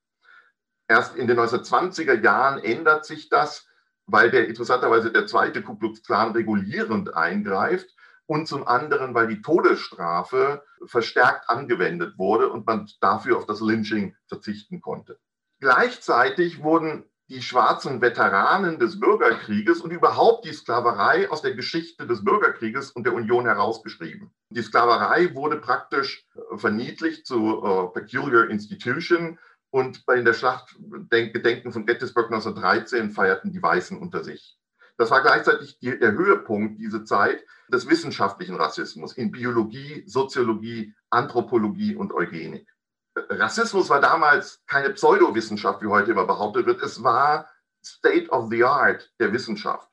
Erst 0.89 1.15
in 1.15 1.27
den 1.27 1.39
1920er 1.39 2.19
Jahren 2.19 2.57
ändert 2.63 3.05
sich 3.05 3.29
das, 3.29 3.67
weil 4.07 4.31
der 4.31 4.47
interessanterweise 4.47 5.11
der 5.11 5.27
zweite 5.27 5.61
Ku 5.61 5.75
Klux 5.75 6.01
Klan 6.01 6.31
regulierend 6.31 7.15
eingreift 7.15 7.95
und 8.25 8.47
zum 8.47 8.67
anderen, 8.67 9.13
weil 9.13 9.27
die 9.27 9.43
Todesstrafe 9.43 10.63
verstärkt 10.85 11.47
angewendet 11.47 12.17
wurde 12.17 12.49
und 12.49 12.65
man 12.65 12.89
dafür 13.01 13.37
auf 13.37 13.45
das 13.45 13.61
Lynching 13.61 14.15
verzichten 14.27 14.81
konnte. 14.81 15.19
Gleichzeitig 15.59 16.63
wurden 16.63 17.05
die 17.29 17.43
schwarzen 17.43 18.01
Veteranen 18.01 18.79
des 18.79 18.99
Bürgerkrieges 18.99 19.81
und 19.81 19.91
überhaupt 19.91 20.45
die 20.45 20.53
Sklaverei 20.53 21.29
aus 21.29 21.43
der 21.43 21.53
Geschichte 21.53 22.07
des 22.07 22.23
Bürgerkrieges 22.23 22.89
und 22.91 23.05
der 23.05 23.13
Union 23.13 23.45
herausgeschrieben. 23.45 24.31
Die 24.49 24.63
Sklaverei 24.63 25.35
wurde 25.35 25.57
praktisch 25.57 26.25
äh, 26.33 26.57
verniedlicht 26.57 27.27
zu 27.27 27.63
uh, 27.63 27.89
Peculiar 27.89 28.49
Institution 28.49 29.37
und 29.71 30.05
bei 30.05 30.21
der 30.21 30.33
Schlacht 30.33 30.75
Gedenken 31.09 31.71
von 31.71 31.85
Gettysburg 31.85 32.25
1913 32.25 33.11
feierten 33.11 33.51
die 33.51 33.61
Weißen 33.61 33.97
unter 33.97 34.23
sich. 34.23 34.57
Das 34.97 35.11
war 35.11 35.21
gleichzeitig 35.21 35.79
die, 35.79 35.97
der 35.97 36.11
Höhepunkt, 36.11 36.79
diese 36.79 37.03
Zeit, 37.03 37.43
des 37.71 37.87
wissenschaftlichen 37.87 38.55
Rassismus 38.55 39.13
in 39.13 39.31
Biologie, 39.31 40.03
Soziologie, 40.07 40.93
Anthropologie 41.09 41.95
und 41.95 42.13
Eugenik. 42.13 42.67
Rassismus 43.15 43.89
war 43.89 44.01
damals 44.01 44.61
keine 44.65 44.89
Pseudowissenschaft, 44.91 45.81
wie 45.81 45.87
heute 45.87 46.11
immer 46.11 46.25
behauptet 46.25 46.65
wird. 46.65 46.81
Es 46.81 47.03
war 47.03 47.49
State 47.85 48.29
of 48.29 48.49
the 48.49 48.63
Art 48.63 49.11
der 49.19 49.31
Wissenschaft. 49.31 49.87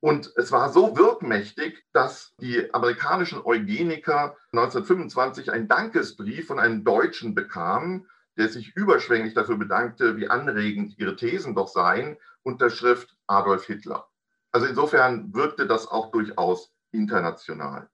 Und 0.00 0.30
es 0.36 0.52
war 0.52 0.70
so 0.70 0.96
wirkmächtig, 0.96 1.82
dass 1.92 2.34
die 2.38 2.72
amerikanischen 2.74 3.40
Eugeniker 3.42 4.36
1925 4.52 5.50
einen 5.50 5.66
Dankesbrief 5.66 6.46
von 6.46 6.58
einem 6.58 6.84
Deutschen 6.84 7.34
bekamen, 7.34 8.06
der 8.36 8.48
sich 8.48 8.74
überschwänglich 8.76 9.34
dafür 9.34 9.56
bedankte, 9.56 10.16
wie 10.16 10.28
anregend 10.28 10.98
ihre 10.98 11.16
Thesen 11.16 11.54
doch 11.54 11.68
seien, 11.68 12.16
unter 12.42 12.70
Schrift 12.70 13.16
Adolf 13.26 13.64
Hitler. 13.66 14.08
Also 14.52 14.66
insofern 14.66 15.34
wirkte 15.34 15.66
das 15.66 15.88
auch 15.88 16.10
durchaus 16.10 16.72
international. 16.92 17.88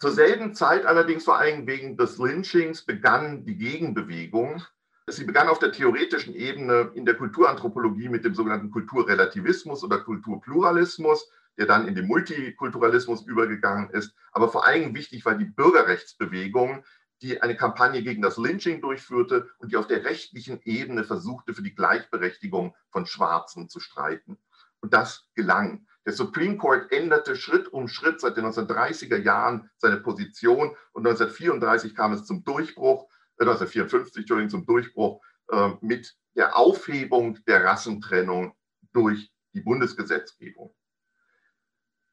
Zur 0.00 0.12
selben 0.12 0.54
Zeit 0.54 0.86
allerdings, 0.86 1.24
vor 1.24 1.38
allem 1.38 1.66
wegen 1.66 1.96
des 1.96 2.18
Lynchings, 2.18 2.86
begann 2.86 3.44
die 3.44 3.56
Gegenbewegung. 3.56 4.62
Sie 5.06 5.24
begann 5.24 5.48
auf 5.48 5.58
der 5.58 5.72
theoretischen 5.72 6.34
Ebene 6.34 6.90
in 6.94 7.04
der 7.04 7.16
Kulturanthropologie 7.16 8.08
mit 8.08 8.24
dem 8.24 8.34
sogenannten 8.34 8.70
Kulturrelativismus 8.70 9.84
oder 9.84 9.98
Kulturpluralismus, 9.98 11.30
der 11.58 11.66
dann 11.66 11.86
in 11.86 11.94
den 11.94 12.06
Multikulturalismus 12.06 13.26
übergegangen 13.26 13.90
ist. 13.90 14.14
Aber 14.32 14.48
vor 14.48 14.64
allem 14.64 14.94
wichtig 14.94 15.24
war 15.26 15.34
die 15.34 15.44
Bürgerrechtsbewegung, 15.44 16.82
die 17.22 17.40
eine 17.42 17.56
Kampagne 17.56 18.02
gegen 18.02 18.22
das 18.22 18.36
Lynching 18.36 18.80
durchführte 18.80 19.48
und 19.58 19.72
die 19.72 19.76
auf 19.76 19.86
der 19.86 20.04
rechtlichen 20.04 20.60
Ebene 20.64 21.04
versuchte, 21.04 21.54
für 21.54 21.62
die 21.62 21.74
Gleichberechtigung 21.74 22.74
von 22.90 23.06
Schwarzen 23.06 23.68
zu 23.68 23.80
streiten. 23.80 24.38
Und 24.80 24.94
das 24.94 25.28
gelang. 25.34 25.86
Der 26.06 26.14
Supreme 26.14 26.56
Court 26.56 26.90
änderte 26.92 27.36
Schritt 27.36 27.68
um 27.68 27.86
Schritt 27.86 28.20
seit 28.20 28.36
den 28.36 28.46
1930er 28.46 29.18
Jahren 29.18 29.70
seine 29.76 29.98
Position 29.98 30.74
und 30.92 31.06
1934 31.06 31.94
kam 31.94 32.12
es 32.12 32.24
zum 32.24 32.42
Durchbruch, 32.42 33.04
äh 33.38 33.42
1954 33.42 34.22
Entschuldigung, 34.22 34.50
zum 34.50 34.66
Durchbruch 34.66 35.22
äh, 35.50 35.70
mit 35.82 36.16
der 36.34 36.56
Aufhebung 36.56 37.38
der 37.46 37.64
Rassentrennung 37.64 38.56
durch 38.92 39.30
die 39.52 39.60
Bundesgesetzgebung. 39.60 40.74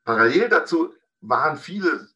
Parallel 0.03 0.49
dazu 0.49 0.93
waren 1.21 1.57
viele 1.57 2.07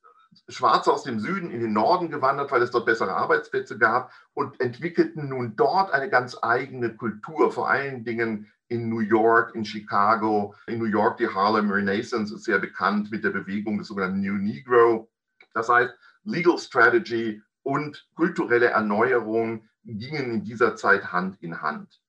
Schwarze 0.47 0.91
aus 0.91 1.03
dem 1.03 1.19
Süden 1.19 1.51
in 1.51 1.61
den 1.61 1.73
Norden 1.73 2.09
gewandert, 2.09 2.51
weil 2.51 2.61
es 2.61 2.71
dort 2.71 2.85
bessere 2.85 3.13
Arbeitsplätze 3.13 3.77
gab 3.77 4.11
und 4.33 4.59
entwickelten 4.61 5.29
nun 5.29 5.55
dort 5.55 5.91
eine 5.91 6.09
ganz 6.09 6.37
eigene 6.41 6.95
Kultur, 6.95 7.51
vor 7.51 7.69
allen 7.69 8.03
Dingen 8.03 8.51
in 8.67 8.87
New 8.89 9.01
York, 9.01 9.53
in 9.53 9.65
Chicago. 9.65 10.55
In 10.67 10.79
New 10.79 10.85
York 10.85 11.17
die 11.17 11.27
Harlem 11.27 11.69
Renaissance 11.69 12.33
ist 12.33 12.45
sehr 12.45 12.59
bekannt 12.59 13.11
mit 13.11 13.23
der 13.23 13.31
Bewegung 13.31 13.77
des 13.77 13.87
sogenannten 13.87 14.21
New 14.21 14.35
Negro. 14.35 15.09
Das 15.53 15.67
heißt, 15.67 15.93
Legal 16.23 16.57
Strategy 16.57 17.41
und 17.63 18.07
kulturelle 18.15 18.67
Erneuerung 18.67 19.67
gingen 19.83 20.31
in 20.31 20.43
dieser 20.43 20.75
Zeit 20.75 21.11
Hand 21.11 21.41
in 21.41 21.61
Hand. 21.61 22.01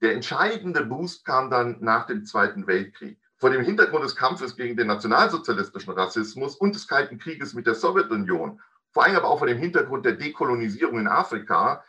Der 0.00 0.14
entscheidende 0.14 0.84
Boost 0.84 1.24
kam 1.24 1.50
dann 1.50 1.78
nach 1.80 2.06
dem 2.06 2.24
Zweiten 2.24 2.66
Weltkrieg. 2.66 3.18
Vor 3.38 3.50
dem 3.50 3.62
Hintergrund 3.62 4.04
des 4.04 4.16
Kampfes 4.16 4.56
gegen 4.56 4.76
den 4.76 4.86
nationalsozialistischen 4.86 5.92
Rassismus 5.92 6.56
und 6.56 6.74
des 6.74 6.88
Kalten 6.88 7.18
Krieges 7.18 7.54
mit 7.54 7.66
der 7.66 7.74
Sowjetunion, 7.74 8.60
vor 8.92 9.04
allem 9.04 9.16
aber 9.16 9.28
auch 9.28 9.38
vor 9.38 9.46
dem 9.46 9.58
Hintergrund 9.58 10.06
der 10.06 10.14
Dekolonisierung 10.14 10.98
in 10.98 11.08
Afrika, 11.08 11.84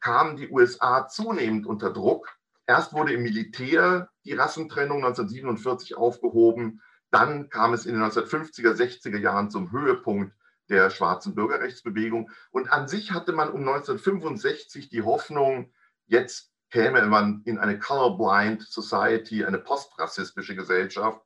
kamen 0.00 0.36
die 0.36 0.48
USA 0.48 1.08
zunehmend 1.08 1.66
unter 1.66 1.92
Druck 1.92 2.28
Erst 2.66 2.92
wurde 2.92 3.12
im 3.12 3.22
Militär 3.22 4.08
die 4.24 4.34
Rassentrennung 4.34 4.98
1947 4.98 5.96
aufgehoben. 5.96 6.80
Dann 7.10 7.48
kam 7.50 7.74
es 7.74 7.86
in 7.86 7.94
den 7.94 8.02
1950er, 8.02 8.72
60er 8.72 9.18
Jahren 9.18 9.50
zum 9.50 9.72
Höhepunkt 9.72 10.34
der 10.68 10.90
schwarzen 10.90 11.34
Bürgerrechtsbewegung. 11.34 12.30
Und 12.50 12.72
an 12.72 12.88
sich 12.88 13.12
hatte 13.12 13.32
man 13.32 13.50
um 13.50 13.60
1965 13.60 14.88
die 14.88 15.02
Hoffnung, 15.02 15.72
jetzt 16.06 16.51
käme 16.72 17.06
man 17.06 17.42
in 17.44 17.58
eine 17.58 17.78
colorblind 17.78 18.62
Society, 18.62 19.44
eine 19.44 19.58
postrassistische 19.58 20.56
Gesellschaft. 20.56 21.20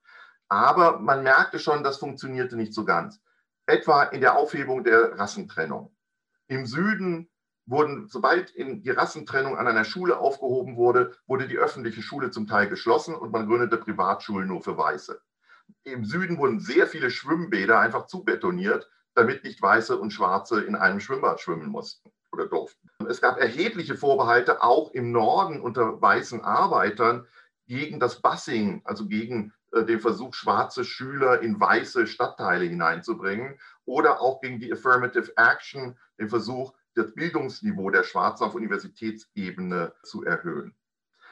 Aber 0.48 0.98
man 0.98 1.22
merkte 1.22 1.58
schon, 1.58 1.84
das 1.84 1.98
funktionierte 1.98 2.56
nicht 2.56 2.74
so 2.74 2.84
ganz. 2.84 3.20
Etwa 3.66 4.02
in 4.04 4.20
der 4.20 4.36
Aufhebung 4.36 4.84
der 4.84 5.18
Rassentrennung. 5.18 5.94
Im 6.48 6.66
Süden 6.66 7.30
wurden, 7.64 8.08
sobald 8.08 8.54
die 8.56 8.90
Rassentrennung 8.90 9.56
an 9.56 9.66
einer 9.66 9.84
Schule 9.84 10.18
aufgehoben 10.18 10.76
wurde, 10.76 11.16
wurde 11.26 11.48
die 11.48 11.58
öffentliche 11.58 12.02
Schule 12.02 12.30
zum 12.30 12.46
Teil 12.46 12.68
geschlossen 12.68 13.14
und 13.14 13.32
man 13.32 13.46
gründete 13.46 13.76
Privatschulen 13.78 14.48
nur 14.48 14.62
für 14.62 14.76
Weiße. 14.76 15.20
Im 15.84 16.04
Süden 16.04 16.38
wurden 16.38 16.60
sehr 16.60 16.86
viele 16.86 17.10
Schwimmbäder 17.10 17.78
einfach 17.78 18.06
zubetoniert, 18.06 18.88
damit 19.14 19.42
nicht 19.42 19.62
Weiße 19.62 19.98
und 19.98 20.12
Schwarze 20.12 20.60
in 20.62 20.76
einem 20.76 21.00
Schwimmbad 21.00 21.40
schwimmen 21.40 21.68
mussten 21.68 22.10
oder 22.36 22.46
durften. 22.46 22.88
Es 23.08 23.20
gab 23.20 23.38
erhebliche 23.38 23.96
Vorbehalte 23.96 24.62
auch 24.62 24.92
im 24.92 25.10
Norden 25.10 25.60
unter 25.60 26.00
weißen 26.00 26.42
Arbeitern 26.42 27.26
gegen 27.66 27.98
das 27.98 28.20
Bussing, 28.20 28.82
also 28.84 29.06
gegen 29.06 29.52
äh, 29.72 29.84
den 29.84 30.00
Versuch, 30.00 30.34
schwarze 30.34 30.84
Schüler 30.84 31.40
in 31.40 31.58
weiße 31.58 32.06
Stadtteile 32.06 32.64
hineinzubringen 32.64 33.58
oder 33.84 34.20
auch 34.20 34.40
gegen 34.40 34.60
die 34.60 34.72
Affirmative 34.72 35.32
Action, 35.36 35.98
den 36.18 36.28
Versuch, 36.28 36.72
das 36.94 37.14
Bildungsniveau 37.14 37.90
der 37.90 38.04
Schwarzen 38.04 38.44
auf 38.44 38.54
Universitätsebene 38.54 39.92
zu 40.02 40.24
erhöhen. 40.24 40.74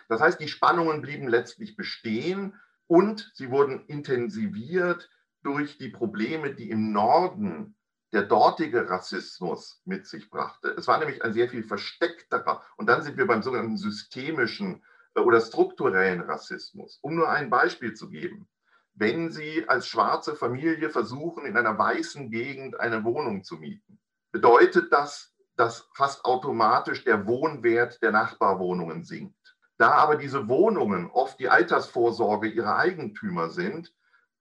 Das 0.09 0.20
heißt, 0.20 0.40
die 0.40 0.48
Spannungen 0.48 1.00
blieben 1.00 1.28
letztlich 1.28 1.76
bestehen 1.76 2.55
und 2.86 3.30
sie 3.34 3.50
wurden 3.50 3.86
intensiviert 3.86 5.09
durch 5.42 5.78
die 5.78 5.88
Probleme, 5.88 6.55
die 6.55 6.70
im 6.70 6.92
Norden 6.92 7.76
der 8.15 8.23
dortige 8.23 8.89
Rassismus 8.89 9.83
mit 9.85 10.07
sich 10.07 10.31
brachte. 10.31 10.69
Es 10.79 10.87
war 10.87 10.99
nämlich 10.99 11.25
ein 11.25 11.33
sehr 11.33 11.49
viel 11.49 11.65
versteckterer. 11.65 12.62
Und 12.77 12.87
dann 12.87 13.03
sind 13.03 13.17
wir 13.17 13.27
beim 13.27 13.43
sogenannten 13.43 13.77
systemischen 13.77 14.85
äh, 15.15 15.21
oder 15.21 15.41
strukturellen 15.41 16.21
Rassismus. 16.21 17.01
Um 17.03 17.17
nur 17.17 17.29
ein 17.29 17.51
Beispiel 17.51 17.93
zu 17.95 18.09
geben. 18.09 18.49
Wenn 18.95 19.33
Sie 19.33 19.69
als 19.69 19.89
schwarze 19.89 20.37
Familie 20.37 20.91
versuchen, 20.91 21.45
in 21.45 21.57
einer 21.57 21.77
weißen 21.77 22.31
Gegend 22.31 22.79
eine 22.79 23.03
Wohnung 23.03 23.43
zu 23.43 23.57
mieten, 23.57 23.99
bedeutet 24.31 24.93
das, 24.93 25.35
dass 25.57 25.89
fast 25.95 26.25
automatisch 26.25 27.03
der 27.03 27.27
Wohnwert 27.27 28.01
der 28.01 28.12
Nachbarwohnungen 28.12 29.03
sinkt. 29.03 29.57
Da 29.77 29.91
aber 29.91 30.15
diese 30.15 30.47
Wohnungen 30.47 31.11
oft 31.11 31.41
die 31.41 31.49
Altersvorsorge 31.49 32.47
ihrer 32.47 32.77
Eigentümer 32.77 33.51
sind, 33.51 33.93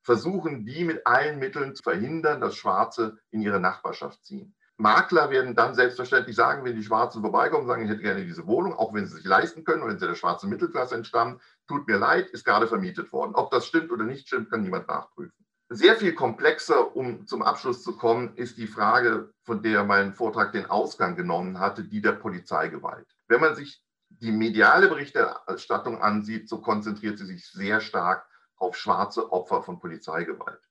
versuchen 0.04 0.66
die 0.66 0.84
mit 0.84 1.08
allen 1.08 1.40
Mitteln 1.40 1.76
zu 1.76 1.82
verhindern, 1.82 2.42
dass 2.42 2.56
Schwarze 2.56 3.18
in 3.32 3.42
ihre 3.42 3.60
Nachbarschaft 3.60 4.24
ziehen. 4.24 4.54
Makler 4.78 5.30
werden 5.30 5.56
dann 5.56 5.76
selbstverständlich 5.76 6.36
sagen, 6.36 6.66
wenn 6.66 6.76
die 6.76 6.84
Schwarzen 6.84 7.22
vorbeikommen, 7.22 7.68
sagen, 7.68 7.84
ich 7.84 7.90
hätte 7.90 8.02
gerne 8.02 8.26
diese 8.26 8.48
Wohnung, 8.48 8.74
auch 8.74 8.94
wenn 8.94 9.06
sie 9.06 9.16
sich 9.16 9.26
leisten 9.26 9.64
können, 9.64 9.88
wenn 9.88 10.00
sie 10.00 10.08
der 10.08 10.16
schwarzen 10.16 10.50
Mittelklasse 10.50 10.96
entstammen, 10.96 11.40
tut 11.68 11.88
mir 11.88 11.98
leid, 11.98 12.30
ist 12.32 12.44
gerade 12.44 12.68
vermietet 12.68 13.12
worden. 13.14 13.36
Ob 13.36 13.52
das 13.52 13.66
stimmt 13.66 13.92
oder 13.92 14.04
nicht 14.04 14.28
stimmt, 14.28 14.50
kann 14.50 14.62
niemand 14.62 14.88
nachprüfen. 14.88 15.34
Sehr 15.70 15.96
viel 15.96 16.14
komplexer, 16.14 16.96
um 16.96 17.26
zum 17.26 17.42
Abschluss 17.42 17.84
zu 17.84 17.96
kommen, 17.96 18.36
ist 18.36 18.58
die 18.58 18.68
Frage, 18.68 19.34
von 19.44 19.62
der 19.64 19.84
mein 19.84 20.14
Vortrag 20.14 20.52
den 20.52 20.66
Ausgang 20.66 21.16
genommen 21.16 21.60
hatte, 21.60 21.84
die 21.84 22.02
der 22.02 22.12
Polizeigewalt. 22.12 23.08
Wenn 23.28 23.42
man 23.42 23.56
sich 23.56 23.84
die 24.10 24.32
mediale 24.32 24.88
Berichterstattung 24.88 26.02
ansieht, 26.02 26.50
so 26.50 26.62
konzentriert 26.62 27.18
sie 27.18 27.26
sich 27.26 27.50
sehr 27.50 27.80
stark 27.80 28.28
auf 28.64 28.78
schwarze 28.78 29.32
Opfer 29.32 29.62
von 29.62 29.80
Polizeigewalt. 29.80 30.62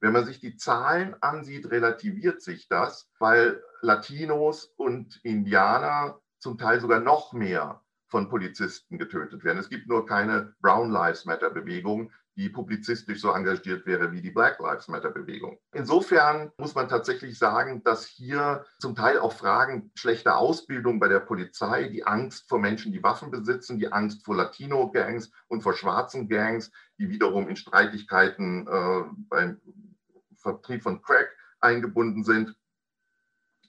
Wenn 0.00 0.12
man 0.12 0.26
sich 0.26 0.38
die 0.38 0.56
Zahlen 0.56 1.16
ansieht, 1.22 1.70
relativiert 1.70 2.42
sich 2.42 2.68
das, 2.68 3.10
weil 3.18 3.62
Latinos 3.80 4.66
und 4.76 5.18
Indianer 5.24 6.20
zum 6.38 6.58
Teil 6.58 6.80
sogar 6.80 7.00
noch 7.00 7.32
mehr 7.32 7.82
von 8.08 8.28
Polizisten 8.28 8.98
getötet 8.98 9.44
werden. 9.44 9.58
Es 9.58 9.70
gibt 9.70 9.88
nur 9.88 10.04
keine 10.06 10.54
Brown 10.60 10.90
Lives 10.90 11.24
Matter 11.24 11.50
Bewegung, 11.50 12.12
die 12.36 12.48
publizistisch 12.48 13.20
so 13.20 13.30
engagiert 13.30 13.86
wäre 13.86 14.10
wie 14.12 14.20
die 14.20 14.30
Black 14.30 14.58
Lives 14.58 14.88
Matter 14.88 15.10
Bewegung. 15.10 15.58
Insofern 15.72 16.50
muss 16.58 16.74
man 16.74 16.88
tatsächlich 16.88 17.38
sagen, 17.38 17.82
dass 17.84 18.06
hier 18.06 18.64
zum 18.80 18.94
Teil 18.94 19.18
auch 19.18 19.32
Fragen 19.32 19.92
schlechter 19.94 20.36
Ausbildung 20.36 20.98
bei 20.98 21.08
der 21.08 21.20
Polizei, 21.20 21.88
die 21.88 22.06
Angst 22.06 22.48
vor 22.48 22.58
Menschen, 22.58 22.92
die 22.92 23.02
Waffen 23.02 23.30
besitzen, 23.30 23.78
die 23.78 23.92
Angst 23.92 24.24
vor 24.24 24.36
Latino-Gangs 24.36 25.30
und 25.48 25.62
vor 25.62 25.74
schwarzen 25.74 26.28
Gangs, 26.28 26.72
die 26.98 27.08
wiederum 27.08 27.48
in 27.48 27.56
Streitigkeiten 27.56 28.66
äh, 28.66 29.04
beim 29.28 29.60
Vertrieb 30.36 30.82
von 30.82 31.00
Crack 31.02 31.28
eingebunden 31.60 32.24
sind 32.24 32.54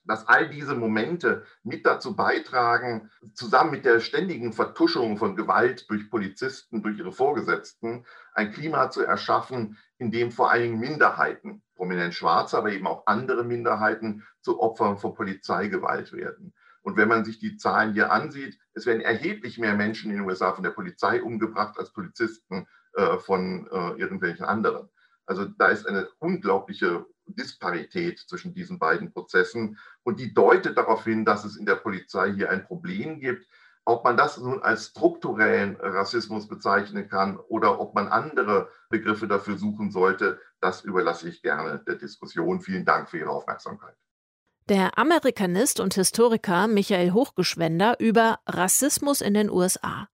dass 0.05 0.27
all 0.27 0.49
diese 0.49 0.75
Momente 0.75 1.45
mit 1.63 1.85
dazu 1.85 2.15
beitragen, 2.15 3.09
zusammen 3.33 3.71
mit 3.71 3.85
der 3.85 3.99
ständigen 3.99 4.53
Vertuschung 4.53 5.17
von 5.17 5.35
Gewalt 5.35 5.89
durch 5.89 6.09
Polizisten, 6.09 6.83
durch 6.83 6.97
ihre 6.97 7.11
Vorgesetzten, 7.11 8.05
ein 8.33 8.51
Klima 8.51 8.89
zu 8.91 9.01
erschaffen, 9.01 9.77
in 9.97 10.11
dem 10.11 10.31
vor 10.31 10.51
allen 10.51 10.63
Dingen 10.63 10.79
Minderheiten, 10.79 11.63
prominent 11.75 12.13
Schwarze, 12.13 12.57
aber 12.57 12.71
eben 12.71 12.87
auch 12.87 13.07
andere 13.07 13.43
Minderheiten 13.43 14.23
zu 14.41 14.59
Opfern 14.61 14.97
von 14.97 15.15
Polizeigewalt 15.15 16.13
werden. 16.13 16.53
Und 16.81 16.97
wenn 16.97 17.07
man 17.07 17.25
sich 17.25 17.39
die 17.39 17.57
Zahlen 17.57 17.93
hier 17.93 18.11
ansieht, 18.11 18.59
es 18.73 18.85
werden 18.85 19.01
erheblich 19.01 19.57
mehr 19.57 19.73
Menschen 19.73 20.11
in 20.11 20.17
den 20.17 20.25
USA 20.27 20.53
von 20.53 20.63
der 20.63 20.69
Polizei 20.69 21.21
umgebracht 21.21 21.79
als 21.79 21.91
Polizisten 21.91 22.67
äh, 22.93 23.17
von 23.17 23.67
äh, 23.71 23.99
irgendwelchen 23.99 24.45
anderen. 24.45 24.87
Also 25.25 25.45
da 25.45 25.69
ist 25.69 25.87
eine 25.87 26.07
unglaubliche 26.19 27.05
Disparität 27.27 28.19
zwischen 28.19 28.53
diesen 28.53 28.79
beiden 28.79 29.11
Prozessen 29.11 29.77
und 30.03 30.19
die 30.19 30.33
deutet 30.33 30.77
darauf 30.77 31.03
hin, 31.03 31.25
dass 31.25 31.45
es 31.45 31.57
in 31.57 31.65
der 31.65 31.75
Polizei 31.75 32.33
hier 32.33 32.49
ein 32.49 32.65
Problem 32.65 33.19
gibt. 33.19 33.47
Ob 33.87 34.03
man 34.03 34.17
das 34.17 34.37
nun 34.37 34.63
als 34.63 34.87
strukturellen 34.87 35.75
Rassismus 35.79 36.47
bezeichnen 36.47 37.07
kann 37.07 37.37
oder 37.37 37.79
ob 37.79 37.93
man 37.93 38.07
andere 38.07 38.69
Begriffe 38.89 39.27
dafür 39.27 39.57
suchen 39.57 39.91
sollte, 39.91 40.39
das 40.59 40.83
überlasse 40.83 41.29
ich 41.29 41.43
gerne 41.43 41.83
der 41.85 41.95
Diskussion. 41.95 42.61
Vielen 42.61 42.85
Dank 42.85 43.09
für 43.09 43.19
Ihre 43.19 43.29
Aufmerksamkeit. 43.29 43.95
Der 44.67 44.97
Amerikanist 44.97 45.79
und 45.79 45.93
Historiker 45.93 46.67
Michael 46.67 47.11
Hochgeschwender 47.11 47.99
über 47.99 48.39
Rassismus 48.47 49.21
in 49.21 49.35
den 49.35 49.51
USA. 49.51 50.07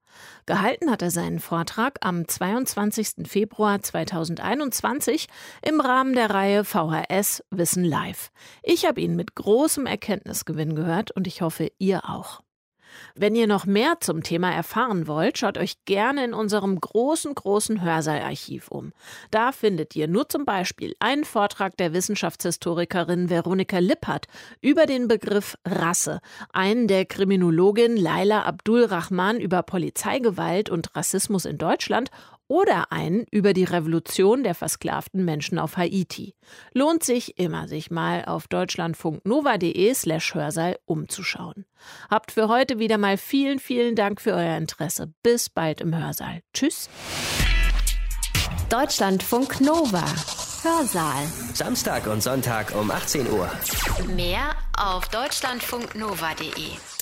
Gehalten 0.45 0.91
hat 0.91 1.01
er 1.01 1.11
seinen 1.11 1.39
Vortrag 1.39 1.97
am 2.01 2.27
22. 2.27 3.27
Februar 3.27 3.81
2021 3.81 5.27
im 5.61 5.81
Rahmen 5.81 6.13
der 6.13 6.29
Reihe 6.29 6.63
VHS 6.63 7.43
Wissen 7.49 7.83
Live. 7.83 8.31
Ich 8.63 8.85
habe 8.85 9.01
ihn 9.01 9.15
mit 9.15 9.35
großem 9.35 9.85
Erkenntnisgewinn 9.85 10.75
gehört 10.75 11.11
und 11.11 11.27
ich 11.27 11.41
hoffe, 11.41 11.71
ihr 11.77 12.09
auch. 12.09 12.41
Wenn 13.15 13.35
ihr 13.35 13.47
noch 13.47 13.65
mehr 13.65 13.95
zum 13.99 14.23
Thema 14.23 14.51
erfahren 14.51 15.07
wollt, 15.07 15.37
schaut 15.37 15.57
euch 15.57 15.85
gerne 15.85 16.23
in 16.25 16.33
unserem 16.33 16.79
großen, 16.79 17.33
großen 17.33 17.81
Hörsaalarchiv 17.81 18.69
um. 18.69 18.93
Da 19.31 19.51
findet 19.51 19.95
ihr 19.95 20.07
nur 20.07 20.29
zum 20.29 20.45
Beispiel 20.45 20.95
einen 20.99 21.25
Vortrag 21.25 21.77
der 21.77 21.93
Wissenschaftshistorikerin 21.93 23.29
Veronika 23.29 23.79
Lippert 23.79 24.27
über 24.61 24.85
den 24.85 25.07
Begriff 25.07 25.57
Rasse, 25.65 26.19
einen 26.53 26.87
der 26.87 27.05
Kriminologin 27.05 27.97
Laila 27.97 28.43
Abdul-Rahman 28.43 29.39
über 29.39 29.63
Polizeigewalt 29.63 30.69
und 30.69 30.95
Rassismus 30.95 31.45
in 31.45 31.57
Deutschland 31.57 32.09
oder 32.51 32.91
einen 32.91 33.25
über 33.31 33.53
die 33.53 33.63
Revolution 33.63 34.43
der 34.43 34.55
versklavten 34.55 35.23
Menschen 35.23 35.57
auf 35.57 35.77
Haiti. 35.77 36.35
Lohnt 36.73 37.01
sich 37.01 37.39
immer, 37.39 37.69
sich 37.69 37.91
mal 37.91 38.25
auf 38.25 38.49
deutschlandfunknova.de 38.49 39.93
slash 39.93 40.35
Hörsaal 40.35 40.77
umzuschauen. 40.83 41.65
Habt 42.09 42.33
für 42.33 42.49
heute 42.49 42.77
wieder 42.77 42.97
mal 42.97 43.15
vielen, 43.15 43.59
vielen 43.59 43.95
Dank 43.95 44.19
für 44.19 44.33
euer 44.33 44.57
Interesse. 44.57 45.13
Bis 45.23 45.49
bald 45.49 45.79
im 45.79 45.97
Hörsaal. 45.97 46.41
Tschüss. 46.53 46.89
Deutschlandfunk 48.69 49.61
Nova. 49.61 50.03
Hörsaal. 50.61 51.23
Samstag 51.53 52.05
und 52.07 52.21
Sonntag 52.21 52.75
um 52.75 52.91
18 52.91 53.31
Uhr. 53.31 53.49
Mehr 54.13 54.55
auf 54.77 55.07
deutschlandfunknova.de. 55.07 57.00